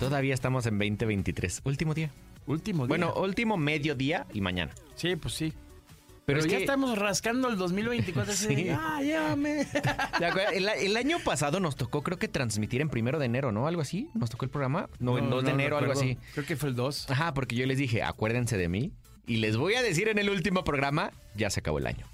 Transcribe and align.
Todavía 0.00 0.34
estamos 0.34 0.66
en 0.66 0.78
2023. 0.78 1.62
Último 1.64 1.94
día. 1.94 2.10
Último 2.46 2.84
día. 2.84 2.88
Bueno, 2.88 3.14
último 3.14 3.56
mediodía 3.56 4.26
y 4.32 4.40
mañana. 4.40 4.72
sí, 4.96 5.16
pues 5.16 5.34
sí. 5.34 5.52
Pero 6.26 6.38
Pero, 6.38 6.46
es 6.46 6.52
ya 6.52 6.56
que- 6.56 6.64
estamos 6.64 6.98
rascando 6.98 7.48
el 7.50 7.58
2024. 7.58 8.32
así 8.32 8.46
de, 8.54 8.54
Sí. 8.62 8.68
ah, 8.70 8.98
llévame. 9.02 9.66
El, 10.54 10.68
el 10.68 10.96
año 10.96 11.18
pasado 11.22 11.60
nos 11.60 11.76
tocó, 11.76 12.02
creo 12.02 12.18
que 12.18 12.28
transmitir 12.28 12.80
en 12.80 12.88
primero 12.88 13.18
de 13.18 13.26
enero, 13.26 13.52
¿no? 13.52 13.66
Algo 13.66 13.82
así. 13.82 14.08
Nos 14.14 14.30
tocó 14.30 14.46
el 14.46 14.50
programa. 14.50 14.88
No, 15.00 15.18
en 15.18 15.28
2 15.28 15.44
de 15.44 15.50
enero, 15.50 15.76
algo 15.76 15.92
así. 15.92 16.16
Creo 16.32 16.46
que 16.46 16.56
fue 16.56 16.70
el 16.70 16.76
2. 16.76 17.10
Ajá, 17.10 17.34
porque 17.34 17.56
yo 17.56 17.66
les 17.66 17.76
dije, 17.76 18.02
acuérdense 18.02 18.56
de 18.56 18.68
mí. 18.70 18.90
Y 19.26 19.36
les 19.36 19.58
voy 19.58 19.74
a 19.74 19.82
decir 19.82 20.08
en 20.08 20.18
el 20.18 20.30
último 20.30 20.64
programa, 20.64 21.10
ya 21.36 21.50
se 21.50 21.60
acabó 21.60 21.76
el 21.78 21.86
año. 21.86 22.06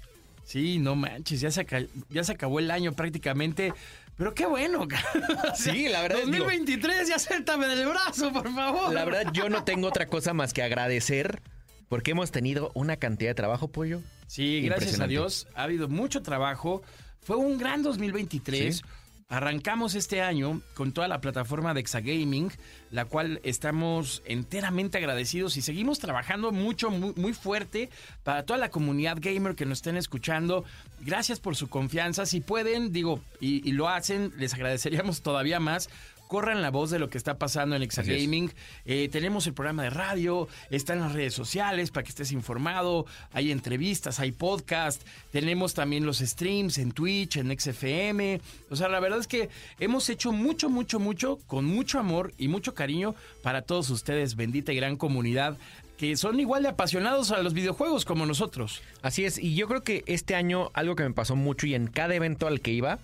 Sí, 0.43 0.77
no 0.79 0.95
manches, 0.97 1.39
ya 1.39 1.49
se, 1.51 1.65
ya 2.09 2.23
se 2.25 2.31
acabó 2.33 2.59
el 2.59 2.69
año 2.71 2.91
prácticamente. 2.91 3.73
Pero 4.17 4.33
qué 4.33 4.45
bueno. 4.45 4.87
Sí, 5.55 5.87
la 5.89 6.01
verdad, 6.01 6.19
digo- 6.25 6.45
2023, 6.45 7.07
ya 7.09 7.19
suéltame 7.19 7.67
del 7.67 7.87
brazo, 7.87 8.31
por 8.31 8.53
favor. 8.53 8.93
La 8.93 9.05
verdad, 9.05 9.31
yo 9.33 9.49
no 9.49 9.63
tengo 9.63 9.87
otra 9.87 10.07
cosa 10.07 10.33
más 10.33 10.53
que 10.53 10.61
agradecer 10.63 11.41
porque 11.89 12.11
hemos 12.11 12.31
tenido 12.31 12.71
una 12.73 12.97
cantidad 12.97 13.31
de 13.31 13.35
trabajo, 13.35 13.67
pollo. 13.69 14.01
Sí, 14.27 14.61
gracias 14.61 14.99
a. 14.99 15.07
Dios. 15.07 15.47
Ha 15.55 15.63
habido 15.63 15.87
mucho 15.89 16.21
trabajo. 16.21 16.81
Fue 17.21 17.35
un 17.35 17.57
gran 17.57 17.83
2023. 17.83 18.77
Sí. 18.77 18.83
Arrancamos 19.31 19.95
este 19.95 20.21
año 20.21 20.61
con 20.73 20.91
toda 20.91 21.07
la 21.07 21.21
plataforma 21.21 21.73
de 21.73 21.79
Exagaming, 21.79 22.51
la 22.89 23.05
cual 23.05 23.39
estamos 23.43 24.21
enteramente 24.25 24.97
agradecidos 24.97 25.55
y 25.55 25.61
seguimos 25.61 25.99
trabajando 25.99 26.51
mucho, 26.51 26.91
muy, 26.91 27.31
fuerte 27.31 27.89
para 28.23 28.43
toda 28.45 28.59
la 28.59 28.69
comunidad 28.69 29.19
gamer 29.21 29.55
que 29.55 29.65
nos 29.65 29.77
estén 29.77 29.95
escuchando. 29.95 30.65
Gracias 30.99 31.39
por 31.39 31.55
su 31.55 31.69
confianza. 31.69 32.25
Si 32.25 32.41
pueden, 32.41 32.91
digo, 32.91 33.21
y 33.39 33.71
lo 33.71 33.87
hacen, 33.87 34.33
les 34.37 34.53
agradeceríamos 34.53 35.21
todavía 35.21 35.61
más. 35.61 35.89
Corran 36.31 36.61
la 36.61 36.71
voz 36.71 36.89
de 36.91 36.97
lo 36.97 37.09
que 37.09 37.17
está 37.17 37.37
pasando 37.37 37.75
en. 37.75 37.81
Exagaming. 37.81 38.53
Eh, 38.85 39.09
tenemos 39.11 39.47
el 39.47 39.53
programa 39.53 39.83
de 39.83 39.89
radio, 39.89 40.47
está 40.69 40.93
en 40.93 41.01
las 41.01 41.11
redes 41.11 41.33
sociales 41.33 41.91
para 41.91 42.05
que 42.05 42.11
estés 42.11 42.31
informado. 42.31 43.05
Hay 43.33 43.51
entrevistas, 43.51 44.21
hay 44.21 44.31
podcast. 44.31 45.05
Tenemos 45.33 45.73
también 45.73 46.05
los 46.05 46.19
streams 46.19 46.77
en 46.77 46.93
Twitch, 46.93 47.35
en 47.35 47.59
XFM. 47.59 48.39
O 48.69 48.77
sea, 48.77 48.87
la 48.87 49.01
verdad 49.01 49.19
es 49.19 49.27
que 49.27 49.49
hemos 49.77 50.07
hecho 50.07 50.31
mucho, 50.31 50.69
mucho, 50.69 51.01
mucho, 51.01 51.37
con 51.47 51.65
mucho 51.65 51.99
amor 51.99 52.31
y 52.37 52.47
mucho 52.47 52.73
cariño 52.73 53.13
para 53.43 53.63
todos 53.63 53.89
ustedes, 53.89 54.37
bendita 54.37 54.71
y 54.71 54.77
gran 54.77 54.95
comunidad, 54.95 55.57
que 55.97 56.15
son 56.15 56.39
igual 56.39 56.63
de 56.63 56.69
apasionados 56.69 57.31
a 57.31 57.43
los 57.43 57.53
videojuegos 57.53 58.05
como 58.05 58.25
nosotros. 58.25 58.81
Así 59.01 59.25
es, 59.25 59.37
y 59.37 59.55
yo 59.55 59.67
creo 59.67 59.83
que 59.83 60.05
este 60.05 60.35
año 60.35 60.71
algo 60.75 60.95
que 60.95 61.03
me 61.03 61.11
pasó 61.11 61.35
mucho 61.35 61.67
y 61.67 61.75
en 61.75 61.87
cada 61.87 62.15
evento 62.15 62.47
al 62.47 62.61
que 62.61 62.71
iba, 62.71 62.99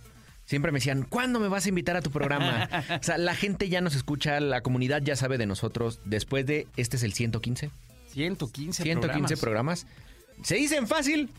siempre 0.47 0.71
me 0.71 0.79
decían, 0.79 1.03
¿cuándo 1.03 1.39
me 1.39 1.49
vas 1.49 1.67
a 1.67 1.69
invitar 1.69 1.95
a 1.95 2.01
tu 2.01 2.09
programa? 2.09 2.67
o 2.99 3.03
sea, 3.03 3.19
la 3.19 3.35
gente 3.35 3.69
ya 3.69 3.81
nos 3.81 3.95
escucha, 3.95 4.39
la 4.39 4.61
comunidad 4.61 5.03
ya 5.03 5.15
sabe 5.15 5.37
de 5.37 5.45
nosotros. 5.45 5.99
Después 6.05 6.47
de, 6.47 6.67
este 6.77 6.97
es 6.97 7.03
el 7.03 7.13
115, 7.13 7.69
115, 8.07 8.83
115 8.83 9.37
programas. 9.37 9.85
programas. 9.85 9.87
Se 10.43 10.55
dicen 10.55 10.87
fácil, 10.87 11.29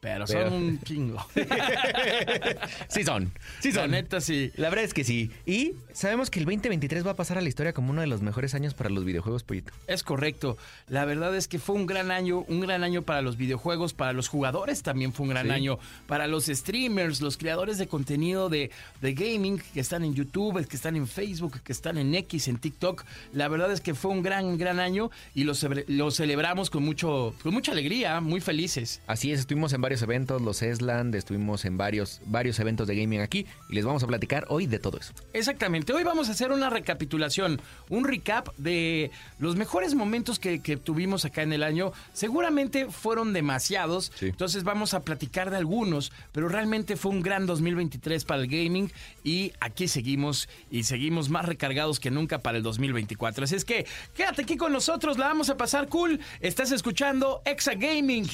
Pero 0.00 0.24
Pero- 0.26 0.50
son 0.50 0.52
un 0.62 0.80
chingo. 0.82 1.26
sí 2.88 3.04
son, 3.04 3.32
sí 3.60 3.72
La 3.72 3.82
son. 3.82 3.90
neta, 3.90 4.20
sí. 4.20 4.52
La 4.56 4.68
verdad 4.68 4.84
es 4.84 4.94
que 4.94 5.04
sí. 5.04 5.30
Y 5.46 5.72
sabemos 5.92 6.30
que 6.30 6.38
el 6.38 6.44
2023 6.44 7.06
va 7.06 7.12
a 7.12 7.16
pasar 7.16 7.38
a 7.38 7.40
la 7.40 7.48
historia 7.48 7.72
como 7.72 7.90
uno 7.90 8.00
de 8.00 8.06
los 8.06 8.22
mejores 8.22 8.54
años 8.54 8.74
para 8.74 8.90
los 8.90 9.04
videojuegos, 9.04 9.42
Pollito. 9.42 9.72
Es 9.86 10.02
correcto. 10.02 10.56
La 10.88 11.04
verdad 11.04 11.34
es 11.36 11.48
que 11.48 11.58
fue 11.58 11.74
un 11.74 11.86
gran 11.86 12.10
año, 12.10 12.44
un 12.48 12.60
gran 12.60 12.84
año 12.84 13.02
para 13.02 13.22
los 13.22 13.36
videojuegos, 13.36 13.92
para 13.92 14.12
los 14.12 14.28
jugadores 14.28 14.82
también 14.82 15.12
fue 15.12 15.24
un 15.24 15.30
gran 15.30 15.46
Sí. 15.46 15.52
año, 15.52 15.78
para 16.06 16.26
los 16.26 16.46
streamers, 16.46 17.20
los 17.20 17.36
creadores 17.36 17.78
de 17.78 17.86
contenido 17.88 18.48
de, 18.48 18.70
de 19.00 19.14
gaming 19.14 19.60
que 19.72 19.80
están 19.80 20.04
en 20.04 20.14
YouTube, 20.14 20.66
que 20.66 20.76
están 20.76 20.96
en 20.96 21.06
Facebook, 21.06 21.60
que 21.62 21.72
están 21.72 21.98
en 21.98 22.14
X, 22.14 22.48
en 22.48 22.58
TikTok. 22.58 23.04
La 23.32 23.48
verdad 23.48 23.72
es 23.72 23.80
que 23.80 23.94
fue 23.94 24.10
un 24.10 24.22
gran, 24.22 24.58
gran 24.58 24.78
año 24.80 25.10
y 25.34 25.44
lo, 25.44 25.52
lo 25.88 26.10
celebramos 26.10 26.70
con, 26.70 26.84
mucho, 26.84 27.34
con 27.42 27.52
mucha 27.54 27.72
alegría, 27.72 28.20
muy 28.20 28.40
felices. 28.40 29.00
Así 29.06 29.32
es, 29.32 29.40
estuvimos 29.40 29.72
en 29.72 29.80
varios 29.88 30.02
eventos, 30.02 30.42
los 30.42 30.60
Esland, 30.60 31.14
estuvimos 31.14 31.64
en 31.64 31.78
varios, 31.78 32.20
varios 32.26 32.58
eventos 32.58 32.86
de 32.86 32.94
gaming 32.94 33.20
aquí 33.22 33.46
y 33.70 33.74
les 33.74 33.86
vamos 33.86 34.02
a 34.02 34.06
platicar 34.06 34.44
hoy 34.50 34.66
de 34.66 34.78
todo 34.78 34.98
eso. 34.98 35.14
Exactamente. 35.32 35.94
Hoy 35.94 36.04
vamos 36.04 36.28
a 36.28 36.32
hacer 36.32 36.52
una 36.52 36.68
recapitulación, 36.68 37.58
un 37.88 38.04
recap 38.04 38.48
de 38.58 39.10
los 39.38 39.56
mejores 39.56 39.94
momentos 39.94 40.38
que, 40.38 40.60
que 40.60 40.76
tuvimos 40.76 41.24
acá 41.24 41.40
en 41.40 41.54
el 41.54 41.62
año. 41.62 41.92
Seguramente 42.12 42.88
fueron 42.90 43.32
demasiados, 43.32 44.12
Sí. 44.14 44.26
entonces 44.26 44.62
vamos 44.62 44.92
a 44.92 45.00
platicar 45.04 45.48
de 45.50 45.56
algunos, 45.56 46.12
pero 46.32 46.50
realmente 46.50 46.96
fue 46.98 47.10
un 47.12 47.22
gran 47.22 47.46
2023 47.46 48.26
para 48.26 48.42
el 48.42 48.48
gaming 48.48 48.92
y 49.24 49.52
aquí 49.58 49.88
seguimos 49.88 50.50
y 50.70 50.82
seguimos 50.82 51.30
más 51.30 51.46
recargados 51.46 51.98
que 51.98 52.10
nunca 52.10 52.40
para 52.40 52.58
el 52.58 52.62
2024. 52.62 53.44
Así 53.44 53.54
es 53.54 53.64
que 53.64 53.86
quédate 54.14 54.42
aquí 54.42 54.58
con 54.58 54.70
nosotros, 54.70 55.16
la 55.16 55.28
vamos 55.28 55.48
a 55.48 55.56
pasar 55.56 55.88
cool. 55.88 56.20
Estás 56.40 56.72
escuchando 56.72 57.40
Exa 57.46 57.72
Gaming. 57.72 58.28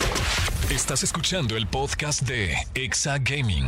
Estás 0.70 1.02
escuchando 1.02 1.43
el 1.52 1.66
podcast 1.66 2.22
de 2.22 2.56
Exa 2.74 3.18
Gaming. 3.18 3.66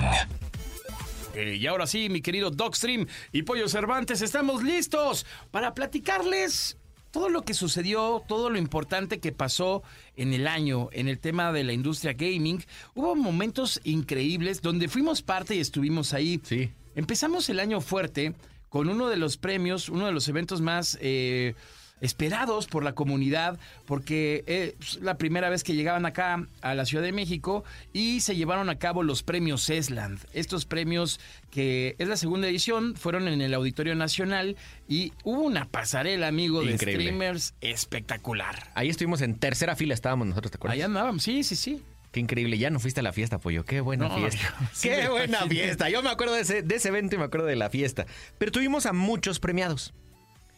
Eh, 1.35 1.57
y 1.57 1.67
ahora 1.67 1.87
sí, 1.87 2.09
mi 2.09 2.23
querido 2.23 2.51
Dogstream 2.51 3.07
y 3.33 3.43
Pollo 3.43 3.69
Cervantes, 3.69 4.23
estamos 4.23 4.63
listos 4.63 5.27
para 5.51 5.75
platicarles 5.75 6.79
todo 7.11 7.29
lo 7.29 7.43
que 7.43 7.53
sucedió, 7.53 8.23
todo 8.27 8.49
lo 8.49 8.57
importante 8.57 9.21
que 9.21 9.31
pasó 9.31 9.83
en 10.17 10.33
el 10.33 10.47
año 10.47 10.89
en 10.93 11.07
el 11.09 11.19
tema 11.19 11.53
de 11.53 11.65
la 11.65 11.75
industria 11.75 12.15
gaming. 12.15 12.65
Hubo 12.95 13.15
momentos 13.15 13.79
increíbles 13.85 14.63
donde 14.63 14.89
fuimos 14.89 15.21
parte 15.21 15.55
y 15.55 15.61
estuvimos 15.61 16.15
ahí. 16.15 16.41
Sí. 16.43 16.71
Empezamos 16.95 17.51
el 17.51 17.61
año 17.61 17.83
fuerte 17.83 18.33
con 18.71 18.89
uno 18.89 19.09
de 19.09 19.19
los 19.19 19.37
premios, 19.37 19.91
uno 19.91 20.07
de 20.07 20.13
los 20.13 20.29
eventos 20.29 20.63
más 20.63 20.97
eh, 21.03 21.55
esperados 22.01 22.67
por 22.67 22.85
la 22.85 22.95
comunidad, 22.95 23.59
porque 23.87 24.45
es 24.47 24.97
la 25.01 25.17
primera 25.17 25.49
vez 25.49 25.65
que 25.65 25.75
llegaban 25.75 26.07
acá 26.07 26.47
a 26.61 26.75
la 26.75 26.85
Ciudad 26.85 27.03
de 27.03 27.13
México 27.13 27.65
y 27.93 28.21
se 28.21 28.37
llevaron 28.37 28.69
a 28.69 28.79
cabo 28.79 29.03
los 29.03 29.23
premios 29.23 29.69
Esland. 29.71 30.19
Estos 30.33 30.67
premios 30.67 31.21
que 31.51 31.97
es 31.99 32.07
la 32.09 32.17
segunda 32.17 32.49
edición, 32.49 32.97
fueron 32.97 33.29
en 33.29 33.41
el 33.41 33.55
Auditorio 33.55 33.95
Nacional 33.95 34.57
y 34.89 35.13
hubo 35.25 35.41
una 35.43 35.65
pasarela, 35.67 36.29
amigo, 36.29 36.63
de 36.63 36.73
Increíble. 36.73 37.05
streamers 37.05 37.55
espectacular. 37.63 38.71
Ahí 38.75 38.89
estuvimos 38.91 39.23
en 39.23 39.35
tercera 39.37 39.75
fila, 39.77 39.95
estábamos 39.95 40.27
nosotros, 40.27 40.51
¿te 40.53 40.57
acuerdas? 40.57 40.75
Ahí 40.77 40.83
andábamos, 40.83 41.23
sí, 41.23 41.43
sí, 41.45 41.57
sí. 41.57 41.83
Qué 42.13 42.21
increíble, 42.21 42.57
ya 42.59 42.71
no 42.71 42.79
fuiste 42.81 43.01
a 43.01 43.03
la 43.03 43.13
fiesta, 43.13 43.39
pollo. 43.39 43.65
Qué 43.65 43.81
buena 43.81 44.09
No, 44.09 44.17
fiesta. 44.17 44.41
yo- 44.61 44.67
sí 44.73 44.89
Qué 44.89 45.09
buena 45.09 45.47
fiesta. 45.47 45.89
Yo 45.91 46.03
me 46.03 46.11
acuerdo 46.11 46.35
de 46.35 46.43
ese, 46.43 46.63
de 46.63 46.75
ese 46.77 46.89
evento 46.89 47.15
y 47.15 47.19
me 47.19 47.25
acuerdo 47.25 47.47
de 47.47 47.57
la 47.57 47.69
fiesta. 47.71 48.07
Pero 48.39 48.53
tuvimos 48.53 48.87
a 48.87 48.93
muchos 48.93 49.39
premiados. 49.41 49.93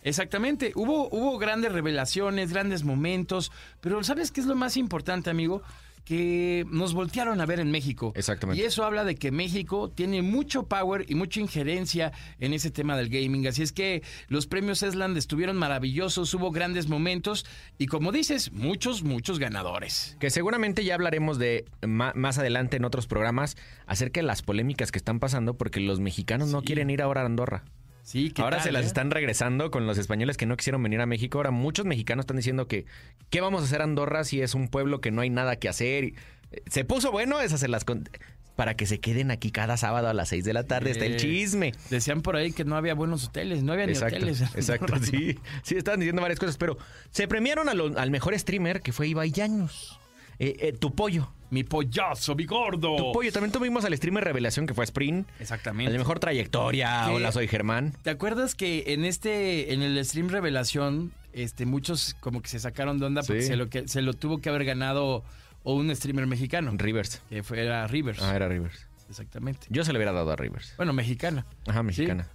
Exactamente, 0.03 0.73
hubo, 0.75 1.09
hubo 1.11 1.39
grandes 1.39 1.73
revelaciones, 1.73 2.53
grandes 2.53 2.85
momentos, 2.85 3.53
pero 3.81 4.03
¿sabes 4.05 4.31
qué 4.31 4.41
es 4.41 4.47
lo 4.47 4.55
más 4.55 4.77
importante, 4.77 5.31
amigo? 5.31 5.63
Que 6.05 6.65
nos 6.71 6.95
voltearon 6.95 7.39
a 7.43 7.45
ver 7.45 7.61
en 7.61 7.71
México. 7.71 8.13
Exactamente. 8.17 8.63
Y 8.63 8.65
eso 8.65 8.83
habla 8.83 9.05
de 9.05 9.17
que 9.17 9.31
México 9.31 9.91
tiene 9.91 10.23
mucho 10.23 10.63
power 10.63 11.05
y 11.07 11.15
mucha 11.15 11.41
injerencia 11.41 12.13
en 12.41 12.55
ese 12.55 12.71
tema 12.71 12.97
del 12.97 13.11
gaming. 13.11 13.47
Así 13.47 13.63
es 13.63 13.73
que 13.73 14.03
los 14.29 14.47
premios 14.47 14.83
Esland 14.83 15.19
estuvieron 15.19 15.59
maravillosos, 15.59 16.33
hubo 16.33 16.51
grandes 16.51 16.89
momentos 16.89 17.45
y 17.77 17.89
como 17.89 18.11
dices, 18.11 18.53
muchos, 18.53 19.03
muchos 19.03 19.39
ganadores. 19.39 20.17
Que 20.19 20.31
seguramente 20.31 20.83
ya 20.83 20.95
hablaremos 20.95 21.39
de 21.39 21.67
más 21.83 22.39
adelante 22.39 22.79
en 22.79 22.87
otros 22.87 23.07
programas 23.07 23.59
acerca 23.87 24.21
de 24.21 24.27
las 24.27 24.41
polémicas 24.41 24.91
que 24.91 24.99
están 24.99 25.21
pasando 25.21 25.59
porque 25.59 25.81
los 25.81 26.01
mexicanos 26.01 26.49
no 26.49 26.63
quieren 26.63 26.89
ir 26.89 27.03
ahora 27.03 27.21
a 27.21 27.27
Andorra. 27.27 27.65
Sí, 28.09 28.31
¿qué 28.31 28.41
Ahora 28.41 28.57
tal, 28.57 28.65
se 28.65 28.73
las 28.73 28.85
eh? 28.85 28.87
están 28.87 29.11
regresando 29.11 29.71
con 29.71 29.87
los 29.87 29.99
españoles 29.99 30.39
que 30.39 30.47
no 30.47 30.57
quisieron 30.57 30.83
venir 30.83 30.99
a 31.03 31.05
México. 31.05 31.37
Ahora 31.37 31.51
muchos 31.51 31.85
mexicanos 31.85 32.23
están 32.23 32.39
diciendo 32.39 32.67
que 32.67 32.87
¿qué 33.29 33.43
vamos 33.43 33.61
a 33.61 33.65
hacer 33.67 33.83
Andorra 33.83 34.25
si 34.25 34.41
es 34.41 34.55
un 34.55 34.69
pueblo 34.69 35.03
que 35.03 35.11
no 35.11 35.21
hay 35.21 35.29
nada 35.29 35.57
que 35.57 35.69
hacer? 35.69 36.05
Y, 36.05 36.15
eh, 36.53 36.63
Se 36.71 36.87
puso 36.87 37.13
bueno, 37.13 37.39
esas 37.41 37.61
se 37.61 37.69
las 37.69 37.85
con- 37.85 38.09
para 38.57 38.73
que 38.75 38.87
se 38.87 38.99
queden 38.99 39.31
aquí 39.31 39.51
cada 39.53 39.77
sábado 39.77 40.09
a 40.09 40.15
las 40.15 40.31
6 40.31 40.43
de 40.47 40.55
la 40.55 40.65
tarde. 40.65 40.91
Está 40.93 41.05
el 41.05 41.19
chisme. 41.19 41.75
Decían 41.91 42.23
por 42.23 42.35
ahí 42.37 42.51
que 42.53 42.65
no 42.65 42.77
había 42.77 42.95
buenos 42.95 43.27
hoteles, 43.27 43.63
no 43.63 43.75
había 43.75 43.87
ni 43.87 43.93
hoteles. 43.95 44.41
exacto, 44.55 44.97
sí. 45.03 45.39
Sí, 45.63 45.77
estaban 45.77 46.01
diciendo 46.01 46.23
varias 46.23 46.41
cosas, 46.41 46.57
pero 46.57 46.79
se 47.11 47.29
premiaron 47.29 47.67
lo- 47.77 47.99
al 47.99 48.11
mejor 48.11 48.37
streamer 48.39 48.81
que 48.81 48.93
fue 48.93 49.07
Ibai 49.09 49.31
Llanos. 49.33 50.01
Eh, 50.39 50.57
eh, 50.61 50.73
tu 50.73 50.95
pollo. 50.95 51.33
Mi 51.51 51.65
pollazo, 51.65 52.35
mi 52.35 52.45
gordo. 52.45 52.97
Tu 52.97 53.13
pollo. 53.13 53.33
También 53.33 53.51
tuvimos 53.53 53.85
al 53.85 53.97
streamer 53.97 54.23
revelación 54.23 54.67
que 54.67 54.75
fue 54.75 54.85
Sprint. 54.85 55.27
Exactamente. 55.41 55.91
De 55.91 55.99
mejor 55.99 56.19
trayectoria. 56.21 57.05
¿Qué? 57.09 57.15
Hola, 57.15 57.33
soy 57.33 57.49
Germán. 57.49 57.95
¿Te 58.03 58.11
acuerdas 58.11 58.55
que 58.55 58.85
en 58.93 59.05
este, 59.05 59.73
en 59.73 59.83
el 59.83 60.05
stream 60.05 60.29
revelación, 60.29 61.13
este, 61.33 61.65
muchos 61.65 62.15
como 62.21 62.43
que 62.43 62.49
se 62.49 62.59
sacaron 62.61 62.99
de 62.99 63.07
onda 63.07 63.23
porque 63.23 63.43
Sí. 63.43 63.49
se, 63.49 63.57
lo 63.57 63.69
que, 63.71 63.89
se 63.89 64.03
lo 64.03 64.13
tuvo 64.13 64.39
que 64.39 64.51
haber 64.51 64.65
ganado 64.65 65.25
o 65.65 65.75
un 65.75 65.95
streamer 65.97 66.27
mexicano, 66.27 66.71
Rivers. 66.77 67.23
que 67.31 67.43
fue 67.43 67.61
era 67.63 67.87
Rivers. 67.87 68.23
Ah, 68.23 68.37
era 68.37 68.47
Rivers. 68.49 68.87
Exactamente. 69.09 69.67
Yo 69.71 69.85
se 69.85 69.93
le 69.93 69.99
hubiera 69.99 70.13
dado 70.13 70.31
a 70.31 70.37
Rivers. 70.37 70.75
Bueno, 70.77 70.93
mexicana. 70.93 71.47
Ajá, 71.67 71.83
mexicana. 71.83 72.29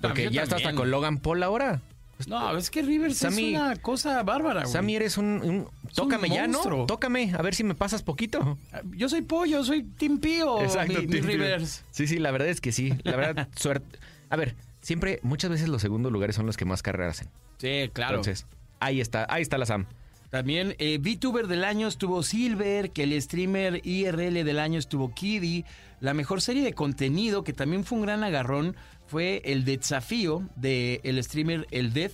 Porque 0.00 0.24
yo 0.24 0.30
ya 0.30 0.42
está 0.42 0.56
hasta 0.56 0.74
con 0.74 0.90
Logan 0.90 1.18
Paul 1.18 1.42
ahora. 1.42 1.82
No, 2.28 2.56
es 2.56 2.70
que 2.70 2.82
Rivers 2.82 3.18
Sammy- 3.22 3.54
es 3.54 3.60
una 3.60 3.76
cosa 3.76 4.22
bárbara, 4.22 4.62
güey. 4.62 4.72
Sammy, 4.72 4.96
eres 4.96 5.18
un... 5.18 5.26
un- 5.26 5.68
tócame 5.94 6.28
ya, 6.28 6.46
¿no? 6.46 6.86
Tócame, 6.86 7.32
a 7.36 7.42
ver 7.42 7.54
si 7.54 7.64
me 7.64 7.74
pasas 7.74 8.02
poquito. 8.02 8.58
Yo 8.96 9.08
soy 9.08 9.22
pollo, 9.22 9.62
soy 9.64 9.82
Team 9.82 10.18
Pío, 10.18 10.58
mi, 10.88 10.96
mi 10.96 11.06
Tim 11.06 11.24
Rivers. 11.24 11.84
Sí, 11.90 12.06
sí, 12.06 12.18
la 12.18 12.30
verdad 12.30 12.48
es 12.48 12.60
que 12.60 12.72
sí. 12.72 12.92
La 13.02 13.16
verdad, 13.16 13.48
suerte. 13.56 13.98
A 14.30 14.36
ver, 14.36 14.54
siempre, 14.80 15.20
muchas 15.22 15.50
veces 15.50 15.68
los 15.68 15.82
segundos 15.82 16.10
lugares 16.12 16.36
son 16.36 16.46
los 16.46 16.56
que 16.56 16.64
más 16.64 16.82
carreras 16.82 17.18
hacen. 17.20 17.30
Sí, 17.58 17.90
claro. 17.92 18.16
Entonces, 18.16 18.46
ahí 18.80 19.00
está, 19.00 19.26
ahí 19.28 19.42
está 19.42 19.58
la 19.58 19.66
Sam. 19.66 19.86
También 20.30 20.74
eh, 20.78 20.98
VTuber 20.98 21.46
del 21.46 21.62
año 21.62 21.86
estuvo 21.86 22.24
Silver, 22.24 22.90
que 22.90 23.04
el 23.04 23.22
streamer 23.22 23.80
IRL 23.86 24.44
del 24.44 24.58
año 24.58 24.80
estuvo 24.80 25.14
Kiddy. 25.14 25.64
La 26.00 26.12
mejor 26.12 26.42
serie 26.42 26.64
de 26.64 26.72
contenido, 26.72 27.44
que 27.44 27.52
también 27.52 27.84
fue 27.84 27.98
un 27.98 28.04
gran 28.04 28.24
agarrón, 28.24 28.74
fue 29.06 29.42
el 29.44 29.64
desafío 29.64 30.48
del 30.56 31.00
el 31.02 31.22
streamer 31.22 31.66
El 31.70 31.92
Death. 31.92 32.12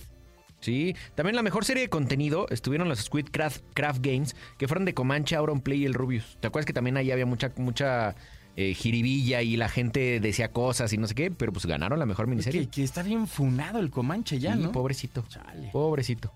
Sí, 0.59 0.95
también 1.15 1.35
la 1.35 1.41
mejor 1.41 1.65
serie 1.65 1.81
de 1.83 1.89
contenido 1.89 2.45
estuvieron 2.51 2.87
los 2.87 2.99
Squid 2.99 3.29
Craft, 3.31 3.63
Craft 3.73 4.05
Games, 4.05 4.35
que 4.59 4.67
fueron 4.67 4.85
de 4.85 4.93
Comanche, 4.93 5.35
Auronplay 5.35 5.79
y 5.81 5.85
el 5.85 5.95
Rubius. 5.95 6.37
¿Te 6.39 6.47
acuerdas 6.47 6.67
que 6.67 6.73
también 6.73 6.97
ahí 6.97 7.09
había 7.09 7.25
mucha, 7.25 7.51
mucha 7.57 8.15
eh, 8.55 8.75
jiribilla 8.75 9.41
y 9.41 9.57
la 9.57 9.69
gente 9.69 10.19
decía 10.19 10.51
cosas 10.51 10.93
y 10.93 10.97
no 10.97 11.07
sé 11.07 11.15
qué? 11.15 11.31
Pero 11.31 11.51
pues 11.51 11.65
ganaron 11.65 11.97
la 11.97 12.05
mejor 12.05 12.27
miniserie. 12.27 12.65
Que, 12.65 12.67
que 12.69 12.83
está 12.83 13.01
bien 13.01 13.25
funado 13.25 13.79
el 13.79 13.89
Comanche 13.89 14.37
ya, 14.37 14.53
Sí, 14.53 14.59
¿no? 14.61 14.71
Pobrecito. 14.71 15.25
Chale. 15.29 15.69
Pobrecito. 15.73 16.31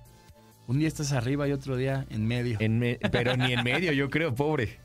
Un 0.66 0.80
día 0.80 0.88
estás 0.88 1.12
arriba 1.12 1.48
y 1.48 1.52
otro 1.52 1.78
día 1.78 2.08
en 2.10 2.26
medio. 2.26 2.58
En 2.60 2.80
me- 2.80 2.98
pero 3.12 3.38
ni 3.38 3.54
en 3.54 3.64
medio, 3.64 3.92
yo 3.92 4.10
creo, 4.10 4.34
pobre. 4.34 4.80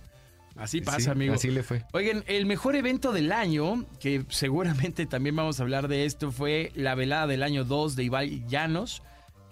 Así 0.56 0.80
pasa, 0.80 1.00
Sí, 1.00 1.10
amigo. 1.10 1.34
Así 1.34 1.50
le 1.50 1.62
fue. 1.62 1.84
Oigan, 1.92 2.24
el 2.26 2.44
mejor 2.46 2.76
evento 2.76 3.12
del 3.12 3.32
año, 3.32 3.84
que 4.00 4.24
seguramente 4.28 5.06
también 5.06 5.36
vamos 5.36 5.58
a 5.60 5.62
hablar 5.62 5.88
de 5.88 6.04
esto, 6.04 6.32
fue 6.32 6.70
la 6.74 6.94
velada 6.94 7.26
del 7.26 7.42
año 7.42 7.64
2 7.64 7.96
de 7.96 8.04
Ibai 8.04 8.44
Llanos. 8.48 9.02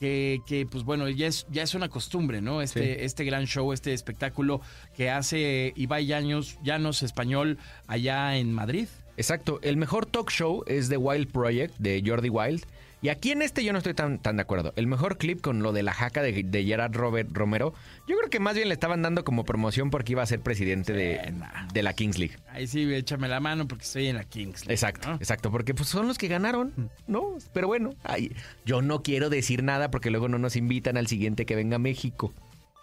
Que, 0.01 0.39
que, 0.47 0.65
pues 0.65 0.85
bueno, 0.85 1.09
ya 1.09 1.27
es, 1.27 1.45
ya 1.51 1.65
es 1.65 1.75
una 1.75 1.89
costumbre, 1.89 2.41
¿no? 2.41 2.63
Este, 2.63 2.95
Sí. 2.95 3.05
este 3.05 3.25
gran 3.25 3.47
show, 3.47 3.73
este 3.73 3.93
espectáculo 3.93 4.61
que 4.97 5.11
hace 5.11 5.73
Ibai 5.75 6.07
Llanos, 6.07 6.57
Llanos 6.63 7.03
Español 7.03 7.59
allá 7.89 8.37
en 8.37 8.53
Madrid. 8.53 8.87
Exacto. 9.17 9.59
El 9.61 9.77
mejor 9.77 10.07
talk 10.07 10.31
show 10.31 10.63
es 10.69 10.89
The 10.89 10.99
Wild 10.99 11.33
Project 11.33 11.75
de 11.79 12.01
Jordi 12.07 12.29
Wild. 12.29 12.65
Y 13.01 13.11
aquí 13.11 13.31
en 13.31 13.43
este 13.43 13.63
yo 13.63 13.73
no 13.73 13.79
estoy 13.79 13.95
tan, 13.95 14.19
tan 14.19 14.37
de 14.37 14.43
acuerdo. 14.43 14.73
El 14.77 14.87
mejor 14.89 15.19
clip 15.19 15.41
con 15.41 15.63
lo 15.63 15.73
de 15.73 15.83
la 15.83 15.93
jaca 15.93 16.21
de, 16.23 16.43
de 16.43 16.65
Gerard 16.65 16.95
Robert 16.95 17.31
Romero, 17.33 17.73
yo 18.09 18.17
creo 18.17 18.29
que 18.31 18.41
más 18.41 18.57
bien 18.57 18.69
le 18.69 18.75
estaban 18.75 19.03
dando 19.03 19.25
como 19.25 19.45
promoción 19.45 19.91
porque 19.91 20.13
iba 20.13 20.23
a 20.23 20.27
ser 20.27 20.41
presidente 20.41 20.93
de, 20.93 21.33
de 21.73 21.83
la 21.83 21.93
Kings 21.93 22.19
League. 22.19 22.37
Ahí 22.51 22.67
sí, 22.67 22.93
échame 22.93 23.29
la 23.29 23.39
mano 23.41 23.69
porque 23.69 23.85
estoy 23.85 24.09
en 24.09 24.17
la 24.17 24.25
Kings. 24.25 24.63
League, 24.63 24.75
Exacto, 24.75 25.11
¿no? 25.11 25.15
exacto, 25.17 25.51
porque 25.53 25.75
pues 25.75 25.89
son 25.89 26.09
los 26.09 26.19
que 26.19 26.29
ganaron, 26.29 26.91
¿no? 27.07 27.37
Pero 27.53 27.69
bueno, 27.69 27.95
ay, 28.03 28.33
yo 28.65 28.83
no 28.83 29.03
quiero 29.03 29.31
decir 29.31 29.63
nada 29.63 29.91
porque 29.91 30.11
luego 30.11 30.29
no 30.29 30.39
nos 30.39 30.57
invitan 30.57 30.97
al 30.97 31.07
siguiente 31.07 31.47
que 31.47 31.55
venga 31.55 31.77
a 31.77 31.79
México. 31.81 32.33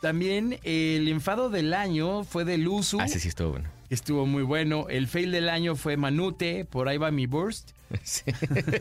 También 0.05 0.59
el 0.61 1.07
enfado 1.07 1.49
del 1.49 1.73
año 1.73 2.23
fue 2.25 2.45
de 2.45 2.59
Luzu, 2.59 2.99
Ah, 2.99 3.05
ese 3.05 3.19
sí 3.19 3.27
estuvo 3.27 3.53
bueno. 3.53 3.69
estuvo 3.89 4.27
muy 4.27 4.43
bueno. 4.43 4.85
El 4.87 5.07
fail 5.07 5.31
del 5.31 5.49
año 5.49 5.75
fue 5.75 5.97
Manute, 5.97 6.63
por 6.63 6.87
ahí 6.87 6.99
va 6.99 7.09
mi 7.09 7.25
burst. 7.25 7.71
Sí. 8.03 8.21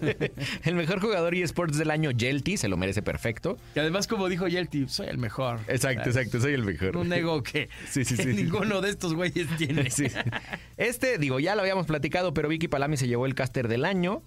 el 0.64 0.74
mejor 0.74 1.00
jugador 1.00 1.34
eSports 1.34 1.78
del 1.78 1.90
año, 1.90 2.10
Jelty, 2.14 2.58
se 2.58 2.68
lo 2.68 2.76
merece 2.76 3.00
perfecto. 3.00 3.56
Que 3.72 3.80
además, 3.80 4.06
como 4.06 4.28
dijo 4.28 4.48
Yelty, 4.48 4.86
soy 4.86 5.06
el 5.06 5.16
mejor. 5.16 5.60
Exacto, 5.66 6.10
exacto, 6.10 6.40
soy 6.40 6.52
el 6.52 6.62
mejor. 6.62 6.94
Un 6.98 7.10
ego 7.10 7.42
que, 7.42 7.70
Sí, 7.90 8.04
sí, 8.04 8.16
que 8.16 8.22
sí, 8.22 8.30
sí. 8.34 8.42
ninguno 8.42 8.82
de 8.82 8.90
estos 8.90 9.14
güeyes 9.14 9.46
tiene. 9.56 9.88
Sí. 9.88 10.08
Este, 10.76 11.16
digo, 11.16 11.40
ya 11.40 11.54
lo 11.54 11.62
habíamos 11.62 11.86
platicado, 11.86 12.34
pero 12.34 12.50
Vicky 12.50 12.68
Palami 12.68 12.98
se 12.98 13.08
llevó 13.08 13.24
el 13.24 13.34
caster 13.34 13.66
del 13.68 13.86
año. 13.86 14.22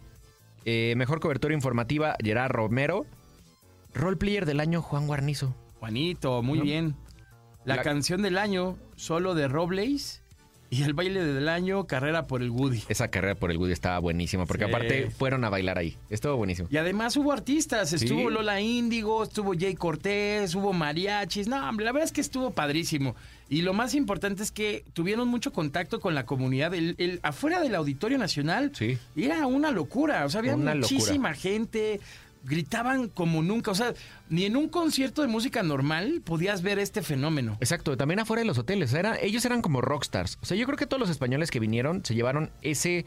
Eh, 0.66 0.96
mejor 0.98 1.20
cobertura 1.20 1.54
informativa, 1.54 2.16
Gerard 2.24 2.52
Romero. 2.54 3.06
Roleplayer 3.94 4.48
del 4.48 4.60
año, 4.60 4.82
Juan 4.82 5.06
Guarnizo. 5.06 5.56
Juanito, 5.80 6.42
muy 6.44 6.60
¿No? 6.60 6.64
bien. 6.64 6.96
La, 7.66 7.78
La- 7.78 7.82
canción 7.84 8.22
del 8.22 8.38
año, 8.38 8.78
solo 8.96 9.36
de 9.36 9.48
Robles. 9.48 10.24
Y 10.70 10.84
el 10.84 10.94
baile 10.94 11.24
del 11.24 11.48
año, 11.48 11.88
carrera 11.88 12.28
por 12.28 12.42
el 12.42 12.50
Woody. 12.50 12.84
Esa 12.90 13.08
carrera 13.08 13.36
por 13.36 13.52
el 13.52 13.58
Woody 13.58 13.72
estaba 13.72 14.00
buenísima, 14.00 14.46
porque 14.46 14.66
Sí. 14.66 14.70
aparte 14.70 15.10
fueron 15.12 15.46
a 15.46 15.50
bailar 15.50 15.78
ahí. 15.78 15.96
Estuvo 16.10 16.36
buenísimo. 16.36 16.68
Y 16.70 16.76
además 16.76 17.16
hubo 17.16 17.32
artistas, 17.32 17.94
estuvo 17.94 18.28
Sí. 18.28 18.34
Lola 18.34 18.60
Índigo, 18.60 19.24
estuvo 19.24 19.54
Jay 19.58 19.76
Cortés, 19.76 20.56
hubo 20.56 20.74
mariachis. 20.74 21.48
No, 21.48 21.70
hombre, 21.70 21.86
la 21.86 21.94
verdad 21.94 22.06
es 22.06 22.12
que 22.12 22.20
estuvo 22.20 22.52
padrísimo. 22.52 23.16
Y 23.48 23.62
lo 23.62 23.72
más 23.74 23.96
importante 23.96 24.44
es 24.44 24.52
que 24.52 24.84
tuvieron 24.92 25.30
mucho 25.30 25.54
contacto 25.54 26.02
con 26.02 26.16
la 26.16 26.26
comunidad. 26.26 26.74
El, 26.74 26.96
el- 26.98 27.22
afuera 27.24 27.62
del 27.62 27.74
Auditorio 27.74 28.18
Nacional 28.18 28.72
Sí. 28.76 28.98
era 29.16 29.48
una 29.48 29.72
locura. 29.72 30.26
O 30.26 30.30
sea, 30.30 30.40
había 30.40 30.54
Una 30.56 30.76
locura. 30.76 30.98
muchísima 31.00 31.34
gente. 31.34 32.02
Gritaban 32.44 33.10
como 33.10 33.44
nunca. 33.44 33.72
O 33.72 33.76
sea, 33.76 33.94
ni 34.30 34.46
en 34.46 34.58
un 34.58 34.70
concierto 34.70 35.22
de 35.22 35.28
música 35.28 35.64
normal 35.64 36.22
podías 36.24 36.62
ver 36.62 36.80
este 36.80 37.02
fenómeno. 37.02 37.58
Exacto, 37.60 37.98
también 37.98 38.20
afuera 38.20 38.42
de 38.42 38.48
los 38.48 38.58
hoteles. 38.58 38.94
Era, 38.94 39.20
ellos 39.20 39.46
eran 39.46 39.62
como 39.62 39.82
rockstars. 39.82 40.38
O 40.42 40.46
sea, 40.46 40.58
yo 40.58 40.66
creo 40.66 40.78
que 40.78 40.86
todos 40.86 41.00
los 41.00 41.10
españoles 41.10 41.52
que 41.52 41.60
vinieron 41.60 42.04
se 42.06 42.16
llevaron 42.16 42.52
ese, 42.62 43.06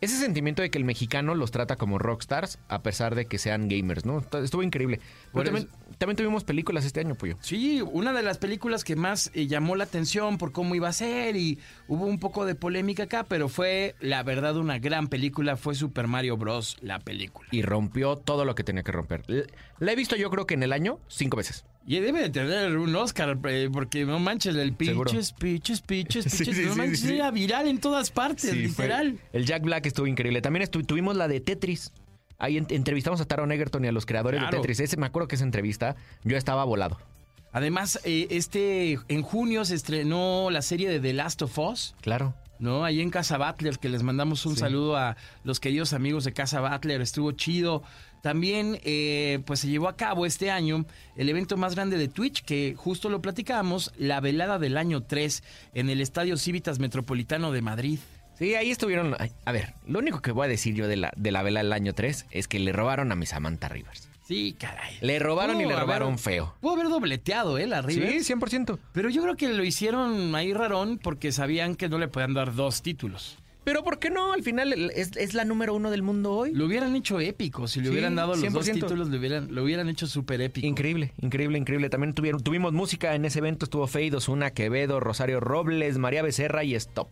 ese 0.00 0.16
sentimiento 0.16 0.62
de 0.62 0.70
que 0.70 0.78
el 0.78 0.84
mexicano 0.84 1.34
los 1.34 1.50
trata 1.50 1.76
como 1.76 1.98
rockstars, 1.98 2.58
a 2.68 2.82
pesar 2.82 3.14
de 3.14 3.26
que 3.26 3.38
sean 3.38 3.68
gamers, 3.68 4.04
¿no? 4.04 4.22
Estuvo 4.42 4.62
increíble. 4.62 5.00
Pero 5.32 5.44
también, 5.44 5.68
también 5.98 6.16
tuvimos 6.16 6.44
películas 6.44 6.84
este 6.84 7.00
año, 7.00 7.14
Puyo. 7.14 7.36
Sí, 7.40 7.80
una 7.80 8.12
de 8.12 8.22
las 8.22 8.38
películas 8.38 8.84
que 8.84 8.96
más 8.96 9.30
eh, 9.34 9.46
llamó 9.46 9.74
la 9.74 9.84
atención 9.84 10.38
por 10.38 10.52
cómo 10.52 10.74
iba 10.74 10.88
a 10.88 10.92
ser 10.92 11.36
y 11.36 11.58
hubo 11.88 12.04
un 12.04 12.18
poco 12.18 12.44
de 12.44 12.54
polémica 12.54 13.04
acá, 13.04 13.24
pero 13.24 13.48
fue 13.48 13.94
la 14.00 14.22
verdad 14.22 14.56
una 14.56 14.78
gran 14.78 15.08
película, 15.08 15.56
fue 15.56 15.74
Super 15.74 16.06
Mario 16.06 16.36
Bros. 16.36 16.76
la 16.82 16.98
película. 16.98 17.48
Y 17.50 17.62
rompió 17.62 18.16
todo 18.16 18.44
lo 18.44 18.54
que 18.54 18.64
tenía 18.64 18.82
que 18.82 18.92
romper. 18.92 19.22
La 19.78 19.92
he 19.92 19.96
visto 19.96 20.16
yo 20.16 20.30
creo 20.30 20.46
que 20.46 20.54
en 20.54 20.62
el 20.62 20.72
año 20.72 20.98
cinco 21.08 21.36
veces. 21.36 21.64
Y 21.86 22.00
debe 22.00 22.20
de 22.20 22.30
tener 22.30 22.76
un 22.76 22.94
Oscar, 22.96 23.38
porque 23.72 24.04
no 24.04 24.18
manches, 24.18 24.56
el 24.56 24.74
Seguro. 24.76 25.10
pitches, 25.10 25.32
pitches, 25.32 25.80
pitches, 25.82 26.24
Sí, 26.32 26.44
sí, 26.44 26.62
no 26.66 26.74
manches, 26.74 27.00
sí. 27.00 27.14
era 27.14 27.30
viral 27.30 27.68
en 27.68 27.78
todas 27.78 28.10
partes, 28.10 28.50
fue- 28.50 28.58
literal. 28.58 29.18
El 29.32 29.46
Jack 29.46 29.62
Black 29.62 29.86
estuvo 29.86 30.06
increíble. 30.08 30.40
También 30.42 30.64
estu- 30.68 30.84
tuvimos 30.84 31.16
la 31.16 31.28
de 31.28 31.40
Tetris. 31.40 31.92
Ahí 32.38 32.56
en- 32.58 32.66
entrevistamos 32.70 33.20
a 33.20 33.24
Taron 33.24 33.52
Egerton 33.52 33.84
y 33.84 33.88
a 33.88 33.92
los 33.92 34.04
creadores 34.04 34.40
Claro. 34.40 34.56
de 34.56 34.60
Tetris. 34.62 34.80
Ese, 34.80 34.96
me 34.96 35.06
acuerdo 35.06 35.28
que 35.28 35.36
esa 35.36 35.44
entrevista 35.44 35.94
yo 36.24 36.36
estaba 36.36 36.64
volado. 36.64 36.98
Además, 37.52 38.00
eh, 38.04 38.26
este 38.30 38.98
en 39.08 39.22
junio 39.22 39.64
se 39.64 39.74
estrenó 39.76 40.50
la 40.50 40.60
serie 40.62 40.88
de 40.90 41.00
The 41.00 41.12
Last 41.14 41.40
of 41.42 41.56
Us. 41.58 41.94
Claro. 42.02 42.34
¿No? 42.58 42.84
Ahí 42.84 43.00
en 43.00 43.10
Casa 43.10 43.38
Butler, 43.38 43.78
que 43.78 43.88
les 43.88 44.02
mandamos 44.02 44.46
un 44.46 44.54
Sí. 44.54 44.60
saludo 44.60 44.96
a 44.96 45.16
los 45.44 45.60
queridos 45.60 45.92
amigos 45.92 46.24
de 46.24 46.32
Casa 46.32 46.60
Butler, 46.60 47.00
estuvo 47.00 47.32
chido. 47.32 47.82
También, 48.22 48.80
eh, 48.82 49.40
pues 49.46 49.60
se 49.60 49.68
llevó 49.68 49.88
a 49.88 49.96
cabo 49.96 50.26
este 50.26 50.50
año 50.50 50.84
el 51.16 51.28
evento 51.28 51.56
más 51.56 51.74
grande 51.76 51.96
de 51.96 52.08
Twitch, 52.08 52.42
que 52.44 52.74
justo 52.76 53.08
lo 53.08 53.22
platicábamos, 53.22 53.92
la 53.98 54.20
velada 54.20 54.58
del 54.58 54.76
año 54.78 55.02
3 55.04 55.42
en 55.74 55.90
el 55.90 56.00
Estadio 56.00 56.36
Civitas 56.36 56.78
Metropolitano 56.80 57.52
de 57.52 57.62
Madrid. 57.62 57.98
Sí, 58.38 58.54
ahí 58.54 58.70
estuvieron. 58.70 59.14
A 59.44 59.52
ver, 59.52 59.74
lo 59.86 59.98
único 60.00 60.20
que 60.20 60.32
voy 60.32 60.44
a 60.46 60.48
decir 60.48 60.74
yo 60.74 60.88
de 60.88 60.96
la, 60.96 61.12
de 61.16 61.30
la 61.32 61.42
vela 61.42 61.62
del 61.62 61.72
año 61.72 61.94
3 61.94 62.26
es 62.30 62.48
que 62.48 62.58
le 62.58 62.72
robaron 62.72 63.12
a 63.12 63.14
mi 63.16 63.26
Samantha 63.26 63.68
Rivers. 63.68 64.08
Sí, 64.26 64.56
caray. 64.58 64.96
Le 65.02 65.18
robaron 65.18 65.56
y 65.60 65.60
le 65.60 65.72
haber- 65.72 65.80
robaron 65.80 66.18
feo. 66.18 66.54
Pudo 66.60 66.72
haber 66.72 66.88
dobleteado, 66.88 67.58
¿eh? 67.58 67.66
La 67.66 67.80
Rivers. 67.82 68.26
Sí, 68.26 68.34
100%. 68.34 68.78
Pero 68.92 69.08
yo 69.08 69.22
creo 69.22 69.36
que 69.36 69.48
lo 69.48 69.62
hicieron 69.62 70.34
ahí 70.34 70.52
rarón 70.52 70.98
porque 70.98 71.30
sabían 71.32 71.76
que 71.76 71.88
no 71.88 71.98
le 71.98 72.08
podían 72.08 72.34
dar 72.34 72.54
dos 72.54 72.82
títulos. 72.82 73.38
Pero 73.62 73.82
¿por 73.82 73.98
qué 73.98 74.10
no? 74.10 74.32
Al 74.32 74.44
final 74.44 74.72
es, 74.94 75.16
es 75.16 75.34
la 75.34 75.44
número 75.44 75.74
uno 75.74 75.90
del 75.90 76.02
mundo 76.02 76.32
hoy. 76.32 76.52
Lo 76.52 76.66
hubieran 76.66 76.94
hecho 76.94 77.18
épico. 77.18 77.66
Si 77.66 77.80
le 77.80 77.86
Sí, 77.86 77.92
hubieran 77.92 78.14
dado 78.14 78.36
los 78.36 78.52
dos 78.52 78.64
100%. 78.64 78.74
títulos, 78.74 79.08
lo 79.08 79.18
hubieran, 79.18 79.52
lo 79.52 79.64
hubieran 79.64 79.88
hecho 79.88 80.06
súper 80.06 80.40
épico. 80.40 80.66
Increíble, 80.66 81.12
increíble, 81.20 81.58
increíble. 81.58 81.88
También 81.90 82.12
tuvieron, 82.14 82.42
tuvimos 82.42 82.72
música 82.72 83.14
en 83.16 83.24
ese 83.24 83.40
evento. 83.40 83.64
Estuvo 83.64 83.86
Fade, 83.88 84.14
Osuna, 84.16 84.50
Quevedo, 84.52 85.00
Rosario 85.00 85.40
Robles, 85.40 85.98
María 85.98 86.22
Becerra 86.22 86.62
y 86.62 86.76
Stop. 86.76 87.08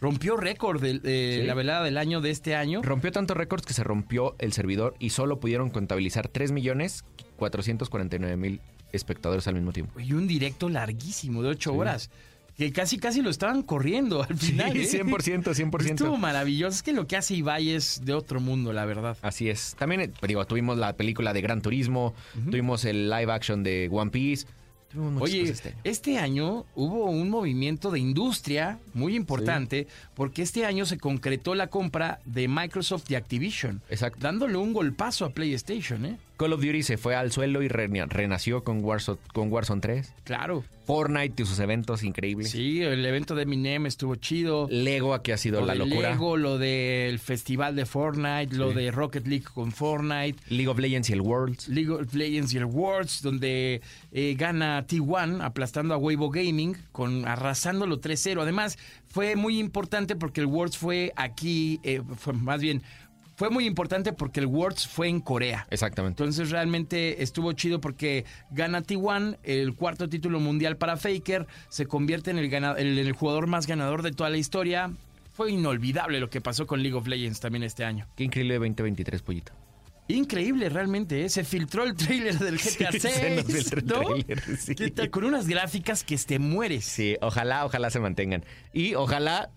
Rompió 0.00 0.36
récord 0.36 0.80
de, 0.80 0.98
de 0.98 1.38
Sí. 1.40 1.46
la 1.46 1.54
velada 1.54 1.84
del 1.84 1.98
año 1.98 2.20
de 2.20 2.30
este 2.30 2.54
año. 2.54 2.80
Rompió 2.82 3.12
tantos 3.12 3.36
récords 3.36 3.66
que 3.66 3.74
se 3.74 3.84
rompió 3.84 4.34
el 4.38 4.52
servidor 4.52 4.94
y 4.98 5.10
solo 5.10 5.40
pudieron 5.40 5.70
contabilizar 5.70 6.28
3 6.28 6.52
millones 6.52 7.04
449 7.36 8.36
mil 8.36 8.60
espectadores 8.92 9.46
al 9.46 9.54
mismo 9.54 9.72
tiempo. 9.72 9.98
Y 10.00 10.12
un 10.14 10.26
directo 10.26 10.68
larguísimo 10.68 11.42
de 11.42 11.50
ocho 11.50 11.74
horas. 11.74 12.10
Que 12.56 12.72
casi, 12.72 12.98
casi 12.98 13.22
lo 13.22 13.30
estaban 13.30 13.62
corriendo 13.62 14.22
al 14.22 14.36
final. 14.36 14.76
¿eh? 14.76 14.82
100%, 14.82 15.54
100%. 15.54 15.90
Estuvo 15.92 16.16
maravilloso. 16.18 16.74
Es 16.76 16.82
que 16.82 16.92
lo 16.92 17.06
que 17.06 17.16
hace 17.16 17.34
Ibai 17.34 17.70
es 17.70 18.02
de 18.04 18.12
otro 18.12 18.38
mundo, 18.40 18.72
la 18.74 18.84
verdad. 18.84 19.16
Así 19.22 19.48
es. 19.48 19.74
También, 19.78 20.00
eh, 20.02 20.10
digo, 20.26 20.44
tuvimos 20.46 20.76
la 20.76 20.94
película 20.94 21.32
de 21.32 21.40
Gran 21.40 21.62
Turismo, 21.62 22.12
tuvimos 22.50 22.84
el 22.84 23.08
live 23.08 23.32
action 23.32 23.62
de 23.62 23.88
One 23.90 24.10
Piece. 24.10 24.46
Tuvimos 24.92 25.22
Oye, 25.22 25.40
cosas 25.42 25.56
este 25.56 25.68
año. 25.68 25.78
este 25.84 26.18
año 26.18 26.66
hubo 26.74 27.04
un 27.04 27.30
movimiento 27.30 27.90
de 27.90 28.00
industria 28.00 28.78
muy 28.92 29.14
importante 29.14 29.86
porque 30.14 30.42
este 30.42 30.66
año 30.66 30.84
se 30.84 30.98
concretó 30.98 31.54
la 31.54 31.68
compra 31.68 32.18
de 32.24 32.48
Microsoft 32.48 33.10
y 33.10 33.14
Activision, 33.14 33.82
Exacto. 33.88 34.18
dándole 34.20 34.56
un 34.56 34.72
golpazo 34.72 35.24
a 35.24 35.30
PlayStation, 35.30 36.04
¿eh? 36.06 36.18
Call 36.40 36.54
of 36.54 36.62
Duty 36.62 36.82
se 36.82 36.96
fue 36.96 37.14
al 37.14 37.30
suelo 37.32 37.62
y 37.62 37.68
re- 37.68 37.86
renació 38.08 38.64
con 38.64 38.82
Warzone, 38.82 39.18
con 39.34 39.52
Warzone 39.52 39.82
3. 39.82 40.14
Claro. 40.24 40.64
Fortnite 40.86 41.42
y 41.42 41.44
sus 41.46 41.58
eventos 41.58 42.02
increíbles. 42.02 42.50
Sí, 42.50 42.80
el 42.80 43.04
evento 43.04 43.34
de 43.34 43.42
Eminem 43.42 43.84
estuvo 43.84 44.14
chido. 44.16 44.66
Lego 44.70 45.12
aquí 45.12 45.32
ha 45.32 45.36
sido 45.36 45.60
Lo 45.60 45.66
la 45.66 45.74
de 45.74 45.80
locura. 45.80 46.10
Lego, 46.12 46.38
lo 46.38 46.56
del 46.56 47.18
festival 47.18 47.76
de 47.76 47.84
Fortnite, 47.84 48.56
lo 48.56 48.70
Sí. 48.70 48.76
de 48.76 48.90
Rocket 48.90 49.26
League 49.26 49.44
con 49.52 49.70
Fortnite. 49.70 50.38
League 50.48 50.68
of 50.68 50.78
Legends 50.78 51.10
y 51.10 51.12
el 51.12 51.20
Worlds. 51.20 51.68
League 51.68 51.90
of 51.90 52.14
Legends 52.14 52.54
y 52.54 52.56
el 52.56 52.64
Worlds, 52.64 53.20
donde 53.20 53.82
eh, 54.10 54.34
gana 54.38 54.86
T1 54.86 55.42
aplastando 55.44 55.92
a 55.92 55.98
Weibo 55.98 56.30
Gaming, 56.30 56.74
con 56.90 57.28
arrasándolo 57.28 58.00
3-0. 58.00 58.40
Además, 58.40 58.78
fue 59.08 59.36
muy 59.36 59.58
importante 59.58 60.16
porque 60.16 60.40
el 60.40 60.46
Worlds 60.46 60.78
fue 60.78 61.12
aquí, 61.16 61.80
eh, 61.84 62.00
fue, 62.16 62.32
más 62.32 62.62
bien, 62.62 62.82
fue 63.40 63.48
muy 63.48 63.64
importante 63.64 64.12
porque 64.12 64.38
el 64.40 64.44
Worlds 64.44 64.86
fue 64.86 65.08
en 65.08 65.18
Corea. 65.22 65.66
Exactamente. 65.70 66.22
Entonces 66.22 66.50
realmente 66.50 67.22
estuvo 67.22 67.54
chido 67.54 67.80
porque 67.80 68.26
gana 68.50 68.82
T1, 68.82 69.38
el 69.44 69.74
cuarto 69.74 70.10
título 70.10 70.40
mundial 70.40 70.76
para 70.76 70.98
Faker, 70.98 71.46
se 71.70 71.86
convierte 71.86 72.30
en 72.32 72.36
el, 72.36 72.50
gana- 72.50 72.74
el- 72.76 72.98
el 72.98 73.12
jugador 73.12 73.46
más 73.46 73.66
ganador 73.66 74.02
de 74.02 74.12
toda 74.12 74.28
la 74.28 74.36
historia. 74.36 74.90
Fue 75.32 75.50
inolvidable 75.52 76.20
lo 76.20 76.28
que 76.28 76.42
pasó 76.42 76.66
con 76.66 76.82
League 76.82 76.94
of 76.98 77.06
Legends 77.06 77.40
también 77.40 77.62
este 77.62 77.82
año. 77.82 78.06
Qué 78.14 78.24
increíble 78.24 78.56
2023, 78.58 79.22
pollito. 79.22 79.52
Increíble, 80.08 80.68
realmente. 80.68 81.24
¿eh? 81.24 81.30
Se 81.30 81.42
filtró 81.42 81.84
el 81.84 81.94
tráiler 81.94 82.38
del 82.38 82.58
GTA 82.58 82.92
Sí, 82.92 83.00
6. 83.00 83.14
se 83.14 83.36
nos 83.36 83.44
filtró 83.46 83.78
el 83.78 83.86
¿no? 83.86 84.00
tráiler, 84.02 84.42
sí. 84.58 84.74
¿Qué 84.74 84.90
tal? 84.90 85.08
Con 85.08 85.24
unas 85.24 85.46
gráficas 85.48 86.04
que 86.04 86.18
te 86.18 86.38
mueres. 86.38 86.84
Sí, 86.84 87.16
ojalá, 87.22 87.64
ojalá 87.64 87.88
se 87.88 88.00
mantengan. 88.00 88.44
Y 88.74 88.96
ojalá 88.96 89.48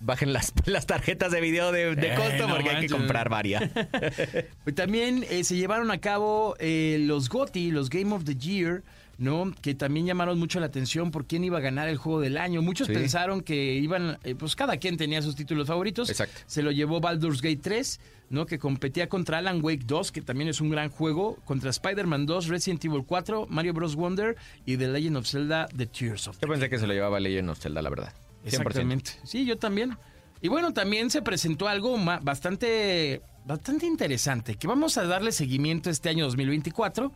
bajen 0.00 0.32
las, 0.32 0.52
las 0.66 0.86
tarjetas 0.86 1.32
de 1.32 1.40
video 1.40 1.72
de, 1.72 1.94
de 1.96 2.12
Eh, 2.12 2.14
costo 2.16 2.46
no 2.48 2.54
porque 2.54 2.70
hay 2.70 2.86
que 2.86 2.92
comprar 2.92 3.28
varias. 3.28 3.70
Pues 4.64 4.74
También 4.76 5.24
eh, 5.30 5.44
se 5.44 5.56
llevaron 5.56 5.90
a 5.90 5.98
cabo 5.98 6.54
eh, 6.58 6.98
los 7.00 7.28
GOTY, 7.28 7.70
los 7.70 7.90
Game 7.90 8.12
of 8.14 8.24
the 8.24 8.34
Year, 8.36 8.82
¿no? 9.18 9.52
Que 9.62 9.74
también 9.74 10.06
llamaron 10.06 10.38
mucho 10.38 10.60
la 10.60 10.66
atención 10.66 11.10
por 11.10 11.26
quién 11.26 11.42
iba 11.42 11.58
a 11.58 11.60
ganar 11.60 11.88
el 11.88 11.96
juego 11.96 12.20
del 12.20 12.36
año. 12.36 12.62
Muchos 12.62 12.86
Sí. 12.86 12.92
pensaron 12.92 13.40
que 13.40 13.74
iban, 13.74 14.18
eh, 14.24 14.34
pues 14.36 14.54
cada 14.54 14.76
quien 14.76 14.96
tenía 14.96 15.22
sus 15.22 15.34
títulos 15.34 15.66
favoritos. 15.66 16.08
Exacto. 16.10 16.40
Se 16.46 16.62
lo 16.62 16.70
llevó 16.70 17.00
Baldur's 17.00 17.40
Gate 17.42 17.58
3, 17.60 18.00
¿no? 18.30 18.46
Que 18.46 18.58
competía 18.60 19.08
contra 19.08 19.38
Alan 19.38 19.58
Wake 19.62 19.84
2, 19.86 20.12
que 20.12 20.20
también 20.20 20.48
es 20.48 20.60
un 20.60 20.70
gran 20.70 20.88
juego, 20.90 21.36
contra 21.44 21.70
Spider-Man 21.70 22.26
2, 22.26 22.46
Resident 22.46 22.84
Evil 22.84 23.02
4, 23.04 23.46
Mario 23.50 23.72
Bros. 23.74 23.96
Wonder 23.96 24.36
y 24.64 24.76
The 24.76 24.86
Legend 24.88 25.16
of 25.16 25.26
Zelda, 25.26 25.66
The 25.76 25.86
Tears 25.86 26.28
of 26.28 26.38
the 26.38 26.46
Yo 26.46 26.52
pensé 26.52 26.68
que 26.70 26.78
se 26.78 26.86
lo 26.86 26.92
llevaba 26.92 27.18
Legend 27.18 27.50
of 27.50 27.58
Zelda, 27.58 27.82
la 27.82 27.90
verdad. 27.90 28.12
100%. 28.48 28.60
Exactamente. 28.60 29.10
Sí, 29.24 29.44
yo 29.44 29.58
también. 29.58 29.96
Y 30.40 30.48
bueno, 30.48 30.72
también 30.72 31.10
se 31.10 31.22
presentó 31.22 31.68
algo 31.68 31.96
bastante, 32.22 33.22
bastante 33.44 33.86
interesante, 33.86 34.54
que 34.54 34.68
vamos 34.68 34.96
a 34.98 35.04
darle 35.04 35.32
seguimiento 35.32 35.90
este 35.90 36.08
año 36.08 36.24
2024, 36.26 37.12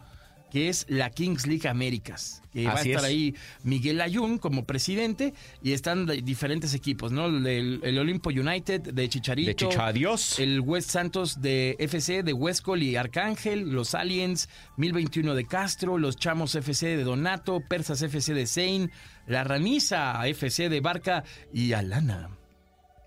que 0.53 0.69
es 0.69 0.85
la 0.91 1.09
Kings 1.09 1.47
League 1.47 1.67
Américas. 1.67 2.43
Que 2.53 2.67
va 2.67 2.75
a 2.75 2.83
estar 2.83 2.99
es. 2.99 3.05
ahí 3.05 3.35
Miguel 3.63 4.03
Ayun 4.03 4.37
como 4.37 4.67
presidente 4.67 5.33
y 5.63 5.73
están 5.73 6.05
diferentes 6.23 6.75
equipos, 6.75 7.11
¿no? 7.11 7.25
El, 7.25 7.81
el 7.83 7.99
Olimpo 7.99 8.29
United 8.29 8.83
de 8.93 9.09
Chicharito. 9.09 9.49
De 9.49 9.57
Chicha, 9.57 9.87
adiós. 9.87 10.39
El 10.39 10.61
West 10.61 10.91
Santos 10.91 11.41
de 11.41 11.77
FC 11.79 12.23
de 12.23 12.35
Huescol 12.35 12.83
y 12.83 12.97
Arcángel, 12.97 13.71
los 13.71 13.95
Aliens 13.95 14.51
1021 14.77 15.35
de 15.35 15.47
Castro, 15.47 15.97
los 15.97 16.17
Chamos 16.17 16.55
FC 16.55 16.99
de 16.99 17.05
Donato, 17.05 17.63
Persas 17.67 18.03
FC 18.03 18.35
de 18.35 18.47
Sein, 18.47 18.91
la 19.27 19.45
Raniza 19.45 20.29
FC 20.29 20.69
de 20.69 20.81
Barca 20.83 21.25
y 21.55 21.73
Alana. 21.73 22.42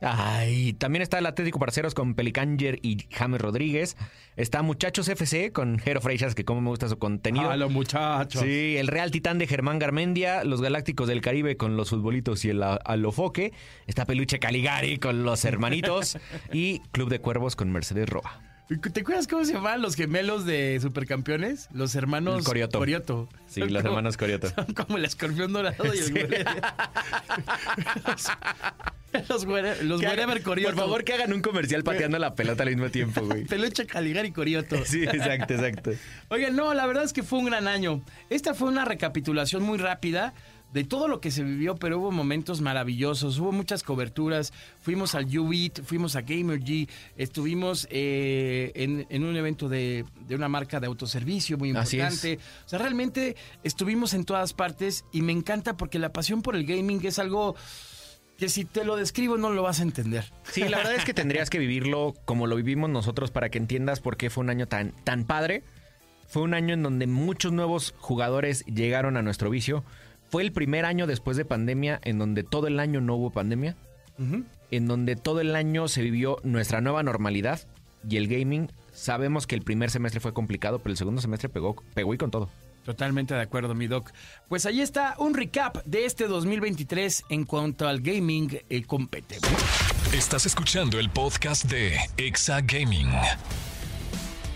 Ay, 0.07 0.73
también 0.73 1.01
está 1.01 1.17
el 1.19 1.25
Atlético 1.25 1.57
Parceros 1.59 1.93
con 1.95 2.13
Pelicanger 2.13 2.79
y 2.83 3.05
James 3.11 3.41
Rodríguez. 3.41 3.97
Está 4.35 4.61
Muchachos 4.61 5.07
FC 5.09 5.51
con 5.51 5.79
Jero 5.79 5.99
Freixas, 6.01 6.35
que 6.35 6.45
como 6.45 6.61
me 6.61 6.69
gusta 6.69 6.87
su 6.87 6.97
contenido. 6.99 7.55
los 7.57 7.71
muchachos. 7.71 8.41
Sí, 8.43 8.75
el 8.77 8.87
Real 8.87 9.09
Titán 9.11 9.39
de 9.39 9.47
Germán 9.47 9.79
Garmendia, 9.79 10.43
los 10.43 10.61
Galácticos 10.61 11.07
del 11.07 11.21
Caribe 11.21 11.57
con 11.57 11.75
los 11.77 11.89
futbolitos 11.89 12.45
y 12.45 12.49
el 12.49 12.61
a- 12.61 12.75
Alofoque, 12.75 13.51
está 13.87 14.05
Peluche 14.05 14.39
Caligari 14.39 14.97
con 14.99 15.23
los 15.23 15.43
hermanitos 15.45 16.17
y 16.53 16.79
Club 16.91 17.09
de 17.09 17.19
Cuervos 17.19 17.55
con 17.55 17.71
Mercedes 17.71 18.07
Roa. 18.09 18.41
¿Te 18.93 19.01
acuerdas 19.01 19.27
cómo 19.27 19.45
se 19.45 19.53
llamaban 19.53 19.81
los 19.83 19.95
gemelos 19.95 20.43
de 20.45 20.79
supercampeones? 20.81 21.69
Los 21.71 21.93
hermanos 21.93 22.43
Corioto. 22.43 22.79
Corioto. 22.79 23.29
Sí, 23.47 23.59
Son 23.61 23.71
los 23.71 23.83
como- 23.83 23.93
hermanos 23.93 24.17
Corioto. 24.17 24.49
Son 24.49 24.65
como 24.73 24.97
el 24.97 25.05
escorpión 25.05 25.53
dorado 25.53 25.85
y 25.93 25.99
el 25.99 26.03
Sí. 26.03 26.13
Los, 29.29 29.47
güere- 29.47 29.81
los 29.83 30.01
wherever 30.01 30.41
Corioto. 30.43 30.75
Por 30.75 30.83
favor, 30.83 31.03
que 31.05 31.13
hagan 31.13 31.31
un 31.31 31.41
comercial 31.41 31.83
pateando 31.83 32.19
la 32.19 32.35
pelota 32.35 32.63
al 32.63 32.69
mismo 32.69 32.89
tiempo, 32.89 33.21
güey. 33.21 33.45
Peluche 33.47 33.85
Caligari 33.85 34.31
Corioto. 34.31 34.83
Sí, 34.83 35.03
exacto, 35.03 35.53
exacto. 35.53 35.91
Oigan, 36.29 36.53
no, 36.55 36.73
la 36.73 36.85
verdad 36.85 37.03
es 37.05 37.13
que 37.13 37.23
fue 37.23 37.39
un 37.39 37.45
gran 37.45 37.67
año. 37.69 38.01
Esta 38.29 38.53
fue 38.53 38.67
una 38.67 38.83
recapitulación 38.83 39.63
muy 39.63 39.77
rápida 39.77 40.33
de 40.75 40.83
todo 40.83 41.07
lo 41.07 41.21
que 41.21 41.31
se 41.31 41.41
vivió, 41.41 41.75
pero 41.75 41.99
hubo 41.99 42.11
momentos 42.11 42.59
maravillosos, 42.59 43.39
hubo 43.39 43.53
muchas 43.53 43.81
coberturas. 43.81 44.51
Fuimos 44.81 45.15
al 45.15 45.25
UBIT, 45.25 45.81
fuimos 45.85 46.17
a 46.17 46.21
Gamergy, 46.21 46.89
estuvimos 47.15 47.87
eh, 47.89 48.73
en, 48.75 49.07
en 49.09 49.23
un 49.23 49.37
evento 49.37 49.69
de, 49.69 50.03
de 50.27 50.35
una 50.35 50.49
marca 50.49 50.81
de 50.81 50.87
autoservicio 50.87 51.57
muy 51.57 51.69
importante. 51.69 52.39
O 52.65 52.67
sea, 52.69 52.77
realmente 52.77 53.37
estuvimos 53.63 54.13
en 54.13 54.25
todas 54.25 54.51
partes 54.51 55.05
y 55.13 55.21
me 55.21 55.31
encanta 55.31 55.77
porque 55.77 55.97
la 55.97 56.11
pasión 56.11 56.41
por 56.41 56.57
el 56.57 56.65
gaming 56.65 56.99
es 57.05 57.19
algo 57.19 57.55
que 58.37 58.49
si 58.49 58.65
te 58.65 58.83
lo 58.83 58.97
describo 58.97 59.37
no 59.37 59.51
lo 59.51 59.63
vas 59.63 59.79
a 59.79 59.83
entender. 59.83 60.29
Sí, 60.43 60.67
la 60.67 60.75
verdad 60.75 60.95
es 60.95 61.05
que 61.05 61.13
tendrías 61.13 61.49
que 61.49 61.57
vivirlo 61.57 62.15
como 62.25 62.47
lo 62.47 62.57
vivimos 62.57 62.89
nosotros 62.89 63.31
para 63.31 63.47
que 63.47 63.59
entiendas 63.59 64.01
por 64.01 64.17
qué 64.17 64.29
fue 64.29 64.43
un 64.43 64.49
año 64.49 64.67
tan, 64.67 64.91
tan 65.05 65.23
padre. 65.23 65.63
Fue 66.27 66.41
un 66.41 66.53
año 66.53 66.73
en 66.73 66.83
donde 66.83 67.07
muchos 67.07 67.53
nuevos 67.53 67.93
jugadores 67.97 68.65
llegaron 68.65 69.15
a 69.15 69.21
nuestro 69.21 69.49
vicio. 69.49 69.85
Fue 70.29 70.43
el 70.43 70.51
primer 70.51 70.85
año 70.85 71.07
después 71.07 71.37
de 71.37 71.45
pandemia 71.45 71.99
en 72.03 72.17
donde 72.19 72.43
todo 72.43 72.67
el 72.67 72.79
año 72.79 73.01
no 73.01 73.15
hubo 73.15 73.29
pandemia. 73.31 73.75
En 74.71 74.87
donde 74.87 75.15
todo 75.15 75.41
el 75.41 75.55
año 75.55 75.87
se 75.87 76.01
vivió 76.01 76.37
nuestra 76.43 76.81
nueva 76.81 77.03
normalidad 77.03 77.59
y 78.07 78.17
el 78.17 78.27
gaming. 78.27 78.71
Sabemos 78.93 79.45
que 79.47 79.55
el 79.55 79.61
primer 79.61 79.91
semestre 79.91 80.19
ffue 80.19 80.33
complicado, 80.33 80.79
pero 80.79 80.91
el 80.91 80.97
segundo 80.97 81.21
semestre 81.21 81.49
pegó, 81.49 81.75
pegó 81.93 82.13
y 82.13 82.17
con 82.17 82.31
todo. 82.31 82.49
Totalmente 82.85 83.33
de 83.33 83.41
acuerdo, 83.41 83.73
mi 83.73 83.87
doc. 83.87 84.11
Pues 84.47 84.65
ahí 84.65 84.79
está 84.79 85.15
un 85.17 85.33
recap 85.33 85.83
de 85.85 86.05
este 86.05 86.27
2023 86.27 87.23
en 87.29 87.45
cuanto 87.45 87.87
al 87.87 87.99
gaming 87.99 88.59
eh, 88.69 88.83
compete. 88.83 89.37
Estás 90.13 90.45
escuchando 90.45 90.99
el 90.99 91.09
podcast 91.09 91.65
de 91.65 91.97
Exa 92.17 92.61
Gaming. 92.61 93.09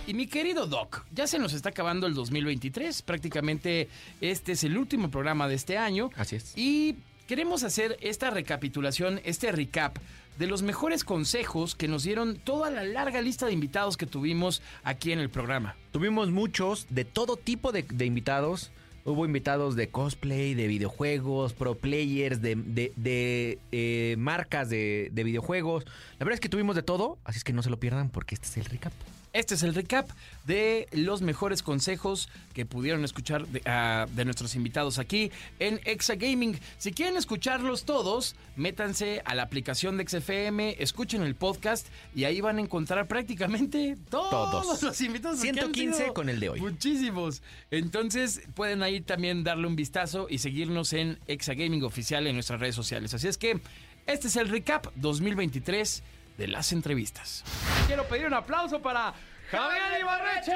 Y 0.10 0.16
mi 0.16 0.26
querido 0.26 0.66
doc, 0.66 1.06
ya 1.12 1.28
se 1.28 1.38
nos 1.38 1.54
está 1.54 1.70
acabando 1.70 2.08
el 2.08 2.16
2023. 2.16 3.04
Prácticamente 3.04 3.90
este 4.22 4.54
es 4.54 4.64
el 4.64 4.76
último 4.76 5.12
programa 5.12 5.48
de 5.48 5.54
este 5.54 5.78
año. 5.78 6.10
Así 6.16 6.36
es. 6.36 6.54
Y 6.58 6.96
queremos 7.28 7.62
hacer 7.64 7.96
esta 8.02 8.32
recapitulación, 8.32 9.22
este 9.24 9.52
recap 9.52 9.98
de 10.40 10.48
los 10.48 10.64
mejores 10.64 11.04
consejos 11.04 11.76
que 11.76 11.88
nos 11.88 12.02
dieron 12.02 12.38
toda 12.38 12.72
la 12.72 12.84
larga 12.84 13.22
lista 13.22 13.46
de 13.46 13.52
invitados 13.54 13.98
que 13.98 14.08
tuvimos 14.08 14.64
aquí 14.84 15.12
en 15.12 15.20
el 15.20 15.30
programa. 15.30 15.76
Tuvimos 15.92 16.32
muchos 16.32 16.88
de 16.90 17.06
todo 17.06 17.36
tipo 17.38 17.72
de, 17.72 17.84
de 17.84 18.06
invitados. 18.08 18.72
Hubo 19.06 19.26
invitados 19.26 19.76
de 19.76 19.90
cosplay, 19.90 20.56
de 20.56 20.66
videojuegos, 20.66 21.54
pro 21.54 21.76
players, 21.76 22.42
de, 22.42 22.56
de- 22.56 22.94
de, 22.96 23.60
eh, 23.72 24.16
marcas 24.18 24.72
de, 24.72 25.10
de 25.14 25.24
videojuegos. 25.24 25.86
La 26.18 26.26
verdad 26.26 26.34
es 26.34 26.40
que 26.40 26.50
tuvimos 26.50 26.76
de 26.76 26.82
todo, 26.82 27.20
así 27.26 27.38
es 27.38 27.44
que 27.44 27.54
no 27.54 27.62
se 27.62 27.70
lo 27.70 27.80
pierdan 27.80 28.10
porque 28.10 28.34
este 28.34 28.48
es 28.48 28.58
el 28.58 28.66
recap. 28.66 28.92
Este 29.32 29.54
es 29.56 29.64
el 29.64 29.76
recap 29.76 30.10
de 30.48 30.88
los 30.92 31.22
mejores 31.22 31.62
consejos 31.62 32.30
que 32.54 32.66
pudieron 32.66 33.04
escuchar 33.06 33.48
de, 33.48 33.62
ah, 33.66 34.08
de 34.12 34.26
nuestros 34.26 34.56
invitados 34.56 34.98
aquí 34.98 35.32
en 35.60 35.80
Exa 35.86 36.16
Gaming. 36.16 36.60
Si 36.80 36.92
quieren 36.94 37.16
escucharlos 37.16 37.86
todos, 37.86 38.36
métanse 38.56 39.22
a 39.26 39.36
la 39.36 39.44
aplicación 39.44 39.98
de 39.98 40.08
XFM, 40.08 40.76
escuchen 40.80 41.22
el 41.22 41.36
podcast 41.36 41.88
y 42.16 42.24
ahí 42.24 42.42
van 42.42 42.58
a 42.58 42.62
encontrar 42.62 43.08
prácticamente 43.08 43.96
todos, 44.10 44.30
Todos. 44.32 44.82
los 44.82 45.02
invitados. 45.02 45.38
porque 45.38 45.50
han 45.50 45.56
115 45.56 45.98
sido 46.02 46.14
con 46.14 46.30
el 46.30 46.40
de 46.40 46.50
hoy. 46.50 46.60
Muchísimos. 46.62 47.44
Entonces 47.70 48.42
pueden 48.56 48.82
ahí 48.82 49.00
también 49.02 49.44
darle 49.44 49.68
un 49.68 49.76
vistazo 49.76 50.26
y 50.30 50.40
seguirnos 50.40 50.92
en 50.94 51.20
Exa 51.28 51.54
Gaming 51.54 51.84
Oficial 51.84 52.26
en 52.26 52.34
nuestras 52.34 52.60
redes 52.60 52.76
sociales. 52.76 53.14
Así 53.14 53.28
es 53.28 53.38
que 53.38 53.60
este 54.08 54.28
es 54.28 54.36
el 54.38 54.50
recap 54.50 54.88
2023 54.96 56.02
de 56.40 56.48
las 56.48 56.72
entrevistas. 56.72 57.44
Quiero 57.86 58.08
pedir 58.08 58.26
un 58.26 58.34
aplauso 58.34 58.82
para 58.82 59.14
Javier 59.52 60.00
Ibarreche. 60.00 60.56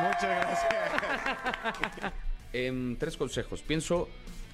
Muchas 0.00 0.22
gracias. 0.22 2.12
Em, 2.52 2.96
tres 2.96 3.16
consejos. 3.16 3.62
Pienso, 3.62 4.08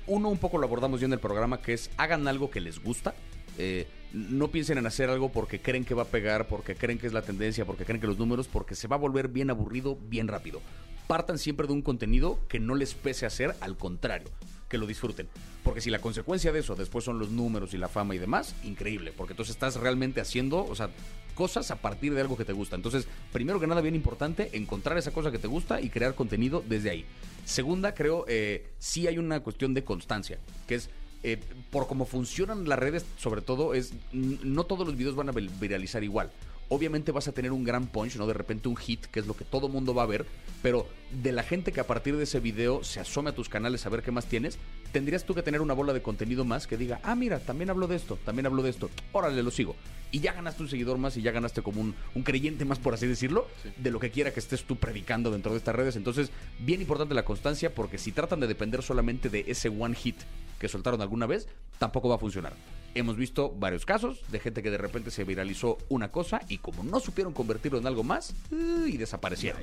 uno 0.07 0.31
un 0.31 0.39
poco 0.39 0.57
lo 0.57 0.67
abordamos 0.67 1.01
ya 1.01 1.07
en 1.07 1.13
el 1.13 1.21
programa, 1.21 1.61
que 1.61 1.75
es 1.75 1.91
hagan 1.99 2.27
algo 2.29 2.51
que 2.51 2.63
les 2.63 2.83
gusta. 2.83 3.15
Eh, 3.59 3.87
no 4.15 4.49
piensen 4.49 4.79
en 4.79 4.87
hacer 4.87 5.11
algo 5.11 5.31
porque 5.31 5.61
creen 5.61 5.85
que 5.85 5.93
va 5.93 6.05
a 6.05 6.07
pegar, 6.07 6.49
porque 6.49 6.75
creen 6.75 6.99
que 6.99 7.07
es 7.07 7.13
la 7.13 7.21
tendencia, 7.21 7.67
porque 7.67 7.85
creen 7.85 8.01
que 8.01 8.07
los 8.07 8.17
números, 8.17 8.49
porque 8.49 8.75
se 8.75 8.89
va 8.89 8.97
a 8.97 8.99
volver 8.99 9.29
bien 9.29 9.51
aburrido 9.51 9.99
bien 10.09 10.29
rápido. 10.29 10.63
Partan 11.07 11.37
siempre 11.37 11.67
de 11.67 11.75
un 11.75 11.83
contenido 11.83 12.39
que 12.49 12.59
no 12.59 12.75
les 12.75 12.95
pese 12.95 13.27
hacer, 13.27 13.55
al 13.61 13.77
contrario, 13.77 14.31
que 14.71 14.79
lo 14.79 14.87
disfruten. 14.87 15.29
Porque 15.63 15.83
si 15.83 15.91
la 15.91 16.01
consecuencia 16.01 16.53
de 16.53 16.61
eso 16.61 16.75
después 16.77 17.05
son 17.05 17.19
los 17.19 17.31
números 17.31 17.75
y 17.75 17.77
la 17.77 17.89
fama 17.89 18.15
y 18.15 18.19
demás, 18.19 18.55
increíble, 18.65 19.13
porque 19.15 19.35
entonces 19.35 19.55
estás 19.55 19.77
realmente 19.77 20.23
haciendo, 20.23 20.65
o 20.65 20.75
sea, 20.75 20.89
cosas 21.35 21.71
a 21.71 21.77
partir 21.77 22.15
de 22.15 22.21
algo 22.21 22.37
que 22.37 22.45
te 22.45 22.53
gusta. 22.53 22.77
Entonces, 22.77 23.07
primero 23.33 23.61
que 23.61 23.67
nada, 23.67 23.81
bien 23.81 23.95
importante, 23.95 24.57
encontrar 24.57 24.97
esa 24.97 25.11
cosa 25.11 25.31
que 25.31 25.39
te 25.39 25.49
gusta 25.49 25.81
y 25.81 25.91
crear 25.91 26.15
contenido 26.15 26.65
desde 26.67 26.91
ahí. 26.91 27.05
Segunda, 27.45 27.95
creo, 27.95 28.25
eh, 28.29 28.71
sí 28.79 29.07
hay 29.07 29.19
una 29.19 29.41
cuestión 29.41 29.75
de 29.75 29.83
constancia, 29.85 30.39
que 30.69 30.77
es 30.77 30.89
eh, 31.23 31.39
por 31.71 31.87
cómo 31.87 32.07
funcionan 32.07 32.69
las 32.69 32.79
redes, 32.79 33.05
sobre 33.19 33.43
todo, 33.43 33.75
es 33.75 33.93
no 34.13 34.65
todos 34.65 34.87
los 34.87 34.97
videos 34.97 35.17
van 35.17 35.29
a 35.29 35.33
viralizar 35.33 36.05
igual. 36.05 36.31
Obviamente 36.73 37.11
vas 37.11 37.27
a 37.27 37.33
tener 37.33 37.51
un 37.51 37.65
gran 37.65 37.89
punch, 37.89 38.17
¿no? 38.17 38.27
De 38.29 38.33
repente 38.33 38.69
un 38.69 38.77
hit, 38.77 39.05
que 39.07 39.19
es 39.19 39.27
lo 39.27 39.35
que 39.35 39.45
todo 39.45 39.69
mundo 39.69 39.93
va 39.93 40.05
a 40.05 40.07
ver, 40.07 40.25
pero 40.63 40.87
de 41.11 41.33
la 41.33 41.43
gente 41.43 41.73
que 41.73 41.81
a 41.81 41.87
partir 41.87 42.17
de 42.17 42.23
ese 42.23 42.39
video 42.39 42.85
se 42.85 43.01
asome 43.01 43.31
a 43.31 43.35
tus 43.35 43.49
canales 43.49 43.85
a 43.87 43.89
ver 43.89 44.03
qué 44.03 44.13
más 44.13 44.27
tienes, 44.27 44.57
tendrías 44.93 45.25
tú 45.25 45.35
que 45.35 45.43
tener 45.43 45.61
una 45.63 45.75
bola 45.75 45.93
de 45.93 46.01
contenido 46.01 46.45
más 46.45 46.69
que 46.69 46.77
diga, 46.77 47.01
ah, 47.03 47.17
mira, 47.17 47.41
también 47.41 47.71
hablo 47.71 47.89
de 47.89 47.97
esto, 47.97 48.19
también 48.25 48.47
hablo 48.47 48.63
de 48.63 48.71
esto, 48.71 48.89
órale, 49.11 49.43
lo 49.43 49.51
sigo. 49.51 49.75
Y 50.13 50.21
ya 50.21 50.33
ganaste 50.33 50.63
un 50.63 50.69
seguidor 50.69 50.99
más 50.99 51.17
y 51.17 51.23
ya 51.23 51.33
ganaste 51.33 51.61
como 51.63 51.81
un, 51.81 51.95
un 52.15 52.23
creyente 52.23 52.65
más, 52.65 52.79
por 52.79 52.95
así 52.95 53.07
decirlo, 53.07 53.49
de 53.77 53.91
lo 53.91 53.99
que 53.99 54.11
quiera 54.11 54.33
que 54.33 54.41
estés 54.41 54.65
tú 54.65 54.77
predicando 54.77 55.33
dentro 55.33 55.51
de 55.51 55.59
estas 55.59 55.75
redes. 55.75 55.97
Entonces, 55.97 56.31
bien 56.61 56.81
importante 56.81 57.15
la 57.15 57.25
constancia, 57.25 57.75
porque 57.75 57.99
si 57.99 58.13
tratan 58.13 58.39
de 58.39 58.47
depender 58.47 58.83
solamente 58.83 59.29
de 59.29 59.45
ese 59.49 59.69
one 59.69 59.97
hit 59.97 60.17
que 60.61 60.69
soltaron 60.69 61.01
alguna 61.01 61.27
vez, 61.27 61.49
tampoco 61.79 62.09
va 62.09 62.17
a 62.17 62.19
funcionar. 62.19 62.53
Hemos 62.95 63.17
visto 63.17 63.55
varios 63.57 63.87
casos 63.87 64.21
de 64.31 64.41
gente 64.41 64.63
que 64.63 64.71
de 64.71 64.79
repente 64.79 65.11
se 65.11 65.25
viralizó 65.25 65.79
una 65.89 66.11
cosa 66.11 66.41
y 66.49 66.59
como 66.59 66.83
no 66.83 66.99
supieron 66.99 67.33
convertirlo 67.33 67.79
en 67.79 67.87
algo 67.87 68.03
más, 68.03 68.35
y 68.51 68.97
desaparecieron. 68.97 69.63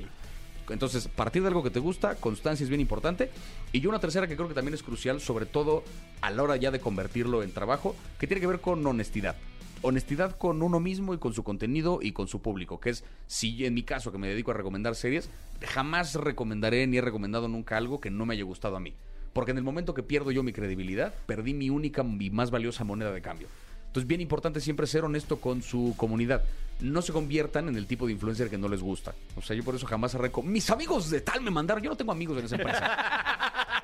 Entonces, 0.70 1.08
partir 1.08 1.42
de 1.42 1.48
algo 1.48 1.62
que 1.62 1.70
te 1.70 1.78
gusta, 1.78 2.14
constancia 2.16 2.64
es 2.64 2.68
bien 2.68 2.80
importante. 2.80 3.30
Y 3.72 3.80
yo 3.80 3.88
una 3.88 4.00
tercera 4.00 4.26
que 4.26 4.36
creo 4.36 4.48
que 4.48 4.54
también 4.54 4.74
es 4.74 4.82
crucial, 4.82 5.20
sobre 5.20 5.46
todo 5.46 5.82
a 6.20 6.30
la 6.30 6.42
hora 6.42 6.56
ya 6.56 6.70
de 6.70 6.80
convertirlo 6.80 7.42
en 7.42 7.52
trabajo, 7.52 7.94
que 8.18 8.26
tiene 8.26 8.40
que 8.40 8.46
ver 8.46 8.60
con 8.60 8.86
honestidad. 8.86 9.36
Honestidad 9.80 10.36
con 10.36 10.62
uno 10.62 10.80
mismo 10.80 11.14
y 11.14 11.18
con 11.18 11.34
su 11.34 11.44
contenido 11.44 12.00
y 12.02 12.12
con 12.12 12.28
su 12.28 12.42
público, 12.42 12.80
que 12.80 12.90
es, 12.90 13.04
si 13.26 13.64
en 13.64 13.74
mi 13.74 13.82
caso 13.82 14.10
que 14.10 14.18
me 14.18 14.28
dedico 14.28 14.50
a 14.50 14.54
recomendar 14.54 14.94
series, 14.94 15.30
jamás 15.62 16.14
recomendaré 16.14 16.86
ni 16.86 16.98
he 16.98 17.00
recomendado 17.00 17.46
nunca 17.46 17.76
algo 17.76 18.00
que 18.00 18.10
no 18.10 18.26
me 18.26 18.34
haya 18.34 18.44
gustado 18.44 18.76
a 18.76 18.80
mí. 18.80 18.94
Porque 19.38 19.52
en 19.52 19.58
el 19.58 19.62
momento 19.62 19.94
que 19.94 20.02
pierdo 20.02 20.32
yo 20.32 20.42
mi 20.42 20.52
credibilidad, 20.52 21.14
perdí 21.26 21.54
mi 21.54 21.70
única 21.70 22.04
y 22.18 22.30
más 22.30 22.50
valiosa 22.50 22.82
moneda 22.82 23.12
de 23.12 23.22
cambio. 23.22 23.46
Entonces, 23.86 24.08
bien 24.08 24.20
importante 24.20 24.60
siempre 24.60 24.84
ser 24.88 25.04
honesto 25.04 25.36
con 25.36 25.62
su 25.62 25.94
comunidad. 25.96 26.42
No 26.80 27.02
se 27.02 27.12
conviertan 27.12 27.68
en 27.68 27.76
el 27.76 27.86
tipo 27.86 28.06
de 28.06 28.14
influencer 28.14 28.50
que 28.50 28.58
no 28.58 28.66
les 28.68 28.82
gusta. 28.82 29.14
O 29.36 29.40
sea, 29.40 29.54
yo 29.54 29.62
por 29.62 29.76
eso 29.76 29.86
jamás 29.86 30.14
reco... 30.14 30.42
Mis 30.42 30.68
amigos 30.70 31.08
de 31.08 31.20
tal 31.20 31.40
me 31.40 31.52
mandaron. 31.52 31.84
Yo 31.84 31.90
no 31.90 31.96
tengo 31.96 32.10
amigos 32.10 32.36
en 32.36 32.46
esa 32.46 32.56
empresa. 32.56 32.98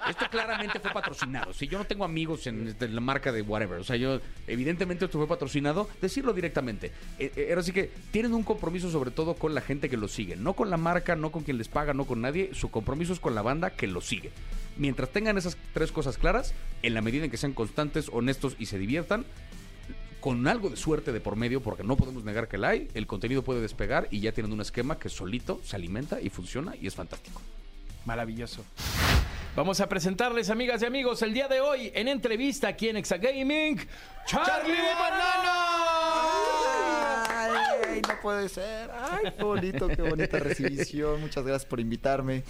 Esto 0.10 0.24
claramente 0.28 0.80
fue 0.80 0.90
patrocinado. 0.90 1.52
Si 1.52 1.68
yo 1.68 1.78
no 1.78 1.84
tengo 1.84 2.04
amigos 2.04 2.48
en, 2.48 2.66
este, 2.66 2.88
la 2.88 3.00
marca 3.00 3.30
de 3.30 3.42
whatever. 3.42 3.78
O 3.78 3.84
sea, 3.84 3.94
yo, 3.94 4.20
evidentemente 4.48 5.04
esto 5.04 5.18
fue 5.18 5.28
patrocinado. 5.28 5.88
Decirlo 6.02 6.32
directamente. 6.32 6.90
Eh, 7.20 7.30
eh, 7.36 7.46
ahora 7.50 7.62
sí 7.62 7.70
que 7.70 7.92
tienen 8.10 8.34
un 8.34 8.42
compromiso 8.42 8.90
sobre 8.90 9.12
todo 9.12 9.34
con 9.34 9.54
la 9.54 9.60
gente 9.60 9.88
que 9.88 9.96
lo 9.96 10.08
sigue. 10.08 10.34
No 10.34 10.54
con 10.54 10.68
la 10.68 10.78
marca, 10.78 11.14
no 11.14 11.30
con 11.30 11.44
quien 11.44 11.58
les 11.58 11.68
paga, 11.68 11.94
no 11.94 12.06
con 12.06 12.20
nadie. 12.20 12.50
Su 12.54 12.72
compromiso 12.72 13.12
es 13.12 13.20
con 13.20 13.36
la 13.36 13.42
banda 13.42 13.70
que 13.70 13.86
lo 13.86 14.00
sigue. 14.00 14.32
Mientras 14.76 15.10
tengan 15.10 15.38
esas 15.38 15.56
tres 15.72 15.92
cosas 15.92 16.18
claras, 16.18 16.54
en 16.82 16.94
la 16.94 17.00
medida 17.00 17.24
en 17.24 17.30
que 17.30 17.36
sean 17.36 17.52
constantes, 17.52 18.10
honestos 18.12 18.56
y 18.58 18.66
se 18.66 18.78
diviertan, 18.78 19.24
con 20.20 20.48
algo 20.48 20.70
de 20.70 20.76
suerte 20.76 21.12
de 21.12 21.20
por 21.20 21.36
medio, 21.36 21.62
porque 21.62 21.84
no 21.84 21.96
podemos 21.96 22.24
negar 22.24 22.48
que 22.48 22.56
la 22.56 22.70
hay, 22.70 22.88
el 22.94 23.06
contenido 23.06 23.44
puede 23.44 23.60
despegar 23.60 24.08
y 24.10 24.20
ya 24.20 24.32
tienen 24.32 24.52
un 24.52 24.62
esquema 24.62 24.98
que 24.98 25.10
solito 25.10 25.60
se 25.62 25.76
alimenta 25.76 26.20
y 26.20 26.30
funciona 26.30 26.74
y 26.80 26.86
es 26.86 26.94
fantástico. 26.94 27.42
Maravilloso. 28.06 28.64
Vamos 29.54 29.80
a 29.80 29.88
presentarles, 29.88 30.50
amigas 30.50 30.82
y 30.82 30.86
amigos, 30.86 31.22
el 31.22 31.32
día 31.32 31.46
de 31.46 31.60
hoy 31.60 31.92
en 31.94 32.08
entrevista 32.08 32.68
aquí 32.68 32.88
en 32.88 32.96
Exagaming, 32.96 33.78
Charlie 34.26 34.72
Banana. 34.98 35.74
Ay, 37.28 38.00
no 38.08 38.20
puede 38.20 38.48
ser. 38.48 38.90
Ay, 38.90 39.30
qué 39.36 39.44
bonito, 39.44 39.88
qué 39.88 40.02
bonita 40.02 40.38
recibición. 40.40 41.20
Muchas 41.20 41.44
gracias 41.44 41.68
por 41.68 41.78
invitarme. 41.78 42.42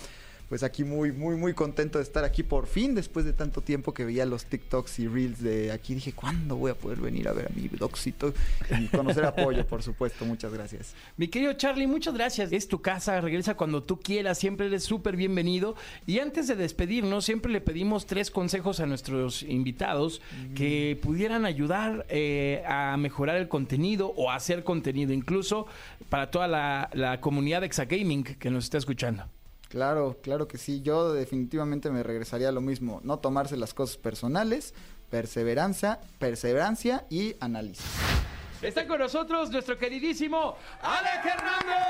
Pues 0.54 0.62
aquí 0.62 0.84
muy, 0.84 1.10
muy, 1.10 1.34
muy 1.34 1.52
contento 1.52 1.98
de 1.98 2.04
estar 2.04 2.22
aquí 2.22 2.44
por 2.44 2.68
fin, 2.68 2.94
después 2.94 3.26
de 3.26 3.32
tanto 3.32 3.60
tiempo 3.60 3.92
que 3.92 4.04
veía 4.04 4.24
los 4.24 4.44
TikToks 4.44 5.00
y 5.00 5.08
Reels 5.08 5.42
de 5.42 5.72
aquí. 5.72 5.94
Dije, 5.94 6.12
¿cuándo 6.12 6.54
voy 6.54 6.70
a 6.70 6.76
poder 6.76 7.00
venir 7.00 7.26
a 7.26 7.32
ver 7.32 7.46
a 7.46 7.48
mi 7.56 7.66
doxito? 7.66 8.32
Y 8.78 8.86
conocer 8.86 9.24
apoyo, 9.24 9.66
por 9.66 9.82
supuesto. 9.82 10.24
Muchas 10.24 10.52
gracias. 10.52 10.94
Mi 11.16 11.26
querido 11.26 11.54
Charlie, 11.54 11.88
muchas 11.88 12.14
gracias. 12.14 12.52
Es 12.52 12.68
tu 12.68 12.80
casa, 12.80 13.20
regresa 13.20 13.56
cuando 13.56 13.82
tú 13.82 13.98
quieras, 13.98 14.38
siempre 14.38 14.68
eres 14.68 14.84
súper 14.84 15.16
bienvenido. 15.16 15.74
Y 16.06 16.20
antes 16.20 16.46
de 16.46 16.54
despedirnos, 16.54 17.24
siempre 17.24 17.50
le 17.50 17.60
pedimos 17.60 18.06
tres 18.06 18.30
consejos 18.30 18.78
a 18.78 18.86
nuestros 18.86 19.42
invitados 19.42 20.22
que 20.54 20.96
pudieran 21.02 21.46
ayudar 21.46 22.06
eh, 22.10 22.62
a 22.68 22.96
mejorar 22.96 23.38
el 23.38 23.48
contenido 23.48 24.14
o 24.16 24.30
hacer 24.30 24.62
contenido, 24.62 25.12
incluso 25.12 25.66
para 26.08 26.30
toda 26.30 26.46
la, 26.46 26.90
la 26.92 27.20
comunidad 27.20 27.62
de 27.62 27.66
Exagaming 27.66 28.22
que 28.22 28.50
nos 28.50 28.62
está 28.62 28.78
escuchando. 28.78 29.33
Claro, 29.74 30.18
claro 30.22 30.46
que 30.46 30.56
sí. 30.56 30.82
Yo 30.82 31.12
definitivamente 31.12 31.90
me 31.90 32.04
regresaría 32.04 32.50
a 32.50 32.52
lo 32.52 32.60
mismo. 32.60 33.00
No 33.02 33.18
tomarse 33.18 33.56
las 33.56 33.74
cosas 33.74 33.96
personales, 33.96 34.72
perseverancia, 35.10 35.98
perseverancia 36.20 37.06
y 37.10 37.34
análisis. 37.40 37.84
Está 38.62 38.86
con 38.86 39.00
nosotros 39.00 39.50
nuestro 39.50 39.76
queridísimo 39.76 40.56
Alex 40.80 41.26
Hernández. 41.26 41.84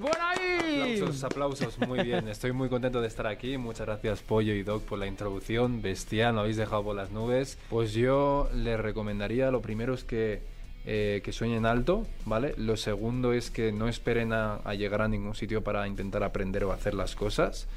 ¡Por 0.00 0.16
ahí! 0.18 0.94
Aplausos, 0.94 1.24
aplausos, 1.24 1.78
muy 1.86 2.02
bien. 2.02 2.26
Estoy 2.26 2.52
muy 2.52 2.70
contento 2.70 3.02
de 3.02 3.08
estar 3.08 3.26
aquí. 3.26 3.58
Muchas 3.58 3.86
gracias 3.86 4.22
Pollo 4.22 4.54
y 4.54 4.62
Doc 4.62 4.84
por 4.84 4.98
la 4.98 5.06
introducción. 5.06 5.82
Bestial, 5.82 6.32
me 6.32 6.40
habéis 6.40 6.56
dejado 6.56 6.84
por 6.84 6.96
las 6.96 7.10
nubes. 7.10 7.58
Pues 7.68 7.92
yo 7.92 8.48
les 8.54 8.80
recomendaría, 8.80 9.50
lo 9.50 9.60
primero 9.60 9.92
es 9.92 10.04
que, 10.04 10.40
eh, 10.84 11.20
que 11.22 11.30
sueñen 11.30 11.64
alto, 11.64 12.06
¿vale? 12.24 12.54
Lo 12.56 12.76
segundo 12.76 13.32
es 13.32 13.52
que 13.52 13.70
no 13.70 13.86
esperen 13.86 14.32
a, 14.32 14.58
llegar 14.74 15.02
a 15.02 15.08
ningún 15.08 15.36
sitio 15.36 15.62
para 15.62 15.86
intentar 15.86 16.24
aprender 16.24 16.64
o 16.64 16.72
hacer 16.72 16.94
las 16.94 17.14
cosas. 17.14 17.68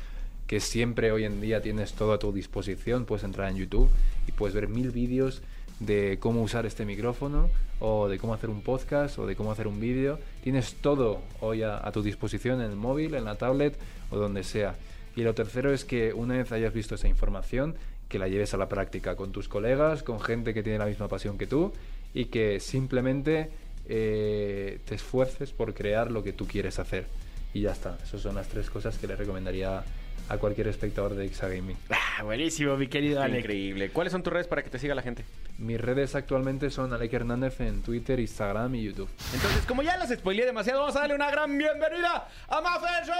Que 0.48 0.60
siempre 0.60 1.12
hoy 1.12 1.24
en 1.24 1.40
día 1.40 1.62
tienes 1.62 1.94
todo 1.94 2.14
a 2.14 2.20
tu 2.20 2.32
disposición. 2.32 3.06
Puedes 3.06 3.24
entrar 3.24 3.50
en 3.50 3.58
YouTube 3.58 3.90
y 4.28 4.32
puedes 4.32 4.56
ver 4.56 4.68
mil 4.68 4.90
vídeos 4.90 5.44
de 5.80 6.18
cómo 6.20 6.42
usar 6.42 6.66
este 6.66 6.86
micrófono 6.86 7.50
o 7.80 8.08
de 8.08 8.18
cómo 8.18 8.34
hacer 8.34 8.50
un 8.50 8.62
podcast 8.62 9.20
o 9.20 9.28
de 9.28 9.36
cómo 9.36 9.52
hacer 9.52 9.68
un 9.68 9.80
vídeo. 9.80 10.20
Tienes 10.44 10.74
todo 10.76 11.22
hoy 11.42 11.62
a, 11.62 11.86
a, 11.88 11.92
tu 11.92 12.02
disposición 12.02 12.62
en 12.62 12.72
el 12.72 12.76
móvil, 12.76 13.14
en 13.14 13.26
la 13.26 13.36
tablet 13.36 13.78
o 14.10 14.18
donde 14.18 14.44
sea. 14.44 14.76
Y 15.16 15.22
lo 15.22 15.36
tercero 15.36 15.72
es 15.72 15.86
que 15.86 16.12
una 16.14 16.38
vez 16.38 16.52
hayas 16.52 16.74
visto 16.74 16.96
esa 16.96 17.08
información, 17.08 17.76
que 18.10 18.18
la 18.18 18.28
lleves 18.28 18.54
a 18.54 18.58
la 18.58 18.68
práctica 18.68 19.16
con 19.16 19.32
tus 19.32 19.48
colegas, 19.48 20.02
con 20.02 20.20
gente 20.20 20.54
que 20.54 20.64
tiene 20.64 20.80
la 20.80 20.86
misma 20.86 21.08
pasión 21.08 21.38
que 21.38 21.48
tú 21.48 21.72
y 22.16 22.26
que 22.26 22.60
simplemente 22.62 23.52
eh, 23.88 24.80
te 24.86 24.96
esfuerces 24.96 25.52
por 25.52 25.76
crear 25.76 26.10
lo 26.10 26.24
que 26.24 26.34
tú 26.34 26.48
quieres 26.48 26.80
hacer. 26.80 27.06
Y 27.54 27.62
ya 27.62 27.74
está. 27.74 27.98
Esas 28.04 28.22
son 28.22 28.36
las 28.36 28.48
tres 28.48 28.70
cosas 28.70 28.98
que 28.98 29.06
le 29.06 29.16
recomendaría 29.16 29.84
a 30.30 30.38
cualquier 30.38 30.70
espectador 30.70 31.14
de 31.14 31.26
Exagaming. 31.26 31.78
Ah, 31.90 32.24
buenísimo, 32.24 32.78
mi 32.78 32.88
querido 32.88 33.22
Alex. 33.22 33.40
Increíble. 33.40 33.90
¿Cuáles 33.90 34.12
son 34.14 34.24
tus 34.24 34.32
redes 34.32 34.48
para 34.48 34.64
que 34.64 34.70
te 34.70 34.80
siga 34.80 34.96
la 34.96 35.02
gente? 35.02 35.26
Mis 35.58 35.80
redes 35.80 36.16
actualmente 36.16 36.70
son 36.70 36.94
Alec 36.94 37.14
Hernández 37.14 37.60
en 37.60 37.82
Twitter, 37.82 38.20
Instagram 38.20 38.74
y 38.76 38.84
YouTube. 38.84 39.10
Entonces, 39.34 39.66
como 39.66 39.84
ya 39.84 39.98
las 39.98 40.10
spoileé 40.10 40.46
demasiado, 40.46 40.80
vamos 40.80 40.96
a 40.96 41.02
darle 41.02 41.16
una 41.16 41.30
gran 41.30 41.58
bienvenida 41.58 42.30
a 42.48 42.62
Mafer 42.62 43.06
Show. 43.06 43.16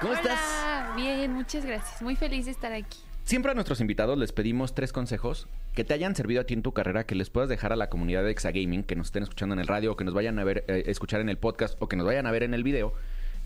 ¿Cómo 0.00 0.12
Hola, 0.12 0.20
estás? 0.20 0.96
Bien, 0.96 1.32
muchas 1.32 1.64
gracias. 1.64 2.00
Muy 2.00 2.16
feliz 2.16 2.46
de 2.46 2.50
estar 2.50 2.72
aquí. 2.72 3.05
Siempre 3.26 3.50
a 3.50 3.54
nuestros 3.54 3.80
invitados 3.80 4.16
les 4.16 4.30
pedimos 4.30 4.72
tres 4.72 4.92
consejos 4.92 5.48
que 5.74 5.82
te 5.82 5.92
hayan 5.94 6.14
servido 6.14 6.42
a 6.42 6.44
ti 6.44 6.54
en 6.54 6.62
tu 6.62 6.70
carrera, 6.72 7.04
que 7.04 7.16
les 7.16 7.28
puedas 7.28 7.48
dejar 7.48 7.72
a 7.72 7.76
la 7.76 7.88
comunidad 7.88 8.22
de 8.22 8.30
Exagaming, 8.30 8.84
que 8.84 8.94
nos 8.94 9.08
estén 9.08 9.24
escuchando 9.24 9.52
en 9.52 9.58
el 9.58 9.66
radio, 9.66 9.90
o 9.92 9.96
que 9.96 10.04
nos 10.04 10.14
vayan 10.14 10.38
a 10.38 10.44
ver, 10.44 10.64
eh, 10.68 10.84
escuchar 10.86 11.20
en 11.20 11.28
el 11.28 11.36
podcast, 11.36 11.76
o 11.82 11.88
que 11.88 11.96
nos 11.96 12.06
vayan 12.06 12.26
a 12.26 12.30
ver 12.30 12.44
en 12.44 12.54
el 12.54 12.62
video, 12.62 12.94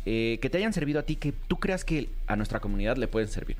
eh, 0.04 0.38
que 0.42 0.50
te 0.50 0.58
hayan 0.58 0.74
servido 0.74 1.00
a 1.00 1.04
ti, 1.04 1.16
que 1.16 1.32
tú 1.32 1.56
creas 1.58 1.86
que 1.86 2.10
a 2.26 2.36
nuestra 2.36 2.60
comunidad 2.60 2.98
le 2.98 3.08
pueden 3.08 3.30
servir. 3.30 3.56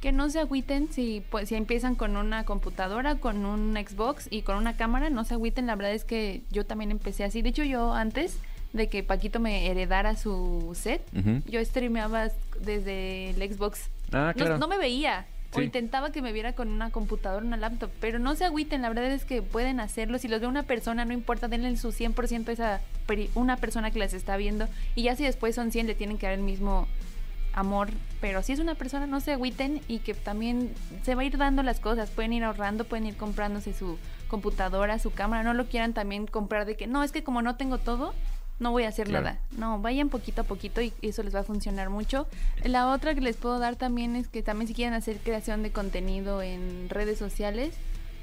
Que 0.00 0.10
no 0.10 0.30
se 0.30 0.40
agüiten 0.40 0.90
si, 0.90 1.22
pues, 1.30 1.50
si 1.50 1.54
empiezan 1.54 1.96
con 1.96 2.16
una 2.16 2.44
computadora, 2.46 3.16
con 3.16 3.44
un 3.44 3.74
Xbox 3.76 4.26
y 4.30 4.42
con 4.42 4.56
una 4.56 4.74
cámara, 4.74 5.10
no 5.10 5.24
se 5.24 5.34
agüiten. 5.34 5.66
La 5.66 5.76
verdad 5.76 5.92
es 5.92 6.04
que 6.04 6.40
yo 6.50 6.64
también 6.64 6.90
empecé 6.92 7.24
así. 7.24 7.42
De 7.42 7.50
hecho, 7.50 7.64
yo 7.64 7.92
antes 7.92 8.38
de 8.72 8.88
que 8.88 9.02
Paquito 9.02 9.38
me 9.38 9.66
heredara 9.70 10.16
su 10.16 10.70
set, 10.74 11.02
yo 11.46 11.62
streameaba 11.62 12.28
desde 12.58 13.30
el 13.30 13.52
Xbox. 13.52 13.90
Ah, 14.12 14.32
No- 14.34 14.44
claro. 14.44 14.58
no, 14.58 14.66
me 14.68 14.78
veía. 14.78 15.26
O 15.54 15.60
intentaba 15.62 16.12
que 16.12 16.20
me 16.20 16.32
viera 16.32 16.52
con 16.52 16.68
una 16.68 16.90
computadora, 16.90 17.44
una 17.44 17.56
laptop, 17.56 17.90
pero 18.00 18.18
no 18.18 18.34
se 18.34 18.44
agüiten, 18.44 18.82
la 18.82 18.88
verdad 18.90 19.06
es 19.06 19.24
que 19.24 19.40
pueden 19.40 19.80
hacerlo. 19.80 20.18
Si 20.18 20.28
los 20.28 20.40
ve 20.42 20.46
una 20.46 20.64
persona, 20.64 21.04
no 21.06 21.14
importa, 21.14 21.48
denle 21.48 21.74
su 21.78 21.88
100% 21.92 22.48
a 22.48 22.52
esa 22.52 22.80
peri- 23.06 23.30
una 23.34 23.56
persona 23.56 23.90
que 23.90 23.98
las 23.98 24.12
está 24.12 24.36
viendo. 24.36 24.68
Y 24.94 25.04
ya 25.04 25.16
si 25.16 25.24
después 25.24 25.54
son 25.54 25.72
100, 25.72 25.86
le 25.86 25.94
tienen 25.94 26.18
que 26.18 26.26
dar 26.26 26.34
el 26.34 26.42
mismo 26.44 26.86
amor. 27.54 27.88
Pero 28.20 28.42
si 28.42 28.52
es 28.52 28.58
una 28.60 28.74
persona, 28.74 29.06
no 29.06 29.20
se 29.20 29.32
agüiten 29.32 29.80
y 29.88 30.00
que 30.00 30.12
también 30.14 30.70
se 31.02 31.14
va 31.14 31.22
a 31.22 31.24
ir 31.24 31.38
dando 31.38 31.62
las 31.62 31.80
cosas. 31.80 32.10
Pueden 32.10 32.32
ir 32.34 32.44
ahorrando, 32.44 32.84
pueden 32.84 33.06
ir 33.06 33.16
comprándose 33.16 33.72
su 33.72 33.98
computadora, 34.28 34.98
su 34.98 35.12
cámara. 35.12 35.42
No 35.44 35.54
lo 35.54 35.66
quieran 35.66 35.94
también 35.94 36.26
comprar 36.26 36.66
de 36.66 36.76
que, 36.76 36.86
no, 36.86 37.02
es 37.02 37.10
que 37.10 37.24
como 37.24 37.40
no 37.42 37.56
tengo 37.56 37.78
todo, 37.78 38.14
no 38.58 38.72
voy 38.72 38.84
a 38.84 38.88
hacer 38.88 39.06
Claro. 39.08 39.24
nada. 39.24 39.38
No, 39.56 39.80
vayan 39.80 40.08
poquito 40.08 40.42
a 40.42 40.44
poquito 40.44 40.80
y 40.82 40.92
eso 41.02 41.22
les 41.22 41.34
va 41.34 41.40
a 41.40 41.44
funcionar 41.44 41.90
mucho. 41.90 42.26
La 42.64 42.88
otra 42.92 43.14
que 43.14 43.20
les 43.20 43.36
puedo 43.36 43.58
dar 43.58 43.76
también 43.76 44.16
es 44.16 44.28
que 44.28 44.42
también 44.42 44.68
si 44.68 44.74
quieren 44.74 44.94
hacer 44.94 45.18
creación 45.18 45.62
de 45.62 45.70
contenido 45.70 46.42
en 46.42 46.88
redes 46.88 47.18
sociales, 47.18 47.74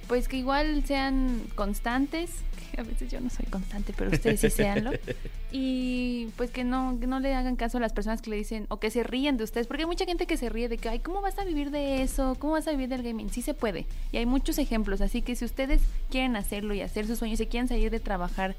pues 0.07 0.27
que 0.27 0.37
igual 0.37 0.83
sean 0.85 1.41
constantes, 1.55 2.29
que 2.71 2.81
a 2.81 2.83
veces 2.83 3.09
yo 3.11 3.19
no 3.21 3.29
soy 3.29 3.45
constante, 3.45 3.93
pero 3.97 4.11
ustedes 4.11 4.39
sí 4.41 4.49
seanlo. 4.49 4.91
Y 5.57 6.27
pues 6.35 6.51
que 6.51 6.65
no, 6.65 6.97
que 6.99 7.07
no 7.07 7.21
le 7.21 7.33
hagan 7.33 7.55
caso 7.55 7.77
a 7.77 7.79
las 7.81 7.93
personas 7.93 8.21
que 8.21 8.29
le 8.29 8.35
dicen 8.35 8.65
o 8.67 8.77
que 8.77 8.91
se 8.91 9.03
ríen 9.03 9.37
de 9.37 9.45
ustedes, 9.45 9.67
porque 9.67 9.83
hay 9.83 9.87
mucha 9.87 10.03
gente 10.03 10.25
que 10.27 10.35
se 10.35 10.49
ríe 10.49 10.67
de 10.67 10.77
que, 10.77 10.89
ay, 10.89 10.99
¿cómo 10.99 11.21
vas 11.21 11.39
a 11.39 11.45
vivir 11.45 11.71
de 11.71 12.01
eso? 12.01 12.35
¿Cómo 12.39 12.53
vas 12.53 12.67
a 12.67 12.71
vivir 12.71 12.89
del 12.89 13.03
gaming? 13.03 13.29
Sí 13.29 13.41
se 13.41 13.53
puede. 13.53 13.85
Y 14.11 14.17
hay 14.17 14.25
muchos 14.25 14.57
ejemplos, 14.57 14.99
así 14.99 15.21
que 15.21 15.33
si 15.37 15.45
ustedes 15.45 15.81
quieren 16.11 16.35
hacerlo 16.35 16.73
y 16.73 16.81
hacer 16.81 17.07
sus 17.07 17.19
sueños, 17.19 17.39
y 17.39 17.45
quieren 17.47 17.69
salir 17.69 17.89
de 17.89 18.01
trabajar, 18.01 18.53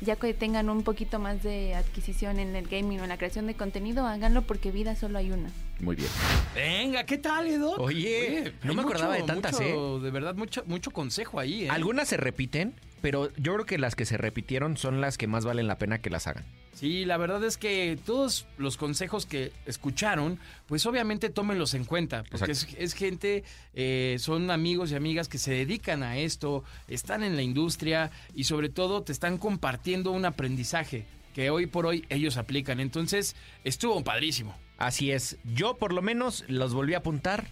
ya 0.00 0.16
que 0.16 0.32
tengan 0.34 0.70
un 0.70 0.82
poquito 0.82 1.18
más 1.18 1.42
de 1.42 1.74
adquisición 1.74 2.38
en 2.38 2.56
el 2.56 2.66
gaming 2.66 3.00
o 3.00 3.02
en 3.02 3.08
la 3.08 3.18
creación 3.18 3.46
de 3.46 3.54
contenido, 3.54 4.06
háganlo 4.06 4.42
porque 4.42 4.70
vida 4.70 4.96
solo 4.96 5.18
hay 5.18 5.30
una. 5.32 5.50
Muy 5.80 5.96
bien. 5.96 6.08
Venga, 6.54 7.04
¿qué 7.04 7.18
tal, 7.18 7.46
Edo? 7.46 7.72
Oye, 7.76 8.52
no 8.62 8.74
me 8.74 8.82
acordaba 8.82 9.14
de 9.14 9.22
tantas, 9.22 9.52
mucho, 9.52 10.00
De 10.00 10.10
verdad, 10.10 10.34
mucho, 10.34 10.62
mucho 10.66 10.90
consejo 10.90 11.38
ahí, 11.38 11.64
¿eh? 11.64 11.70
Algunas 11.70 12.08
se 12.08 12.16
repiten, 12.16 12.74
pero 13.00 13.30
yo 13.36 13.54
creo 13.54 13.66
que 13.66 13.78
las 13.78 13.94
que 13.94 14.04
se 14.04 14.16
repitieron 14.16 14.76
son 14.76 15.00
las 15.00 15.18
que 15.18 15.26
más 15.26 15.44
valen 15.44 15.66
la 15.66 15.78
pena 15.78 16.00
que 16.00 16.10
las 16.10 16.26
hagan. 16.26 16.44
Sí, 16.72 17.04
la 17.04 17.16
verdad 17.16 17.44
es 17.44 17.56
que 17.56 17.98
todos 18.06 18.46
los 18.56 18.76
consejos 18.76 19.26
que 19.26 19.52
escucharon, 19.66 20.38
pues 20.66 20.86
obviamente 20.86 21.28
tómenlos 21.28 21.74
en 21.74 21.84
cuenta, 21.84 22.24
porque 22.30 22.52
es, 22.52 22.68
es 22.78 22.94
gente, 22.94 23.44
eh, 23.74 24.16
son 24.18 24.50
amigos 24.50 24.92
y 24.92 24.94
amigas 24.94 25.28
que 25.28 25.38
se 25.38 25.52
dedican 25.52 26.02
a 26.02 26.18
esto, 26.18 26.64
están 26.88 27.22
en 27.22 27.36
la 27.36 27.42
industria 27.42 28.10
y 28.34 28.44
sobre 28.44 28.68
todo 28.68 29.02
te 29.02 29.12
están 29.12 29.38
compartiendo 29.38 30.12
un 30.12 30.24
aprendizaje 30.24 31.04
que 31.34 31.50
hoy 31.50 31.66
por 31.66 31.86
hoy 31.86 32.04
ellos 32.08 32.36
aplican. 32.36 32.80
Entonces, 32.80 33.36
estuvo 33.64 34.02
padrísimo. 34.02 34.54
Así 34.78 35.10
es. 35.10 35.36
Yo 35.44 35.76
por 35.76 35.92
lo 35.92 36.02
menos 36.02 36.44
los 36.48 36.74
volví 36.74 36.94
a 36.94 36.98
apuntar. 36.98 37.46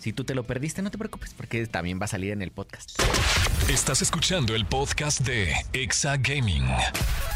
Si 0.00 0.14
tú 0.14 0.24
te 0.24 0.34
lo 0.34 0.44
perdiste, 0.44 0.80
no 0.80 0.90
te 0.90 0.96
preocupes, 0.96 1.34
porque 1.34 1.66
también 1.66 2.00
va 2.00 2.06
a 2.06 2.08
salir 2.08 2.32
en 2.32 2.40
el 2.40 2.50
podcast. 2.50 2.98
Estás 3.68 4.00
escuchando 4.00 4.54
el 4.54 4.64
podcast 4.64 5.20
de 5.20 5.52
Exa 5.74 6.16
Gaming. 6.16 6.66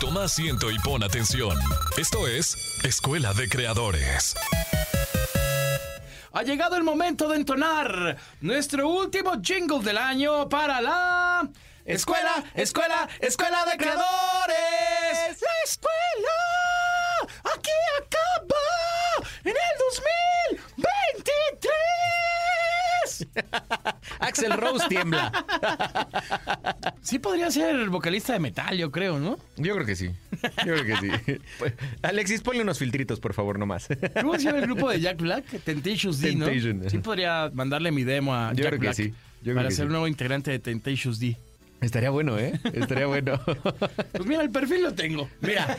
Toma 0.00 0.24
asiento 0.24 0.70
y 0.70 0.78
pon 0.78 1.02
atención. 1.02 1.58
Esto 1.98 2.26
es 2.26 2.56
Escuela 2.82 3.34
de 3.34 3.50
Creadores. 3.50 4.34
Ha 6.32 6.42
llegado 6.42 6.76
el 6.76 6.84
momento 6.84 7.28
de 7.28 7.36
entonar 7.36 8.16
nuestro 8.40 8.88
último 8.88 9.42
jingle 9.42 9.80
del 9.80 9.98
año 9.98 10.48
para 10.48 10.80
la 10.80 11.46
Escuela, 11.84 12.44
Escuela, 12.54 13.06
Escuela 13.20 13.66
de 13.66 13.76
Creadores. 13.76 14.08
La 15.12 15.62
escuela 15.64 16.38
aquí 17.54 17.70
acaba 17.98 19.28
en 19.44 19.50
el 19.50 19.78
2023. 19.78 20.63
Axel 24.20 24.52
Rose 24.52 24.86
tiembla. 24.88 25.32
Sí 27.02 27.18
podría 27.18 27.50
ser 27.50 27.90
vocalista 27.90 28.32
de 28.32 28.40
metal, 28.40 28.78
yo 28.78 28.90
creo, 28.90 29.18
¿no? 29.18 29.38
Yo 29.56 29.74
creo 29.74 29.84
que 29.84 29.94
sí. 29.94 30.10
Yo 30.64 30.74
creo 30.74 30.84
que 30.84 30.96
sí. 30.96 31.38
Pues, 31.58 31.74
Alexis, 32.00 32.40
ponle 32.40 32.62
unos 32.62 32.78
filtritos, 32.78 33.20
por 33.20 33.34
favor, 33.34 33.58
nomás. 33.58 33.88
¿Cómo 34.20 34.34
se 34.34 34.44
llama 34.44 34.58
el 34.58 34.64
grupo 34.64 34.88
de 34.88 35.00
Jack 35.00 35.20
Black? 35.20 35.44
Temptations 35.64 36.20
D, 36.20 36.34
¿no? 36.34 36.46
Temptation. 36.46 36.90
Sí 36.90 36.98
podría 36.98 37.50
mandarle 37.52 37.92
mi 37.92 38.04
demo 38.04 38.34
a 38.34 38.52
Yo 38.54 38.62
Jack 38.62 38.68
creo 38.68 38.70
que 38.72 38.86
Black 38.86 38.94
sí. 38.94 39.08
Yo 39.10 39.16
creo 39.42 39.56
para 39.56 39.68
que 39.68 39.74
ser 39.74 39.82
sí. 39.82 39.86
un 39.86 39.92
nuevo 39.92 40.08
integrante 40.08 40.50
de 40.50 40.58
Temptations 40.58 41.20
D. 41.20 41.36
Estaría 41.82 42.08
bueno, 42.08 42.38
¿eh? 42.38 42.58
Estaría 42.72 43.06
bueno. 43.06 43.38
Pues 44.12 44.26
mira, 44.26 44.40
el 44.40 44.50
perfil 44.50 44.82
lo 44.82 44.94
tengo. 44.94 45.28
Mira, 45.42 45.76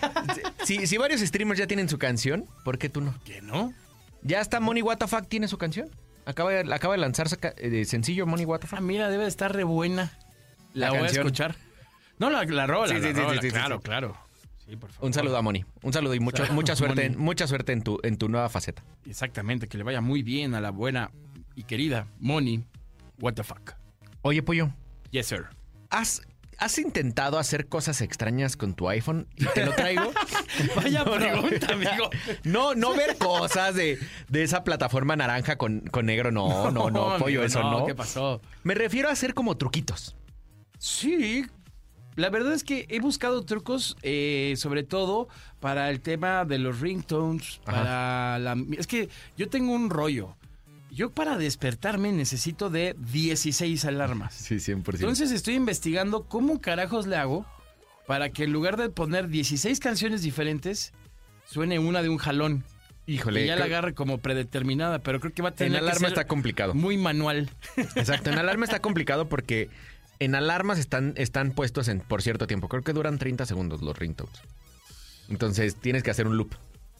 si, 0.63 0.85
si 0.85 0.97
varios 0.97 1.21
streamers 1.21 1.57
ya 1.57 1.65
tienen 1.65 1.89
su 1.89 1.97
canción, 1.97 2.45
¿por 2.63 2.77
qué 2.77 2.89
tú 2.89 3.01
no? 3.01 3.15
¿Qué 3.25 3.41
no? 3.41 3.73
Ya 4.21 4.41
está 4.41 4.59
Money 4.59 4.83
WTF 4.83 5.27
tiene 5.27 5.47
su 5.47 5.57
canción. 5.57 5.89
Acaba 6.25 6.51
de, 6.51 6.73
acaba 6.73 6.93
de 6.95 6.99
lanzar 7.01 7.27
saca- 7.29 7.53
eh, 7.57 7.85
sencillo 7.85 8.25
Money 8.25 8.45
WTF. 8.45 8.73
Ah, 8.73 8.81
mira, 8.81 9.09
debe 9.09 9.23
de 9.23 9.29
estar 9.29 9.53
re 9.53 9.63
buena. 9.63 10.11
La, 10.73 10.88
La 10.88 10.91
voy 10.91 10.99
canción. 11.01 11.25
a 11.25 11.27
escuchar. 11.27 11.55
No, 12.17 12.29
la, 12.29 12.43
la 12.45 12.67
rola, 12.67 12.88
Sí, 12.88 12.93
la 12.95 13.01
sí, 13.01 13.07
sí, 13.13 13.13
rola, 13.21 13.41
sí, 13.41 13.47
sí, 13.47 13.51
claro, 13.53 13.75
sí. 13.77 13.81
claro. 13.83 14.17
Sí, 14.67 14.75
por 14.77 14.91
favor. 14.91 15.05
Un 15.07 15.13
saludo 15.13 15.38
a 15.38 15.41
Money. 15.41 15.63
Un 15.83 15.93
saludo 15.93 16.15
y 16.15 16.19
mucho- 16.19 16.43
mucha 16.51 16.75
suerte, 16.75 17.09
Moni. 17.11 17.21
mucha 17.23 17.45
suerte 17.47 17.71
en 17.73 17.83
tu, 17.83 17.99
en 18.03 18.17
tu 18.17 18.29
nueva 18.29 18.49
faceta. 18.49 18.83
Exactamente, 19.05 19.67
que 19.67 19.77
le 19.77 19.83
vaya 19.83 20.01
muy 20.01 20.23
bien 20.23 20.55
a 20.55 20.61
la 20.61 20.71
buena 20.71 21.11
y 21.55 21.63
querida 21.63 22.07
Moni. 22.19 22.65
What 23.19 23.33
the 23.35 23.43
fuck. 23.43 23.73
Oye, 24.23 24.41
Pollo, 24.41 24.71
Yes, 25.11 25.27
sir. 25.27 25.45
¿has, 25.91 26.21
¿has 26.57 26.77
intentado 26.79 27.37
hacer 27.39 27.67
cosas 27.67 28.01
extrañas 28.01 28.55
con 28.57 28.73
tu 28.73 28.89
iPhone 28.89 29.27
y 29.35 29.45
te 29.45 29.65
lo 29.65 29.73
traigo? 29.73 30.11
Vaya 30.75 31.03
No, 31.03 31.17
no. 31.17 31.17
pregunta, 31.17 31.73
amigo. 31.73 32.09
No, 32.43 32.75
no 32.75 32.93
ver 32.95 33.17
cosas 33.17 33.75
de, 33.75 33.99
de 34.29 34.43
esa 34.43 34.63
plataforma 34.63 35.15
naranja 35.15 35.57
con, 35.57 35.81
con 35.81 36.05
negro. 36.05 36.31
No, 36.31 36.71
no, 36.71 36.89
no, 36.89 37.17
Pollo, 37.17 37.41
amigo, 37.41 37.43
eso 37.43 37.61
no. 37.63 37.85
¿Qué 37.85 37.95
pasó? 37.95 38.41
Me 38.63 38.73
refiero 38.73 39.09
a 39.09 39.11
hacer 39.11 39.33
como 39.33 39.57
truquitos. 39.57 40.15
Sí, 40.77 41.45
la 42.15 42.29
verdad 42.29 42.53
es 42.53 42.63
que 42.63 42.85
he 42.89 42.99
buscado 42.99 43.43
trucos, 43.43 43.97
eh, 44.01 44.53
sobre 44.57 44.83
todo 44.83 45.27
para 45.59 45.89
el 45.89 46.01
tema 46.01 46.45
de 46.45 46.59
los 46.59 46.79
ringtones, 46.79 47.59
Ajá. 47.65 47.77
para 47.77 48.39
la... 48.39 48.57
Es 48.77 48.87
que 48.87 49.09
yo 49.37 49.49
tengo 49.49 49.73
un 49.73 49.89
rollo. 49.89 50.35
Yo 50.95 51.10
para 51.10 51.38
despertarme 51.38 52.13
necesito 52.13 52.69
de 52.69 52.95
16 52.97 53.84
alarmas. 53.84 54.34
Sí, 54.34 54.55
100%. 54.55 54.93
Entonces 54.93 55.31
estoy 55.31 55.55
investigando 55.55 56.23
cómo 56.23 56.62
carajos 56.62 57.05
le 57.05 57.17
hago 57.17 57.45
para 58.08 58.29
que 58.29 58.45
en 58.45 58.53
lugar 58.53 58.77
de 58.77 58.89
poner 58.89 59.27
16 59.27 59.81
canciones 59.81 60.21
diferentes, 60.21 60.93
suene 61.45 61.79
una 61.79 62.01
de 62.01 62.08
un 62.08 62.17
jalón. 62.17 62.63
Híjole, 63.08 63.43
y 63.43 63.47
ya 63.47 63.58
la 63.58 63.65
agarre 63.65 63.93
como 63.93 64.19
predeterminada, 64.19 64.99
pero 64.99 65.19
creo 65.19 65.34
que 65.34 65.41
va 65.41 65.49
a 65.49 65.51
en 65.51 65.58
tener 65.58 65.73
que 65.73 65.77
alarma 65.79 65.99
ser 65.99 66.08
está 66.08 66.27
complicado. 66.27 66.73
muy 66.73 66.97
manual. 66.97 67.49
Exacto, 67.75 68.29
en 68.29 68.38
alarma 68.38 68.63
está 68.63 68.79
complicado 68.81 69.27
porque 69.27 69.69
en 70.19 70.34
alarmas 70.34 70.79
están, 70.79 71.13
están 71.17 71.51
puestos 71.51 71.89
en, 71.89 71.99
por 71.99 72.21
cierto 72.21 72.47
tiempo. 72.47 72.69
Creo 72.69 72.84
que 72.84 72.93
duran 72.93 73.17
30 73.19 73.45
segundos 73.45 73.81
los 73.81 73.99
ringtones. 73.99 74.39
Entonces 75.27 75.75
tienes 75.75 76.03
que 76.03 76.12
hacer 76.12 76.25
un 76.25 76.38
loop. 76.38 76.55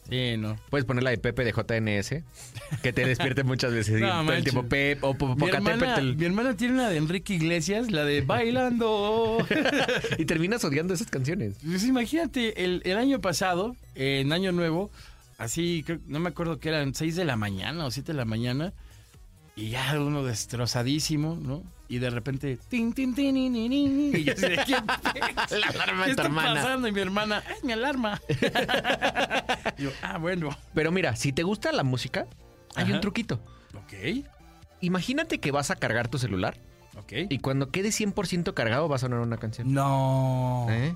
Sí, 0.08 0.36
no. 0.38 0.56
Puedes 0.70 0.84
poner 0.84 1.02
la 1.02 1.10
de 1.10 1.18
Pepe 1.18 1.44
de 1.44 1.52
JNS, 1.52 2.22
que 2.82 2.92
te 2.92 3.04
despierte 3.04 3.42
muchas 3.44 3.72
veces. 3.72 4.00
No, 4.00 4.22
todo 4.22 4.32
el 4.34 4.42
tiempo 4.44 4.62
Pep 4.68 5.02
o 5.02 5.14
Po- 5.14 5.34
Mi 5.34 5.48
hermana, 5.48 6.00
mi 6.00 6.24
hermana 6.24 6.56
tiene 6.56 6.74
una 6.74 6.88
de 6.88 6.96
Enrique 6.96 7.34
Iglesias, 7.34 7.90
la 7.90 8.04
de 8.04 8.20
Bailando. 8.26 9.38
Y 10.18 10.24
terminas 10.26 10.64
odiando 10.64 10.94
esas 10.94 11.08
canciones. 11.10 11.54
Pues 11.64 11.84
imagínate, 11.84 12.64
el, 12.64 12.82
el 12.84 12.96
año 12.98 13.20
pasado, 13.20 13.74
en 13.96 14.32
Año 14.32 14.52
Nuevo, 14.52 14.90
así, 15.38 15.82
creo- 15.84 15.98
no 16.06 16.20
me 16.20 16.28
acuerdo 16.28 16.58
que 16.60 16.68
eran 16.68 16.94
6 16.94 17.16
de 17.16 17.24
la 17.24 17.36
mañana 17.36 17.84
o 17.86 17.90
7 17.90 18.12
de 18.12 18.16
la 18.18 18.24
mañana, 18.24 18.72
y 19.56 19.70
ya 19.70 19.98
uno 20.00 20.22
destrozadísimo, 20.22 21.36
¿no? 21.42 21.62
Y 21.88 21.98
de 21.98 22.10
repente, 22.10 22.58
tin, 22.68 22.92
tin, 22.92 23.14
tin, 23.14 23.34
ni, 23.34 23.48
ni, 23.48 23.68
ni, 23.68 24.08
y 24.18 24.24
yo 24.24 24.32
así 24.32 24.42
de, 24.42 24.56
¿qué, 24.66 24.72
La 25.58 25.66
alarma 25.68 26.04
¿qué 26.04 26.10
de 26.10 26.16
tu 26.16 26.22
está 26.22 26.22
hermana. 26.24 26.54
pasando? 26.62 26.88
Y 26.88 26.92
mi 26.92 27.00
hermana, 27.00 27.42
¡es 27.56 27.62
mi 27.62 27.72
alarma! 27.72 28.20
Y 29.78 29.82
yo, 29.84 29.90
ah, 30.02 30.18
bueno. 30.18 30.50
Pero 30.74 30.90
mira, 30.90 31.14
si 31.14 31.32
te 31.32 31.42
gusta 31.44 31.70
la 31.72 31.84
música, 31.84 32.26
hay 32.74 32.84
Ajá. 32.86 32.94
un 32.94 33.00
truquito. 33.00 33.40
Ok, 33.76 34.24
Imagínate 34.80 35.38
que 35.38 35.52
vas 35.52 35.70
a 35.70 35.76
cargar 35.76 36.08
tu 36.08 36.18
celular 36.18 36.58
ok. 36.98 37.12
y 37.30 37.38
cuando 37.38 37.70
quede 37.70 37.88
100% 37.90 38.52
cargado 38.52 38.88
va 38.88 38.96
a 38.96 38.98
sonar 38.98 39.20
una 39.20 39.36
canción. 39.38 39.72
No. 39.72 40.66
¿Eh? 40.68 40.94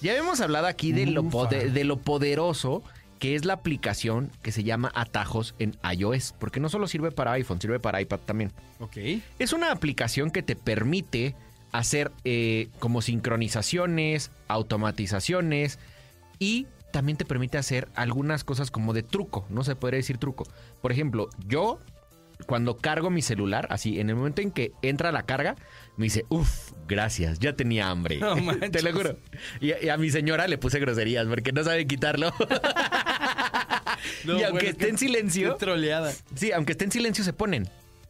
Ya 0.00 0.12
habíamos 0.12 0.40
hablado 0.40 0.66
aquí 0.66 0.92
de 0.92 1.06
lo, 1.06 1.22
Ufa. 1.22 1.30
pode- 1.48 1.70
de 1.70 1.84
lo 1.84 1.96
poderoso 1.98 2.82
que 3.24 3.34
es 3.34 3.46
la 3.46 3.54
aplicación 3.54 4.30
que 4.42 4.52
se 4.52 4.64
llama 4.64 4.92
Atajos 4.94 5.54
en 5.58 5.78
iOS, 5.96 6.34
porque 6.38 6.60
no 6.60 6.68
solo 6.68 6.86
sirve 6.86 7.10
para 7.10 7.32
iPhone, 7.32 7.58
sirve 7.58 7.80
para 7.80 8.02
iPad 8.02 8.18
también. 8.18 8.52
Ok. 8.80 8.98
Es 9.38 9.54
una 9.54 9.72
aplicación 9.72 10.30
que 10.30 10.42
te 10.42 10.56
permite 10.56 11.34
hacer 11.72 12.12
eh, 12.24 12.68
como 12.80 13.00
sincronizaciones, 13.00 14.30
automatizaciones 14.46 15.78
y 16.38 16.66
también 16.92 17.16
te 17.16 17.24
permite 17.24 17.56
hacer 17.56 17.88
algunas 17.94 18.44
cosas 18.44 18.70
como 18.70 18.92
de 18.92 19.02
truco, 19.02 19.46
no 19.48 19.64
se 19.64 19.74
podría 19.74 19.96
decir 19.96 20.18
truco. 20.18 20.46
Por 20.82 20.92
ejemplo, 20.92 21.30
yo 21.46 21.80
cuando 22.46 22.76
cargo 22.76 23.08
mi 23.08 23.22
celular, 23.22 23.66
así, 23.70 24.00
en 24.00 24.10
el 24.10 24.16
momento 24.16 24.42
en 24.42 24.50
que 24.50 24.72
entra 24.82 25.12
la 25.12 25.24
carga, 25.24 25.56
me 25.96 26.04
dice, 26.04 26.26
uff, 26.28 26.72
gracias, 26.86 27.38
ya 27.38 27.54
tenía 27.54 27.88
hambre. 27.88 28.18
No 28.18 28.36
Te 28.70 28.82
lo 28.82 28.92
juro. 28.92 29.16
Y, 29.60 29.72
y 29.82 29.88
a 29.88 29.96
mi 29.96 30.10
señora 30.10 30.46
le 30.46 30.58
puse 30.58 30.78
groserías 30.78 31.26
porque 31.26 31.52
no 31.52 31.64
sabe 31.64 31.86
quitarlo. 31.86 32.34
No, 34.24 34.38
y 34.38 34.42
aunque 34.42 34.50
bueno, 34.52 34.68
esté 34.70 34.88
en 34.88 34.98
silencio, 34.98 35.56
troleada. 35.56 36.12
sí, 36.34 36.52
aunque 36.52 36.72
esté 36.72 36.84
en 36.84 36.92
silencio 36.92 37.24
se 37.24 37.32
ponen. 37.32 37.68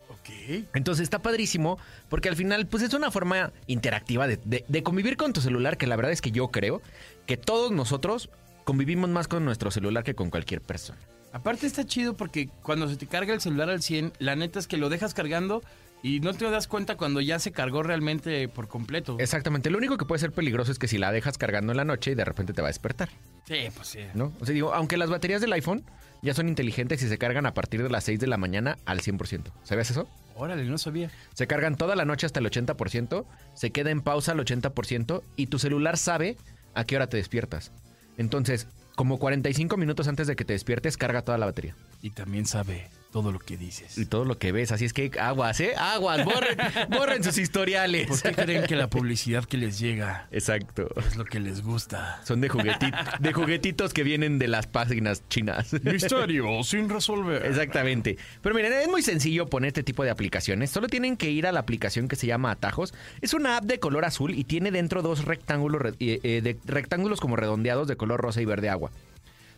Ok. 0.09 0.65
Entonces 0.75 1.03
está 1.03 1.19
padrísimo 1.21 1.79
porque 2.09 2.29
al 2.29 2.37
final 2.37 2.67
pues 2.67 2.83
es 2.83 2.95
una 2.95 3.11
forma 3.11 3.53
interactiva 3.67 4.27
de, 4.27 4.39
de- 4.45 4.65
de 4.67 4.83
convivir 4.83 5.17
con 5.17 5.33
tu 5.33 5.41
celular 5.41 5.77
que 5.77 5.87
la 5.87 5.97
verdad 5.97 6.13
es 6.13 6.21
que 6.21 6.31
yo 6.31 6.49
creo 6.49 6.81
que 7.27 7.37
todos 7.37 7.73
nosotros 7.73 8.31
convivimos 8.65 9.11
más 9.11 9.29
con 9.29 9.45
nuestro 9.45 9.71
celular 9.71 10.05
que 10.05 10.15
con 10.15 10.31
cualquier 10.31 10.61
persona. 10.63 10.99
Aparte 11.33 11.67
está 11.67 11.85
chido 11.85 12.17
porque 12.17 12.49
cuando 12.63 12.89
se 12.89 12.97
te 12.97 13.07
carga 13.07 13.35
el 13.35 13.41
celular 13.41 13.69
al 13.69 13.83
100, 13.83 14.13
la 14.21 14.37
neta 14.37 14.59
es 14.61 14.67
que 14.69 14.77
lo 14.77 14.89
dejas 14.89 15.15
cargando 15.15 15.63
y 16.03 16.21
no 16.21 16.33
te 16.33 16.49
das 16.49 16.69
cuenta 16.69 16.97
cuando 16.97 17.21
ya 17.21 17.39
se 17.39 17.51
cargó 17.51 17.83
realmente 17.83 18.47
por 18.49 18.69
completo. 18.69 19.17
Exactamente, 19.19 19.69
lo 19.71 19.79
único 19.79 19.97
que 19.99 20.05
puede 20.05 20.21
ser 20.21 20.33
peligroso 20.33 20.71
es 20.71 20.79
que 20.79 20.87
si 20.87 20.97
la 20.97 21.11
dejas 21.13 21.37
cargando 21.37 21.73
en 21.73 21.77
la 21.79 21.85
noche 21.85 22.13
y 22.13 22.15
de 22.15 22.25
repente 22.25 22.53
te 22.53 22.63
va 22.63 22.69
a 22.69 22.71
despertar, 22.71 23.09
Sí, 23.47 23.69
pues 23.75 23.89
sí. 23.89 24.01
¿no? 24.15 24.33
O 24.41 24.47
sea, 24.47 24.55
digo, 24.55 24.73
aunque 24.75 24.97
las 24.97 25.11
baterías 25.11 25.41
del 25.41 25.53
iPhone 25.53 25.85
ya 26.23 26.33
son 26.33 26.49
inteligentes 26.49 27.03
y 27.03 27.09
se 27.09 27.19
cargan 27.19 27.45
a 27.47 27.53
partir 27.55 27.83
de 27.83 27.91
las 27.91 28.05
6 28.05 28.19
de 28.19 28.27
la 28.27 28.39
mañana 28.39 28.79
al 28.87 29.01
100%. 29.01 29.53
¿Sabías 29.63 29.91
eso? 29.91 30.09
Órale, 30.37 30.65
no 30.65 30.79
sabía. 30.79 31.11
Se 31.35 31.47
cargan 31.47 31.77
toda 31.77 31.95
la 31.95 32.05
noche 32.05 32.27
hasta 32.27 32.41
el 32.41 32.47
80%, 32.47 33.25
se 33.55 33.71
queda 33.71 33.91
en 33.91 34.01
pausa 34.01 34.33
al 34.33 34.39
80% 34.39 35.23
y 35.37 35.47
tu 35.47 35.59
celular 35.59 35.99
sabe 35.99 36.37
a 36.75 36.85
qué 36.85 36.97
hora 36.97 37.09
te 37.09 37.19
despiertas. 37.19 37.71
Entonces, 38.17 38.67
como 38.97 39.19
45 39.19 39.77
minutos 39.77 40.09
antes 40.09 40.27
de 40.27 40.35
que 40.35 40.45
te 40.45 40.55
despiertes, 40.55 40.97
carga 40.97 41.23
toda 41.23 41.39
la 41.39 41.47
batería. 41.47 41.77
Y 42.01 42.11
también 42.11 42.47
sabe 42.47 42.89
todo 43.15 43.31
lo 43.31 43.39
que 43.39 43.57
dices. 43.57 43.97
Y 43.97 44.07
todo 44.07 44.25
lo 44.25 44.39
que 44.39 44.51
ves. 44.51 44.73
Así 44.73 44.85
es 44.85 44.93
que 44.93 45.09
aguas, 45.21 45.61
¿eh? 45.61 45.75
Aguas. 45.79 46.25
Borren, 46.25 46.59
borren 46.91 47.23
sus 47.23 47.39
historiales. 47.39 48.09
¿Por 48.09 48.21
qué 48.21 48.33
creen 48.33 48.65
que 48.67 48.75
la 48.75 48.91
publicidad 48.91 49.45
que 49.45 49.57
les 49.57 49.79
llega 49.79 50.27
Exacto. 50.33 50.89
es 50.97 51.15
lo 51.15 51.25
que 51.25 51.39
les 51.39 51.63
gusta? 51.63 52.21
Son 52.25 52.41
de, 52.41 52.51
jugueti- 52.51 52.93
de 53.21 53.33
juguetitos 53.33 53.95
que 53.95 54.03
vienen 54.03 54.41
de 54.41 54.49
las 54.49 54.67
páginas 54.67 55.23
chinas. 55.29 55.73
Misterio 55.85 56.63
sin 56.65 56.89
resolver. 56.89 57.47
Exactamente. 57.47 58.19
Pero 58.43 58.53
miren, 58.53 58.73
es 58.73 58.89
muy 58.89 59.01
sencillo 59.03 59.47
poner 59.47 59.69
este 59.69 59.85
tipo 59.85 60.03
de 60.03 60.11
aplicaciones. 60.11 60.71
Solo 60.71 60.89
tienen 60.89 61.17
que 61.17 61.31
ir 61.31 61.47
a 61.47 61.53
la 61.53 61.61
aplicación 61.61 62.09
que 62.09 62.17
se 62.17 62.27
llama 62.27 62.51
Atajos. 62.51 62.95
Es 63.21 63.33
una 63.33 63.59
app 63.59 63.65
de 63.65 63.79
color 63.79 64.05
azul 64.07 64.35
y 64.35 64.43
tiene 64.43 64.73
dentro 64.73 65.03
dos 65.03 65.25
rectángulos, 65.25 65.81
re- 65.81 65.95
eh, 66.01 66.19
eh, 66.25 66.41
de- 66.43 66.59
rectángulos 66.65 67.21
como 67.21 67.37
redondeados 67.37 67.87
de 67.87 67.95
color 67.97 68.21
rosa 68.21 68.43
y 68.43 68.45
verde 68.45 68.71
agua. 68.71 68.91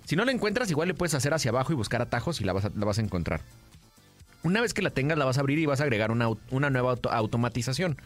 Si 0.06 0.14
no 0.14 0.24
la 0.24 0.30
encuentras, 0.30 0.70
igual 0.70 0.86
le 0.86 0.94
puedes 0.94 1.14
hacer 1.14 1.34
hacia 1.34 1.50
abajo 1.50 1.72
y 1.72 1.76
buscar 1.76 2.00
atajos 2.00 2.40
y 2.40 2.44
la 2.44 2.52
vas 2.52 2.98
a, 2.98 3.00
encontrar. 3.00 3.40
Una 4.44 4.60
vez 4.60 4.72
que 4.72 4.80
la 4.80 4.90
tengas, 4.90 5.18
la 5.18 5.24
vas 5.24 5.36
a 5.36 5.40
abrir 5.40 5.58
y 5.58 5.66
vas 5.66 5.80
a 5.80 5.82
agregar 5.82 6.12
una, 6.12 6.28
una 6.52 6.70
nueva 6.70 6.92
auto- 6.92 7.10
automatización. 7.10 7.96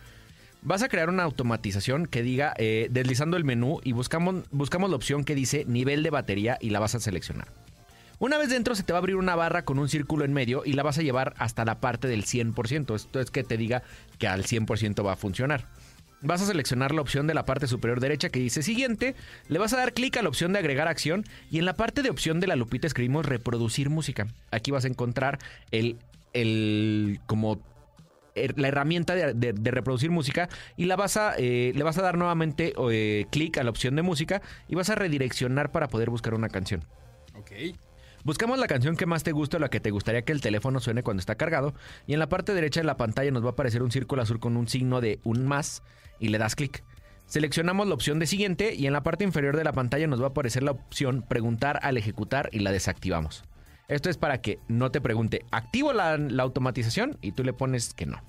Vas 0.63 0.83
a 0.83 0.89
crear 0.89 1.11
una 1.11 1.25
automatización 1.25 2.07
que 2.07 2.23
diga, 2.23 2.55
eh, 2.57 2.89
deslizando 2.91 3.37
el 3.37 3.45
menú 3.45 3.81
y 3.85 3.93
buscamos, 3.93 4.45
buscamos 4.51 4.89
la 4.89 4.97
opción 4.97 5.25
que 5.25 5.35
dice 5.35 5.67
nivel 5.67 6.03
de 6.03 6.09
batería 6.09 6.57
y 6.59 6.71
la 6.71 6.81
vas 6.81 6.95
a 6.95 7.01
seleccionar. 7.01 7.49
Una 8.19 8.39
vez 8.39 8.49
dentro 8.49 8.75
se 8.75 8.83
te 8.83 8.95
va 8.95 8.99
a 8.99 9.01
abrir 9.01 9.17
una 9.17 9.37
barra 9.37 9.67
con 9.67 9.79
un 9.79 9.91
círculo 9.91 10.25
en 10.25 10.33
medio 10.33 10.63
y 10.65 10.73
la 10.73 10.83
vas 10.83 10.97
a 10.97 11.03
llevar 11.03 11.35
hasta 11.37 11.67
la 11.67 11.81
parte 11.81 12.09
del 12.09 12.25
100%. 12.25 12.95
Esto 12.95 13.21
es 13.21 13.31
que 13.31 13.45
te 13.45 13.59
diga 13.59 13.83
que 14.19 14.27
al 14.27 14.45
100% 14.45 15.05
va 15.05 15.13
a 15.13 15.17
funcionar. 15.17 15.67
Vas 16.23 16.43
a 16.43 16.47
seleccionar 16.47 16.93
la 16.95 17.01
opción 17.01 17.27
de 17.27 17.33
la 17.35 17.47
parte 17.47 17.67
superior 17.67 17.99
derecha 17.99 18.29
que 18.29 18.41
dice 18.41 18.63
siguiente, 18.63 19.15
le 19.49 19.59
vas 19.59 19.73
a 19.73 19.79
dar 19.79 19.95
clic 19.95 20.17
a 20.19 20.23
la 20.23 20.29
opción 20.29 20.53
de 20.53 20.59
agregar 20.59 20.87
acción 20.87 21.25
y 21.51 21.59
en 21.59 21.65
la 21.65 21.75
parte 21.75 22.03
de 22.03 22.11
opción 22.11 22.41
de 22.41 22.47
la 22.47 22.57
lupita 22.57 22.87
escribimos 22.87 23.25
reproducir 23.25 23.89
música. 23.89 24.27
Aquí 24.51 24.71
vas 24.71 24.85
a 24.85 24.89
encontrar 24.89 25.39
el, 25.71 25.97
el 26.35 27.21
como 27.27 27.63
er- 28.35 28.55
la 28.59 28.69
herramienta 28.69 29.15
de, 29.15 29.71
reproducir 29.71 30.11
música 30.11 30.51
y 30.77 30.85
la 30.85 30.97
vas 30.97 31.17
a, 31.17 31.35
eh, 31.39 31.73
le 31.75 31.83
vas 31.85 31.97
a 31.97 32.03
dar 32.03 32.19
nuevamente 32.19 32.75
eh, 32.91 33.25
clic 33.31 33.57
a 33.57 33.65
la 33.65 33.71
opción 33.71 33.97
de 33.97 34.03
música 34.03 34.43
y 34.69 34.75
vas 34.75 34.91
a 34.91 34.97
redireccionar 34.97 35.73
para 35.73 35.89
poder 35.89 36.11
buscar 36.11 36.35
una 36.35 36.51
canción. 36.51 36.85
Ok. 37.35 37.53
Buscamos 38.25 38.59
la 38.59 38.67
canción 38.67 38.97
que 38.97 39.07
más 39.07 39.23
te 39.23 39.33
guste 39.33 39.57
o 39.57 39.61
la 39.61 39.71
que 39.71 39.81
te 39.81 39.91
gustaría 39.91 40.23
que 40.23 40.33
el 40.33 40.41
teléfono 40.41 40.81
suene 40.81 41.03
cuando 41.03 41.21
está 41.21 41.37
cargado. 41.37 41.75
Y 42.07 42.13
en 42.13 42.19
la 42.19 42.29
parte 42.29 42.53
derecha 42.53 42.81
de 42.81 42.87
la 42.87 42.97
pantalla 42.97 43.31
nos 43.31 43.43
va 43.43 43.49
a 43.49 43.53
aparecer 43.53 43.83
un 43.83 43.91
círculo 43.91 44.23
azul 44.23 44.41
con 44.41 44.57
un 44.57 44.69
signo 44.69 45.01
de 45.01 45.21
un 45.25 45.47
más 45.47 45.83
y 46.19 46.29
le 46.29 46.39
das 46.39 46.55
clic. 46.55 46.85
Seleccionamos 47.27 47.87
la 47.87 47.95
opción 47.95 48.19
de 48.19 48.27
siguiente 48.27 48.75
y 48.75 48.87
en 48.87 48.93
la 48.93 49.03
parte 49.03 49.25
inferior 49.25 49.57
de 49.57 49.65
la 49.65 49.73
pantalla 49.73 50.07
nos 50.07 50.21
va 50.21 50.27
a 50.27 50.31
aparecer 50.31 50.63
la 50.63 50.73
opción 50.73 51.23
preguntar 51.23 51.79
al 51.83 51.97
ejecutar 51.97 52.51
y 52.53 52.59
la 52.59 52.73
desactivamos. 52.73 53.45
Esto 53.89 54.11
es 54.11 54.19
para 54.19 54.41
que 54.41 54.59
no 54.69 54.91
te 54.91 55.01
pregunte, 55.01 55.45
activo 55.51 55.93
la, 55.93 56.17
la 56.17 56.43
automatización 56.43 57.19
y 57.23 57.33
tú 57.33 57.43
le 57.43 57.53
pones 57.53 57.95
que 57.95 58.07
no. 58.07 58.21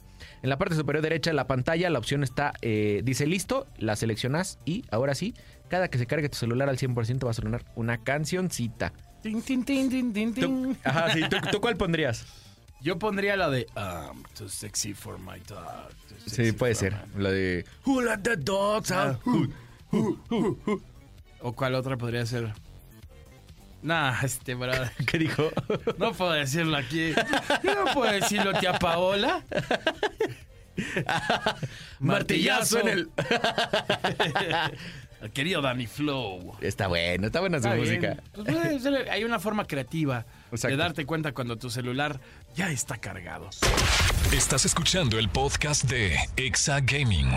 En 0.42 0.50
la 0.50 0.58
parte 0.58 0.76
superior 0.76 1.04
derecha 1.04 1.32
de 1.32 1.36
la 1.36 1.48
pantalla 1.48 1.90
la 1.90 2.00
opción 2.00 2.24
está, 2.24 2.54
eh, 2.62 3.02
dice 3.04 3.28
listo, 3.28 3.68
la 3.78 3.96
seleccionas 3.96 4.60
y 4.66 4.86
ahora 4.92 5.16
sí, 5.16 5.34
cada 5.68 5.90
que 5.90 5.98
se 5.98 6.08
cargue 6.08 6.30
tu 6.30 6.38
celular 6.38 6.70
al 6.70 6.78
100% 6.78 7.26
va 7.26 7.32
a 7.32 7.34
sonar 7.34 7.66
una 7.76 8.04
cancioncita. 8.04 8.94
Tin, 9.22 9.42
tin, 9.42 9.64
tin, 9.64 9.90
tin, 9.90 10.14
tin, 10.14 10.34
tin. 10.34 10.78
ajá, 10.84 11.14
sí, 11.14 11.22
¿tú, 11.30 11.38
tú 11.52 11.62
cuál 11.62 11.78
pondrías? 11.78 12.26
Yo 12.82 12.98
pondría 12.98 13.36
la 13.38 13.50
de 13.50 13.68
I'm 13.76 14.24
too 14.36 14.50
sexy 14.50 14.94
for 14.94 15.20
my 15.20 15.40
dog. 15.48 15.92
Sí, 16.26 16.52
puede 16.52 16.74
ser. 16.74 16.94
my-" 17.14 17.24
La 17.24 17.30
de 17.32 17.66
Who 17.86 18.02
let 18.02 18.18
the 18.24 18.36
dogs 18.38 18.92
out? 18.92 19.20
¿O 21.42 21.54
cuál 21.54 21.76
otra 21.76 21.98
podría 21.98 22.26
ser? 22.26 22.54
Nah, 23.84 24.20
este 24.24 24.56
brother. 24.56 24.92
¿Qué 25.08 25.18
dijo? 25.18 25.52
No 25.98 26.14
puedo 26.14 26.32
decirlo 26.32 26.78
aquí. 26.78 27.14
No 27.64 27.94
puedo 27.94 28.12
decirlo, 28.12 28.54
tía 28.54 28.78
Paola. 28.80 29.44
Martillazo 32.00 32.80
en 32.80 32.88
el. 32.88 33.10
El 35.22 35.30
querido 35.32 35.62
Danny 35.62 35.86
Flow. 35.86 36.56
Está 36.62 36.88
bueno, 36.88 37.28
está 37.28 37.40
buena 37.42 37.60
su 37.62 37.68
Está 37.68 37.80
música. 37.80 38.18
Pues 38.34 38.86
hay 39.12 39.24
una 39.24 39.40
forma 39.40 39.66
creativa 39.66 40.26
Exacto. 40.52 40.76
de 40.76 40.78
darte 40.78 41.06
cuenta 41.06 41.32
cuando 41.32 41.58
tu 41.58 41.70
celular 41.70 42.20
ya 42.56 42.72
está 42.72 42.98
cargado. 42.98 43.50
Estás 44.34 44.66
escuchando 44.66 45.20
el 45.20 45.30
podcast 45.30 45.84
de 45.84 46.18
Exa 46.38 46.80
Gaming. 46.82 47.30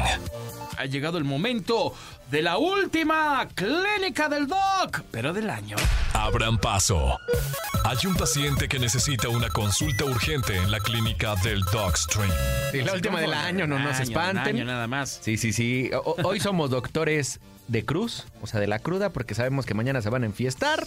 Ha 0.79 0.87
llegado 0.87 1.19
el 1.19 1.25
momento 1.25 1.95
de 2.31 2.41
la 2.41 2.57
última 2.57 3.47
clínica 3.55 4.31
del 4.31 4.47
Doc, 4.47 5.03
pero 5.11 5.35
del 5.35 5.51
año. 5.51 5.77
Abran 6.15 6.57
paso. 6.57 7.19
Hay 7.85 7.99
un 8.07 8.15
paciente 8.15 8.67
que 8.67 8.79
necesita 8.79 9.29
una 9.29 9.51
consulta 9.51 10.07
urgente 10.07 10.57
en 10.57 10.71
la 10.71 10.81
clínica 10.81 11.35
del 11.45 11.61
Dogstream. 11.71 12.31
Sí, 12.73 12.81
la 12.81 12.95
última 12.95 13.21
del 13.21 13.35
año, 13.35 13.67
no 13.67 13.79
nos 13.79 14.01
espanten. 14.01 14.57
año 14.57 14.65
nada 14.65 14.87
más. 14.87 15.21
Sí, 15.23 15.37
sí, 15.37 15.53
sí. 15.53 15.91
O- 15.93 16.17
hoy 16.25 16.41
somos 16.41 16.71
doctores 16.71 17.41
de 17.69 17.85
cruz, 17.85 18.25
o 18.43 18.47
sea, 18.47 18.61
de 18.61 18.67
la 18.67 18.79
cruda, 18.79 19.11
porque 19.11 19.35
sabemos 19.35 19.67
que 19.67 19.75
mañana 19.75 20.03
se 20.03 20.11
van 20.11 20.23
a 20.23 20.27
enfiestar. 20.27 20.87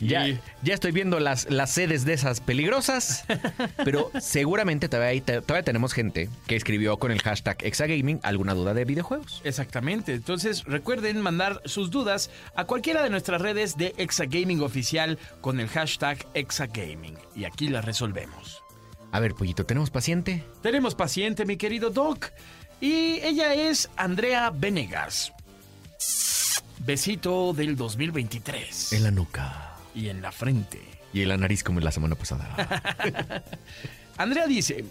Ya, 0.00 0.26
ya 0.62 0.74
estoy 0.74 0.90
viendo 0.90 1.20
las, 1.20 1.48
las 1.50 1.70
sedes 1.70 2.04
de 2.04 2.14
esas 2.14 2.40
peligrosas, 2.40 3.24
pero 3.84 4.10
seguramente 4.20 4.88
todavía, 4.88 5.10
hay- 5.10 5.20
todavía 5.20 5.62
tenemos 5.62 5.92
gente 5.92 6.28
que 6.48 6.56
escribió 6.56 6.96
con 6.98 7.12
el 7.12 7.22
hashtag 7.22 7.58
Exagaming 7.60 8.18
alguna 8.24 8.54
duda 8.54 8.74
de 8.74 8.84
videojuegos. 8.84 9.40
Exactamente. 9.44 10.12
Entonces 10.14 10.64
recuerden 10.64 11.20
mandar 11.20 11.62
sus 11.64 11.92
dudas 11.92 12.30
a 12.56 12.64
cualquiera 12.64 13.04
de 13.04 13.10
nuestras 13.10 13.40
redes 13.40 13.76
de 13.76 13.94
Exagaming 13.96 14.62
Oficial 14.62 15.16
con 15.40 15.60
el 15.60 15.68
hashtag 15.68 16.26
Exagaming. 16.34 17.16
Y 17.36 17.44
aquí 17.44 17.68
las 17.68 17.84
resolvemos. 17.84 18.62
A 19.12 19.20
ver, 19.20 19.34
pollito, 19.34 19.64
¿tenemos 19.64 19.90
paciente? 19.90 20.42
Tenemos 20.60 20.96
paciente, 20.96 21.46
mi 21.46 21.56
querido 21.56 21.90
Doc. 21.90 22.30
Y 22.80 23.20
ella 23.22 23.54
es 23.54 23.88
Andrea 23.96 24.50
Venegas. 24.50 25.32
Besito 26.84 27.54
del 27.54 27.76
2023. 27.76 28.92
En 28.92 29.04
la 29.04 29.10
nuca. 29.10 29.74
Y 29.94 30.10
en 30.10 30.20
la 30.20 30.30
frente. 30.30 30.82
Y 31.14 31.22
en 31.22 31.30
la 31.30 31.38
nariz 31.38 31.64
como 31.64 31.80
la 31.80 31.90
semana 31.90 32.14
pasada. 32.14 32.54
Andrea 34.18 34.46
dice, 34.46 34.84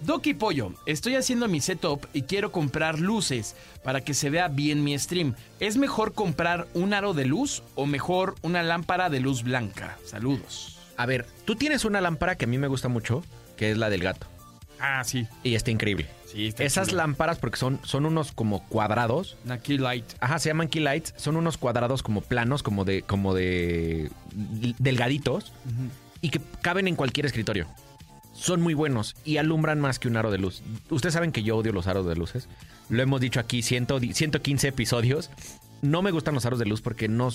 Doc 0.00 0.26
y 0.28 0.32
Pollo, 0.32 0.72
estoy 0.86 1.14
haciendo 1.14 1.46
mi 1.46 1.60
setup 1.60 2.06
y 2.14 2.22
quiero 2.22 2.52
comprar 2.52 2.98
luces 2.98 3.54
para 3.84 4.00
que 4.00 4.14
se 4.14 4.30
vea 4.30 4.48
bien 4.48 4.82
mi 4.82 4.98
stream. 4.98 5.34
¿Es 5.60 5.76
mejor 5.76 6.14
comprar 6.14 6.68
un 6.72 6.94
aro 6.94 7.12
de 7.12 7.26
luz 7.26 7.62
o 7.74 7.84
mejor 7.84 8.36
una 8.40 8.62
lámpara 8.62 9.10
de 9.10 9.20
luz 9.20 9.42
blanca? 9.42 9.98
Saludos. 10.06 10.78
A 10.96 11.04
ver, 11.04 11.26
tú 11.44 11.54
tienes 11.54 11.84
una 11.84 12.00
lámpara 12.00 12.36
que 12.36 12.46
a 12.46 12.48
mí 12.48 12.56
me 12.56 12.68
gusta 12.68 12.88
mucho, 12.88 13.22
que 13.58 13.70
es 13.70 13.76
la 13.76 13.90
del 13.90 14.02
gato. 14.02 14.26
Ah, 14.80 15.04
sí. 15.04 15.26
Y 15.42 15.54
está 15.54 15.70
increíble. 15.70 16.08
Sí, 16.26 16.52
Esas 16.58 16.88
chulo. 16.88 16.98
lámparas, 16.98 17.38
porque 17.38 17.56
son, 17.56 17.78
son 17.84 18.04
unos 18.06 18.32
como 18.32 18.66
cuadrados. 18.68 19.36
Una 19.44 19.58
key 19.58 19.78
light. 19.78 20.04
Ajá, 20.20 20.38
se 20.38 20.48
llaman 20.48 20.68
key 20.68 20.82
lights. 20.82 21.14
Son 21.16 21.36
unos 21.36 21.56
cuadrados 21.56 22.02
como 22.02 22.20
planos, 22.20 22.62
como 22.62 22.84
de, 22.84 23.02
como 23.02 23.32
de 23.34 24.10
delgaditos. 24.78 25.52
Y 26.20 26.30
que 26.30 26.40
caben 26.62 26.88
en 26.88 26.96
cualquier 26.96 27.26
escritorio. 27.26 27.66
Son 28.34 28.60
muy 28.60 28.74
buenos 28.74 29.16
y 29.24 29.38
alumbran 29.38 29.80
más 29.80 29.98
que 29.98 30.08
un 30.08 30.16
aro 30.16 30.30
de 30.30 30.38
luz. 30.38 30.62
Ustedes 30.90 31.14
saben 31.14 31.32
que 31.32 31.42
yo 31.42 31.56
odio 31.56 31.72
los 31.72 31.86
aros 31.86 32.06
de 32.06 32.16
luces. 32.16 32.48
Lo 32.90 33.02
hemos 33.02 33.20
dicho 33.20 33.40
aquí 33.40 33.62
100 33.62 33.86
115 34.12 34.68
episodios. 34.68 35.30
No 35.80 36.02
me 36.02 36.10
gustan 36.10 36.34
los 36.34 36.44
aros 36.44 36.58
de 36.58 36.66
luz 36.66 36.82
porque 36.82 37.08
no, 37.08 37.30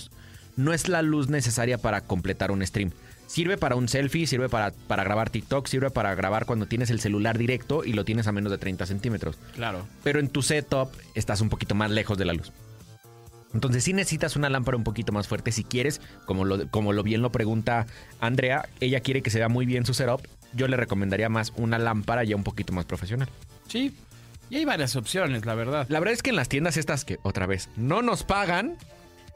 no 0.57 0.73
es 0.73 0.89
la 0.89 1.01
luz 1.01 1.29
necesaria 1.29 1.77
para 1.79 2.01
completar 2.01 2.51
un 2.51 2.65
stream. 2.65 2.91
Sirve 3.31 3.57
para 3.57 3.77
un 3.77 3.87
selfie, 3.87 4.27
sirve 4.27 4.49
para, 4.49 4.71
para 4.71 5.05
grabar 5.05 5.29
TikTok, 5.29 5.65
sirve 5.65 5.89
para 5.89 6.13
grabar 6.15 6.45
cuando 6.45 6.65
tienes 6.65 6.89
el 6.89 6.99
celular 6.99 7.37
directo 7.37 7.85
y 7.85 7.93
lo 7.93 8.03
tienes 8.03 8.27
a 8.27 8.33
menos 8.33 8.51
de 8.51 8.57
30 8.57 8.85
centímetros. 8.85 9.37
Claro. 9.55 9.87
Pero 10.03 10.19
en 10.19 10.27
tu 10.27 10.41
setup 10.41 10.89
estás 11.15 11.39
un 11.39 11.47
poquito 11.47 11.73
más 11.73 11.89
lejos 11.91 12.17
de 12.17 12.25
la 12.25 12.33
luz. 12.33 12.51
Entonces 13.53 13.85
sí 13.85 13.93
necesitas 13.93 14.35
una 14.35 14.49
lámpara 14.49 14.75
un 14.75 14.83
poquito 14.83 15.13
más 15.13 15.29
fuerte 15.29 15.53
si 15.53 15.63
quieres, 15.63 16.01
como 16.25 16.43
lo, 16.43 16.67
como 16.71 16.91
lo 16.91 17.03
bien 17.03 17.21
lo 17.21 17.31
pregunta 17.31 17.87
Andrea, 18.19 18.67
ella 18.81 18.99
quiere 18.99 19.21
que 19.21 19.29
se 19.29 19.39
vea 19.39 19.47
muy 19.47 19.65
bien 19.65 19.85
su 19.85 19.93
setup, 19.93 20.27
yo 20.51 20.67
le 20.67 20.75
recomendaría 20.75 21.29
más 21.29 21.53
una 21.55 21.79
lámpara 21.79 22.25
ya 22.25 22.35
un 22.35 22.43
poquito 22.43 22.73
más 22.73 22.83
profesional. 22.83 23.29
Sí. 23.69 23.95
Y 24.49 24.57
hay 24.57 24.65
varias 24.65 24.97
opciones, 24.97 25.45
la 25.45 25.55
verdad. 25.55 25.85
La 25.87 25.99
verdad 26.01 26.15
es 26.15 26.21
que 26.21 26.31
en 26.31 26.35
las 26.35 26.49
tiendas 26.49 26.75
estas 26.75 27.05
que, 27.05 27.17
otra 27.23 27.45
vez, 27.45 27.69
no 27.77 28.01
nos 28.01 28.23
pagan, 28.25 28.75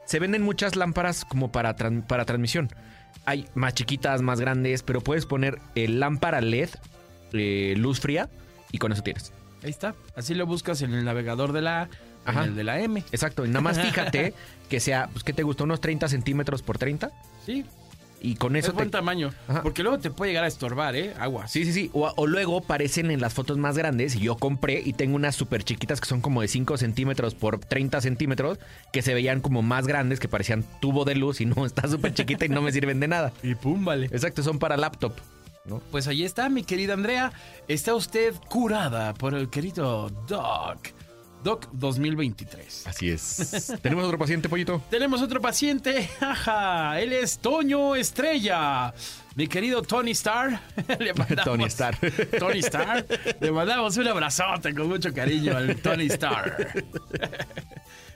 se 0.04 0.18
venden 0.18 0.42
muchas 0.42 0.76
lámparas 0.76 1.24
como 1.24 1.50
para, 1.50 1.74
para 1.74 2.26
transmisión. 2.26 2.68
Hay 3.24 3.46
más 3.54 3.74
chiquitas, 3.74 4.22
más 4.22 4.40
grandes, 4.40 4.82
pero 4.82 5.00
puedes 5.00 5.26
poner 5.26 5.58
eh, 5.74 5.88
lámpara 5.88 6.40
LED, 6.40 6.70
eh, 7.32 7.74
luz 7.76 8.00
fría, 8.00 8.28
y 8.70 8.78
con 8.78 8.92
eso 8.92 9.02
tienes. 9.02 9.32
Ahí 9.62 9.70
está. 9.70 9.94
Así 10.14 10.34
lo 10.34 10.46
buscas 10.46 10.82
en 10.82 10.94
el 10.94 11.04
navegador 11.04 11.52
de 11.52 11.62
la 11.62 11.88
A, 12.24 12.32
en 12.32 12.38
el 12.38 12.54
de 12.54 12.64
la 12.64 12.80
M. 12.80 13.02
Exacto, 13.10 13.44
y 13.44 13.48
nada 13.48 13.62
más 13.62 13.80
fíjate 13.82 14.34
que 14.68 14.80
sea, 14.80 15.08
pues, 15.12 15.24
¿qué 15.24 15.32
te 15.32 15.42
gusta? 15.42 15.64
¿Unos 15.64 15.80
30 15.80 16.08
centímetros 16.08 16.62
por 16.62 16.78
30? 16.78 17.10
Sí. 17.44 17.64
Y 18.26 18.34
con 18.34 18.56
eso 18.56 18.68
es 18.68 18.74
buen 18.74 18.88
te... 18.88 18.92
tamaño. 18.98 19.32
Ajá. 19.46 19.62
Porque 19.62 19.82
luego 19.82 19.98
te 19.98 20.10
puede 20.10 20.32
llegar 20.32 20.44
a 20.44 20.48
estorbar, 20.48 20.96
¿eh? 20.96 21.14
Aguas. 21.18 21.50
Sí, 21.50 21.64
sí, 21.64 21.72
sí. 21.72 21.90
O, 21.92 22.12
o 22.16 22.26
luego 22.26 22.60
parecen 22.60 23.10
en 23.12 23.20
las 23.20 23.34
fotos 23.34 23.56
más 23.56 23.78
grandes 23.78 24.16
y 24.16 24.20
yo 24.20 24.36
compré 24.36 24.82
y 24.84 24.94
tengo 24.94 25.14
unas 25.14 25.36
súper 25.36 25.62
chiquitas 25.62 26.00
que 26.00 26.08
son 26.08 26.20
como 26.20 26.42
de 26.42 26.48
5 26.48 26.76
centímetros 26.76 27.34
por 27.34 27.60
30 27.60 28.00
centímetros 28.00 28.58
que 28.92 29.02
se 29.02 29.14
veían 29.14 29.40
como 29.40 29.62
más 29.62 29.86
grandes, 29.86 30.18
que 30.18 30.28
parecían 30.28 30.64
tubo 30.80 31.04
de 31.04 31.14
luz 31.14 31.40
y 31.40 31.46
no, 31.46 31.64
está 31.66 31.88
súper 31.88 32.14
chiquita 32.14 32.46
y 32.46 32.48
no 32.48 32.62
me 32.62 32.72
sirven 32.72 32.98
de 32.98 33.08
nada. 33.08 33.32
Y 33.44 33.54
pum, 33.54 33.84
vale. 33.84 34.06
Exacto, 34.06 34.42
son 34.42 34.58
para 34.58 34.76
laptop. 34.76 35.12
¿no? 35.64 35.80
Pues 35.90 36.08
ahí 36.08 36.24
está, 36.24 36.48
mi 36.48 36.64
querida 36.64 36.94
Andrea. 36.94 37.32
Está 37.68 37.94
usted 37.94 38.34
curada 38.48 39.14
por 39.14 39.34
el 39.34 39.50
querido 39.50 40.10
Doc. 40.26 40.95
Doc 41.46 41.68
2023. 41.74 42.88
Así 42.88 43.08
es. 43.08 43.72
¿Tenemos 43.80 44.04
otro 44.04 44.18
paciente, 44.18 44.48
pollito? 44.48 44.82
Tenemos 44.90 45.22
otro 45.22 45.40
paciente. 45.40 46.10
Ajá, 46.20 47.00
él 47.00 47.12
es 47.12 47.38
Toño 47.38 47.94
Estrella. 47.94 48.92
Mi 49.36 49.46
querido 49.46 49.80
Tony 49.82 50.10
Star. 50.10 50.60
Le 50.98 51.14
mandamos- 51.14 51.44
Tony 51.44 51.64
Starr. 51.66 51.96
Tony 52.40 52.58
Star. 52.58 53.06
Le 53.38 53.52
mandamos 53.52 53.96
un 53.96 54.08
abrazote 54.08 54.74
con 54.74 54.88
mucho 54.88 55.14
cariño 55.14 55.56
al 55.56 55.76
Tony 55.76 56.06
Star. 56.06 56.56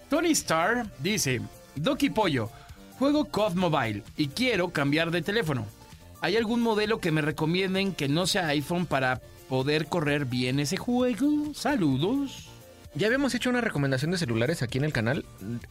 Tony 0.08 0.32
Star 0.32 0.86
dice: 0.98 1.40
Doc 1.76 2.02
y 2.02 2.10
Pollo, 2.10 2.50
juego 2.98 3.26
COD 3.26 3.54
Mobile 3.54 4.02
y 4.16 4.26
quiero 4.26 4.70
cambiar 4.70 5.12
de 5.12 5.22
teléfono. 5.22 5.66
¿Hay 6.20 6.36
algún 6.36 6.62
modelo 6.62 6.98
que 6.98 7.12
me 7.12 7.22
recomienden 7.22 7.92
que 7.94 8.08
no 8.08 8.26
sea 8.26 8.48
iPhone 8.48 8.86
para 8.86 9.20
poder 9.48 9.86
correr 9.86 10.24
bien 10.24 10.58
ese 10.58 10.76
juego? 10.76 11.54
Saludos. 11.54 12.48
Ya 12.94 13.06
habíamos 13.06 13.34
hecho 13.34 13.50
una 13.50 13.60
recomendación 13.60 14.10
de 14.10 14.18
celulares 14.18 14.62
aquí 14.62 14.78
en 14.78 14.84
el 14.84 14.92
canal. 14.92 15.24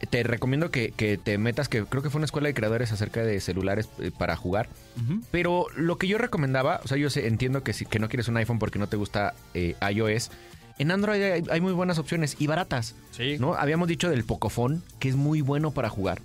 Te 0.08 0.22
recomiendo 0.22 0.70
que, 0.70 0.92
que 0.92 1.18
te 1.18 1.36
metas, 1.36 1.68
que 1.68 1.84
creo 1.84 2.02
que 2.02 2.08
fue 2.08 2.18
una 2.18 2.24
escuela 2.24 2.48
de 2.48 2.54
creadores 2.54 2.92
acerca 2.92 3.22
de 3.22 3.40
celulares 3.40 3.90
eh, 3.98 4.10
para 4.16 4.36
jugar. 4.36 4.68
Pero 5.30 5.66
lo 5.76 5.98
que 5.98 6.08
yo 6.08 6.16
recomendaba, 6.16 6.80
o 6.82 6.88
sea, 6.88 6.96
yo 6.96 7.10
sé, 7.10 7.26
entiendo 7.26 7.62
que, 7.62 7.74
si, 7.74 7.84
que 7.84 7.98
no 7.98 8.08
quieres 8.08 8.28
un 8.28 8.38
iPhone 8.38 8.58
porque 8.58 8.78
no 8.78 8.86
te 8.86 8.96
gusta 8.96 9.34
eh, 9.52 9.76
iOS. 9.92 10.30
En 10.78 10.90
Android 10.90 11.22
hay, 11.22 11.42
hay 11.50 11.60
muy 11.60 11.74
buenas 11.74 11.98
opciones 11.98 12.36
y 12.38 12.46
baratas. 12.46 12.94
Sí. 13.10 13.36
¿no? 13.38 13.52
Habíamos 13.54 13.86
dicho 13.88 14.08
del 14.08 14.24
Pocophone, 14.24 14.80
que 14.98 15.10
es 15.10 15.16
muy 15.16 15.42
bueno 15.42 15.72
para 15.72 15.90
jugar. 15.90 16.22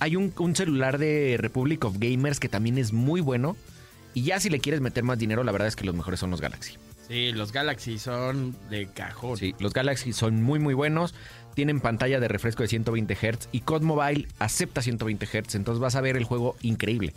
Hay 0.00 0.16
un, 0.16 0.34
un 0.38 0.54
celular 0.54 0.98
de 0.98 1.36
Republic 1.38 1.82
of 1.86 1.96
Gamers 1.98 2.40
que 2.40 2.50
también 2.50 2.76
es 2.76 2.92
muy 2.92 3.22
bueno. 3.22 3.56
Y 4.12 4.24
ya 4.24 4.38
si 4.38 4.50
le 4.50 4.60
quieres 4.60 4.82
meter 4.82 5.02
más 5.02 5.18
dinero, 5.18 5.44
la 5.44 5.52
verdad 5.52 5.68
es 5.68 5.76
que 5.76 5.84
los 5.84 5.94
mejores 5.94 6.20
son 6.20 6.30
los 6.30 6.42
Galaxy. 6.42 6.76
Sí, 7.10 7.32
los 7.32 7.50
Galaxy 7.52 7.98
son 7.98 8.56
de 8.70 8.86
cajón. 8.86 9.36
Sí, 9.36 9.54
los 9.58 9.72
Galaxy 9.74 10.12
son 10.12 10.42
muy 10.42 10.60
muy 10.60 10.74
buenos. 10.74 11.12
Tienen 11.54 11.80
pantalla 11.80 12.20
de 12.20 12.28
refresco 12.28 12.62
de 12.62 12.68
120 12.68 13.14
Hz 13.16 13.48
y 13.50 13.60
COD 13.62 13.82
Mobile 13.82 14.28
acepta 14.38 14.80
120 14.80 15.26
Hz, 15.26 15.56
entonces 15.56 15.80
vas 15.80 15.96
a 15.96 16.00
ver 16.00 16.16
el 16.16 16.22
juego 16.24 16.54
increíble. 16.62 17.12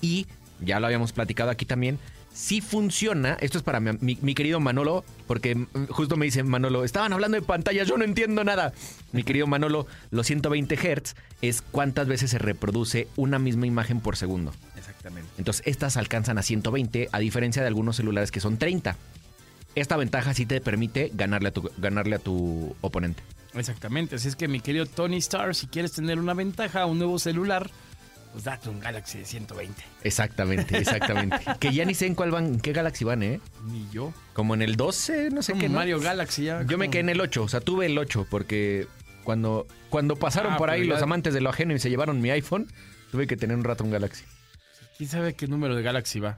Y 0.00 0.28
ya 0.60 0.78
lo 0.78 0.86
habíamos 0.86 1.12
platicado 1.12 1.50
aquí 1.50 1.66
también. 1.66 1.98
Si 2.32 2.60
funciona, 2.60 3.36
esto 3.40 3.58
es 3.58 3.64
para 3.64 3.80
mi, 3.80 3.90
mi- 4.00 4.18
mi 4.22 4.34
querido 4.34 4.58
Manolo, 4.60 5.04
porque 5.26 5.66
justo 5.88 6.16
me 6.16 6.24
dice 6.26 6.42
Manolo, 6.44 6.84
estaban 6.84 7.12
hablando 7.12 7.36
de 7.36 7.42
pantallas, 7.42 7.86
yo 7.88 7.96
no 7.96 8.04
entiendo 8.04 8.42
nada. 8.44 8.72
Mi 9.12 9.24
querido 9.24 9.46
Manolo, 9.48 9.86
los 10.10 10.26
120 10.28 10.76
Hz 10.76 11.14
es 11.42 11.62
cuántas 11.62 12.06
veces 12.08 12.30
se 12.30 12.38
reproduce 12.38 13.08
una 13.16 13.38
misma 13.40 13.66
imagen 13.66 14.00
por 14.00 14.16
segundo. 14.16 14.52
Exactamente. 14.76 15.28
Entonces, 15.38 15.62
estas 15.66 15.96
alcanzan 15.96 16.38
a 16.38 16.42
120, 16.42 17.08
a 17.12 17.18
diferencia 17.18 17.62
de 17.62 17.68
algunos 17.68 17.96
celulares 17.96 18.30
que 18.30 18.40
son 18.40 18.56
30. 18.58 18.96
Esta 19.74 19.96
ventaja 19.96 20.34
sí 20.34 20.46
te 20.46 20.60
permite 20.60 21.10
ganarle 21.14 21.48
a 21.48 21.52
tu, 21.52 21.70
ganarle 21.78 22.16
a 22.16 22.18
tu 22.18 22.76
oponente. 22.80 23.22
Exactamente. 23.54 24.16
Así 24.16 24.28
es 24.28 24.36
que 24.36 24.48
mi 24.48 24.60
querido 24.60 24.86
Tony 24.86 25.16
Star, 25.18 25.54
si 25.54 25.66
quieres 25.66 25.92
tener 25.92 26.18
una 26.18 26.34
ventaja, 26.34 26.86
un 26.86 26.98
nuevo 26.98 27.18
celular, 27.18 27.70
pues 28.32 28.44
date 28.44 28.68
un 28.68 28.80
Galaxy 28.80 29.18
de 29.18 29.24
120. 29.24 29.82
Exactamente, 30.02 30.76
exactamente. 30.78 31.38
que 31.60 31.72
ya 31.72 31.84
ni 31.84 31.94
sé 31.94 32.06
en 32.06 32.14
cuál 32.14 32.30
van, 32.30 32.46
en 32.46 32.60
qué 32.60 32.72
Galaxy 32.72 33.04
van, 33.04 33.22
¿eh? 33.22 33.40
Ni 33.66 33.88
yo. 33.92 34.12
Como 34.32 34.54
en 34.54 34.62
el 34.62 34.76
12, 34.76 35.30
no 35.30 35.42
sé 35.42 35.52
Como 35.52 35.60
qué. 35.62 35.68
¿no? 35.68 35.74
Mario 35.76 36.00
Galaxy 36.00 36.44
ya. 36.44 36.62
Yo 36.66 36.78
me 36.78 36.88
quedé 36.90 37.00
en 37.00 37.08
el 37.10 37.20
8, 37.20 37.42
o 37.42 37.48
sea, 37.48 37.60
tuve 37.60 37.86
el 37.86 37.96
8 37.98 38.26
porque 38.30 38.86
cuando, 39.22 39.66
cuando 39.88 40.16
pasaron 40.16 40.54
Ah, 40.54 40.56
por 40.56 40.70
ahí 40.70 40.86
ya- 40.86 40.92
los 40.94 41.02
amantes 41.02 41.32
de 41.34 41.40
lo 41.40 41.50
ajeno 41.50 41.74
y 41.74 41.78
se 41.78 41.90
llevaron 41.90 42.20
mi 42.20 42.30
iPhone, 42.30 42.66
tuve 43.12 43.26
que 43.26 43.36
tener 43.36 43.56
un 43.56 43.64
rato 43.64 43.82
un 43.84 43.90
Galaxy. 43.90 44.24
¿Quién 44.98 45.08
sabe 45.08 45.34
qué 45.34 45.46
número 45.48 45.74
de 45.76 45.82
Galaxy 45.82 46.18
va? 46.20 46.36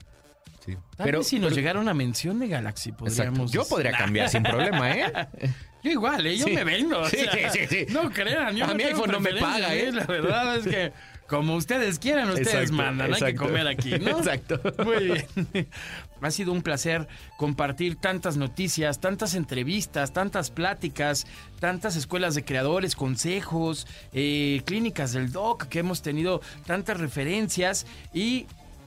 Sí. 0.67 0.77
Vez 0.99 1.27
si 1.27 1.39
nos 1.39 1.55
llegara 1.55 1.79
una 1.81 1.95
mención 1.95 2.39
de 2.39 2.49
Galaxy, 2.49 2.91
Exacto. 2.91 3.05
podríamos... 3.07 3.53
Yo 3.53 3.65
podría 3.67 3.93
Nah. 3.93 3.99
cambiar 3.99 4.29
sin 4.29 4.43
problema, 4.43 4.91
¿eh? 4.93 5.13
Yo 5.85 5.93
igual, 5.93 6.27
¿eh? 6.27 6.37
Yo 6.37 6.47
Sí. 6.47 6.53
me 6.53 6.65
vendo. 6.65 7.01
o 7.01 7.09
Sí, 7.09 7.19
sea, 7.19 7.51
sí, 7.51 7.61
sí. 7.69 7.87
No 7.91 8.11
crean, 8.11 8.57
yo 8.57 8.65
A 8.65 8.69
no 8.69 8.75
mi 8.75 8.83
iPhone 8.83 9.11
no 9.13 9.21
me 9.21 9.35
paga, 9.35 9.73
¿eh? 9.75 9.93
La 9.93 10.05
verdad 10.05 10.57
es 10.57 10.67
que 10.67 10.93
como 11.29 11.55
ustedes 11.55 11.99
quieran, 12.01 12.29
ustedes 12.29 12.49
Exacto, 12.49 12.73
mandan. 12.73 13.15
Hay 13.15 13.21
que 13.21 13.35
comer 13.37 13.69
aquí, 13.69 13.91
¿no? 13.99 14.19
Exacto. 14.19 14.61
Muy 14.85 15.05
bien. 15.05 15.69
Ha 16.23 16.31
sido 16.31 16.51
un 16.53 16.63
placer 16.63 17.07
compartir 17.37 17.97
tantas 17.97 18.39
noticias, 18.39 19.01
tantas 19.01 19.35
entrevistas, 19.35 20.15
tantas 20.15 20.51
pláticas, 20.51 21.27
tantas 21.61 21.95
escuelas 21.95 22.35
de 22.35 22.43
creadores, 22.43 22.97
consejos, 22.97 23.87
eh, 24.15 24.63
clínicas 24.65 25.13
del 25.13 25.31
doc, 25.31 25.65
que 25.67 25.81
hemos 25.81 26.01
tenido 26.01 26.41
tantas 26.65 26.99
referencias 26.99 27.87
y 28.15 28.47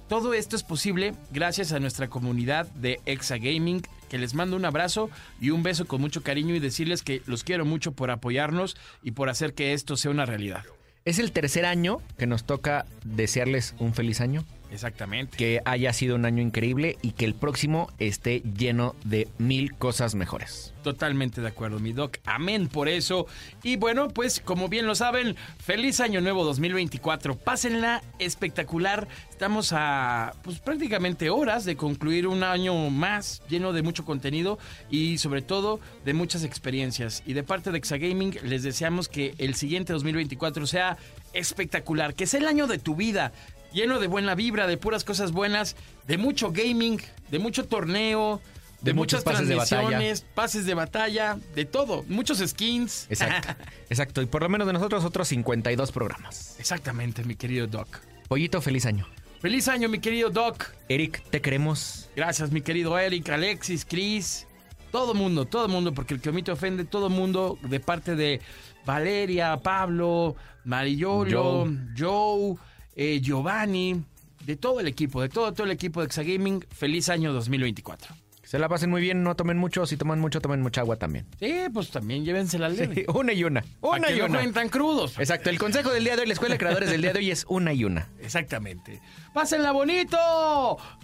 todo 0.09 0.33
esto 0.33 0.55
es 0.55 0.63
posible 0.63 1.13
gracias 1.31 1.71
a 1.71 1.79
nuestra 1.79 2.09
comunidad 2.09 2.65
de 2.71 2.99
Exa 3.05 3.37
Gaming, 3.37 3.83
que 4.09 4.17
les 4.17 4.33
mando 4.33 4.57
un 4.57 4.65
abrazo 4.65 5.11
y 5.39 5.51
un 5.51 5.61
beso 5.61 5.85
con 5.85 6.01
mucho 6.01 6.23
cariño 6.23 6.55
y 6.55 6.59
decirles 6.59 7.03
que 7.03 7.21
los 7.27 7.43
quiero 7.43 7.63
mucho 7.63 7.91
por 7.91 8.09
apoyarnos 8.09 8.75
y 9.03 9.11
por 9.11 9.29
hacer 9.29 9.53
que 9.53 9.73
esto 9.73 9.95
sea 9.95 10.09
una 10.09 10.25
realidad. 10.25 10.65
Es 11.05 11.19
el 11.19 11.31
tercer 11.31 11.65
año 11.65 11.99
que 12.17 12.25
nos 12.25 12.43
toca 12.43 12.85
desearles 13.05 13.75
un 13.77 13.93
feliz 13.93 14.19
año. 14.19 14.43
Exactamente. 14.71 15.37
que 15.37 15.61
haya 15.65 15.93
sido 15.93 16.15
un 16.15 16.25
año 16.25 16.41
increíble 16.41 16.97
y 17.01 17.11
que 17.11 17.25
el 17.25 17.33
próximo 17.33 17.91
esté 17.99 18.41
lleno 18.41 18.95
de 19.03 19.27
mil 19.37 19.73
cosas 19.75 20.15
mejores. 20.15 20.73
Totalmente 20.83 21.41
de 21.41 21.47
acuerdo, 21.47 21.79
mi 21.79 21.91
doc. 21.91 22.17
Amén 22.23 22.67
por 22.67 22.87
eso. 22.87 23.27
Y 23.63 23.75
bueno, 23.75 24.07
pues 24.07 24.39
como 24.39 24.69
bien 24.69 24.87
lo 24.87 24.95
saben, 24.95 25.35
feliz 25.59 25.99
año 25.99 26.21
nuevo 26.21 26.43
2024. 26.45 27.37
Pásenla 27.37 28.01
espectacular. 28.17 29.07
Estamos 29.29 29.73
a 29.73 30.33
pues 30.41 30.59
prácticamente 30.59 31.29
horas 31.29 31.65
de 31.65 31.75
concluir 31.75 32.27
un 32.27 32.43
año 32.43 32.89
más 32.89 33.41
lleno 33.49 33.73
de 33.73 33.81
mucho 33.81 34.05
contenido 34.05 34.57
y 34.89 35.17
sobre 35.17 35.41
todo 35.41 35.79
de 36.05 36.13
muchas 36.13 36.43
experiencias. 36.43 37.23
Y 37.25 37.33
de 37.33 37.43
parte 37.43 37.71
de 37.71 37.77
Exagaming 37.77 38.37
les 38.43 38.63
deseamos 38.63 39.09
que 39.09 39.33
el 39.37 39.55
siguiente 39.55 39.93
2024 39.93 40.65
sea 40.65 40.97
espectacular, 41.33 42.15
que 42.15 42.25
sea 42.25 42.39
el 42.39 42.47
año 42.47 42.67
de 42.67 42.79
tu 42.79 42.95
vida. 42.95 43.33
Lleno 43.73 43.99
de 43.99 44.07
buena 44.07 44.35
vibra, 44.35 44.67
de 44.67 44.77
puras 44.77 45.03
cosas 45.03 45.31
buenas, 45.31 45.75
de 46.07 46.17
mucho 46.17 46.51
gaming, 46.51 46.99
de 47.29 47.39
mucho 47.39 47.65
torneo, 47.65 48.41
de, 48.81 48.93
muchas 48.93 49.23
pases 49.23 49.47
de 49.47 49.55
transmisiones, 49.55 50.21
pases 50.21 50.65
de 50.65 50.73
batalla, 50.73 51.37
de 51.55 51.65
todo, 51.65 52.03
muchos 52.07 52.39
skins. 52.39 53.07
Exacto. 53.09 53.49
Exacto. 53.89 54.21
Y 54.21 54.25
por 54.25 54.41
lo 54.41 54.49
menos 54.49 54.67
de 54.67 54.73
nosotros 54.73 55.05
otros 55.05 55.27
52 55.27 55.91
programas. 55.91 56.55
Exactamente, 56.59 57.23
mi 57.23 57.35
querido 57.35 57.67
Doc. 57.67 57.99
Pollito, 58.27 58.61
feliz 58.61 58.85
año. 58.85 59.07
Feliz 59.41 59.67
año, 59.67 59.87
mi 59.89 59.99
querido 59.99 60.29
Doc. 60.29 60.65
Eric, 60.89 61.23
te 61.29 61.41
queremos. 61.41 62.09
Gracias, 62.15 62.51
mi 62.51 62.61
querido 62.61 62.97
Eric, 62.97 63.29
Alexis, 63.29 63.85
Chris. 63.85 64.47
Todo 64.91 65.13
mundo, 65.13 65.45
todo 65.45 65.67
mundo, 65.67 65.93
porque 65.93 66.15
el 66.15 66.21
que 66.21 66.29
omite 66.29 66.51
ofende, 66.51 66.83
todo 66.83 67.09
mundo, 67.09 67.59
de 67.61 67.79
parte 67.79 68.15
de 68.15 68.41
Valeria, 68.85 69.57
Pablo, 69.57 70.35
Marillolo, 70.63 71.67
Joe, 71.97 72.55
eh, 72.95 73.19
Giovanni, 73.21 74.03
de 74.45 74.55
todo 74.55 74.79
el 74.79 74.87
equipo, 74.87 75.21
de 75.21 75.29
todo, 75.29 75.53
todo 75.53 75.65
el 75.65 75.71
equipo 75.71 76.01
de 76.01 76.07
Exagaming. 76.07 76.65
Feliz 76.71 77.09
año 77.09 77.33
2024. 77.33 78.15
Se 78.49 78.57
la 78.57 78.67
pasen 78.67 78.89
muy 78.89 78.99
bien, 78.99 79.21
no 79.21 79.35
tomen 79.35 79.59
mucho. 79.59 79.85
Si 79.85 79.95
toman 79.95 80.19
mucho, 80.19 80.41
tomen 80.41 80.59
mucha 80.63 80.81
agua 80.81 80.95
también. 80.95 81.27
Sí, 81.39 81.53
pues 81.71 81.91
también 81.91 82.25
llévense 82.25 82.57
la 82.57 82.67
leve. 82.67 83.05
una 83.13 83.31
y 83.31 83.43
una. 83.43 83.63
Una 83.81 84.09
y 84.09 84.17
no 84.17 84.25
una. 84.25 84.33
jueguen 84.33 84.53
tan 84.55 84.69
crudos. 84.69 85.19
Exacto. 85.19 85.51
El 85.51 85.59
consejo 85.59 85.91
del 85.91 86.03
día 86.03 86.15
de 86.15 86.23
hoy, 86.23 86.27
la 86.27 86.33
escuela 86.33 86.55
de 86.55 86.57
creadores 86.57 86.89
del 86.89 87.03
día 87.03 87.13
de 87.13 87.19
hoy 87.19 87.29
es 87.29 87.45
una 87.47 87.73
y 87.73 87.83
una. 87.83 88.09
Exactamente. 88.19 89.01
Pásenla 89.35 89.71
bonito 89.71 90.17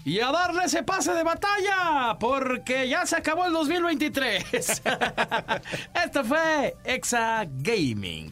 y 0.04 0.22
a 0.22 0.32
darle 0.32 0.64
ese 0.64 0.82
pase 0.82 1.12
de 1.14 1.22
batalla 1.22 2.18
porque 2.20 2.90
ya 2.90 3.06
se 3.06 3.16
acabó 3.16 3.46
el 3.46 3.54
2023. 3.54 4.44
Esto 6.04 6.24
fue 6.24 6.74
Exa 6.84 7.46
Gaming. 7.48 8.32